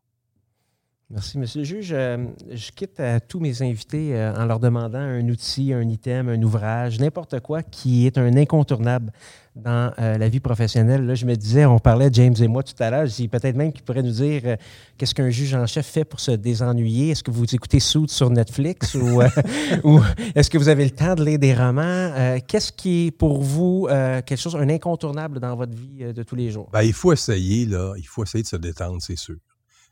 [1.11, 1.89] Merci, Monsieur le juge.
[1.93, 2.19] Euh,
[2.51, 6.43] je quitte à tous mes invités euh, en leur demandant un outil, un item, un
[6.43, 9.11] ouvrage, n'importe quoi qui est un incontournable
[9.57, 11.07] dans euh, la vie professionnelle.
[11.07, 13.73] Là, je me disais, on parlait, James et moi, tout à l'heure, je peut-être même
[13.73, 14.59] qu'il pourrait nous dire
[14.99, 17.13] qu'est-ce qu'un juge en chef fait pour se désennuyer?
[17.13, 19.23] Est-ce que vous écoutez Suits sur Netflix ou,
[19.85, 20.03] ou
[20.35, 22.39] est-ce que vous avez le temps de lire des romans?
[22.47, 23.89] qu'est-ce qui est pour vous
[24.27, 26.69] quelque chose, un incontournable dans votre vie de tous les jours?
[26.71, 27.95] Ben, il faut essayer, là.
[27.97, 29.37] Il faut essayer de se détendre, c'est sûr.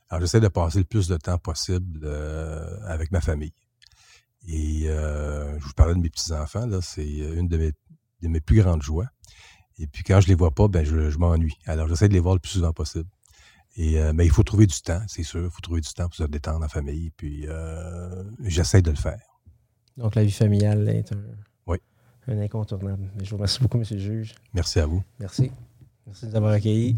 [0.09, 3.53] Alors, j'essaie de passer le plus de temps possible euh, avec ma famille.
[4.49, 7.73] Et euh, je vous parlais de mes petits-enfants, là, c'est une de mes,
[8.23, 9.09] de mes, plus grandes joies.
[9.79, 11.59] Et puis quand je les vois pas, ben je, m'ennuie.
[11.67, 13.09] Alors, j'essaie de les voir le plus souvent possible.
[13.77, 15.45] Et, euh, mais il faut trouver du temps, c'est sûr.
[15.45, 17.11] Il faut trouver du temps pour se détendre en famille.
[17.17, 17.47] Puis
[18.45, 19.21] j'essaie de le faire.
[19.97, 21.25] Donc, la vie familiale est un,
[21.67, 21.79] oui.
[22.29, 23.11] un incontournable.
[23.23, 23.85] Je vous remercie beaucoup, M.
[23.91, 24.35] le juge.
[24.53, 25.03] Merci à vous.
[25.19, 25.51] Merci.
[26.07, 26.97] Merci de nous avoir accueillis.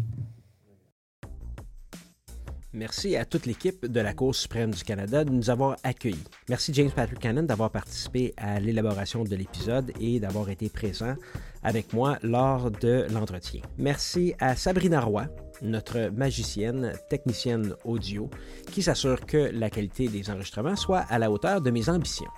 [2.73, 6.23] Merci à toute l'équipe de la Cour suprême du Canada de nous avoir accueillis.
[6.49, 11.15] Merci James Patrick Cannon d'avoir participé à l'élaboration de l'épisode et d'avoir été présent
[11.63, 13.61] avec moi lors de l'entretien.
[13.79, 15.25] Merci à Sabrina Roy,
[15.63, 18.29] notre magicienne, technicienne audio,
[18.71, 22.29] qui s'assure que la qualité des enregistrements soit à la hauteur de mes ambitions.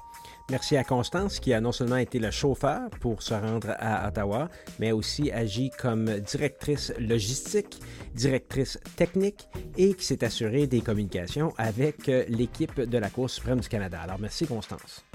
[0.51, 4.49] Merci à Constance qui a non seulement été le chauffeur pour se rendre à Ottawa,
[4.79, 7.79] mais aussi agi comme directrice logistique,
[8.13, 9.47] directrice technique
[9.77, 14.01] et qui s'est assurée des communications avec euh, l'équipe de la Cour suprême du Canada.
[14.01, 15.05] Alors merci Constance.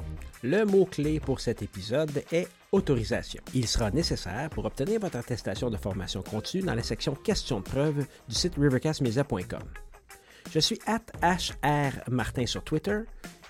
[0.43, 3.43] Le mot-clé pour cet épisode est autorisation.
[3.53, 7.65] Il sera nécessaire pour obtenir votre attestation de formation continue dans la section questions de
[7.65, 9.86] preuve du site rivercastmedia.com.
[10.51, 13.01] Je suis at HR Martin sur Twitter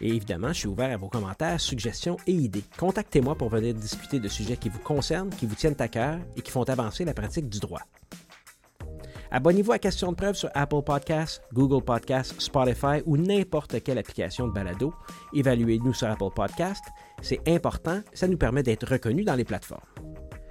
[0.01, 2.65] et évidemment, je suis ouvert à vos commentaires, suggestions et idées.
[2.79, 6.43] Contactez-moi pour venir discuter de sujets qui vous concernent, qui vous tiennent à cœur et
[6.43, 7.83] qui font avancer la pratique du droit.
[9.31, 14.47] Abonnez-vous à Question de preuve sur Apple Podcasts, Google Podcasts, Spotify ou n'importe quelle application
[14.47, 14.95] de balado.
[15.35, 16.85] Évaluez-nous sur Apple Podcasts.
[17.23, 19.81] C'est important, ça nous permet d'être reconnus dans les plateformes.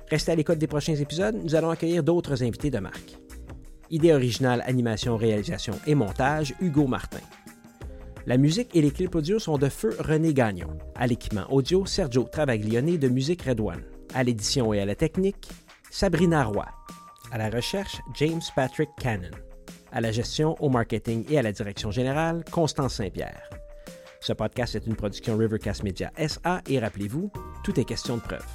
[0.10, 3.18] Restez à l'écoute des prochains épisodes, nous allons accueillir d'autres invités de marque.
[3.92, 7.20] Idée originale, animation, réalisation et montage, Hugo Martin.
[8.26, 10.76] La musique et les clips audio sont de feu René Gagnon.
[10.96, 13.84] À l'équipement audio, Sergio Travaglione de Musique Red One.
[14.16, 15.48] À l'édition et à la technique,
[15.92, 16.66] Sabrina Roy.
[17.32, 19.30] À la recherche, James Patrick Cannon.
[19.92, 23.50] À la gestion, au marketing et à la direction générale, Constance Saint-Pierre.
[24.20, 27.32] Ce podcast est une production Rivercast Media SA et rappelez-vous,
[27.64, 28.46] tout est question de preuve.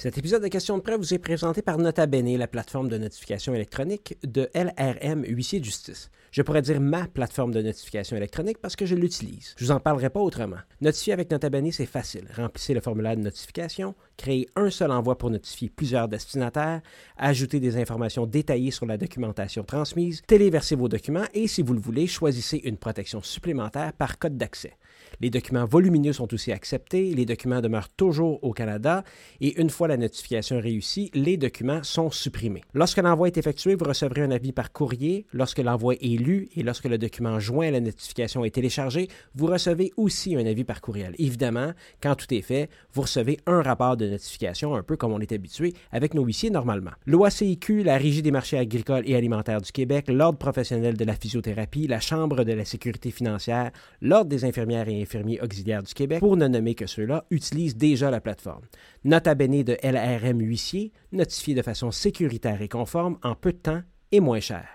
[0.00, 2.96] Cet épisode de Questions de preuve vous est présenté par Nota Bene, la plateforme de
[2.96, 6.10] notification électronique de LRM Huissier de Justice.
[6.30, 9.54] Je pourrais dire ma plateforme de notification électronique parce que je l'utilise.
[9.58, 10.56] Je vous en parlerai pas autrement.
[10.80, 12.24] Notifier avec Nota Bene, c'est facile.
[12.34, 16.80] Remplissez le formulaire de notification, créez un seul envoi pour notifier plusieurs destinataires,
[17.18, 21.80] ajoutez des informations détaillées sur la documentation transmise, téléversez vos documents et, si vous le
[21.80, 24.78] voulez, choisissez une protection supplémentaire par code d'accès.
[25.20, 29.04] Les documents volumineux sont aussi acceptés, les documents demeurent toujours au Canada
[29.42, 32.62] et une fois la notification réussie, les documents sont supprimés.
[32.72, 35.26] Lorsque l'envoi est effectué, vous recevrez un avis par courrier.
[35.34, 39.46] Lorsque l'envoi est lu et lorsque le document joint à la notification est téléchargé, vous
[39.46, 41.14] recevez aussi un avis par courriel.
[41.18, 41.72] Évidemment,
[42.02, 45.32] quand tout est fait, vous recevez un rapport de notification, un peu comme on est
[45.32, 46.92] habitué avec nos huissiers normalement.
[47.04, 51.86] L'OACIQ, la Régie des marchés agricoles et alimentaires du Québec, l'Ordre professionnel de la physiothérapie,
[51.86, 53.70] la Chambre de la sécurité financière,
[54.00, 55.00] l'Ordre des infirmières et
[55.42, 58.64] auxiliaires du Québec, pour ne nommer que ceux-là, utilisent déjà la plateforme.
[59.04, 63.82] Nota bene de LRM Huissier, notifié de façon sécuritaire et conforme en peu de temps
[64.12, 64.68] et moins cher.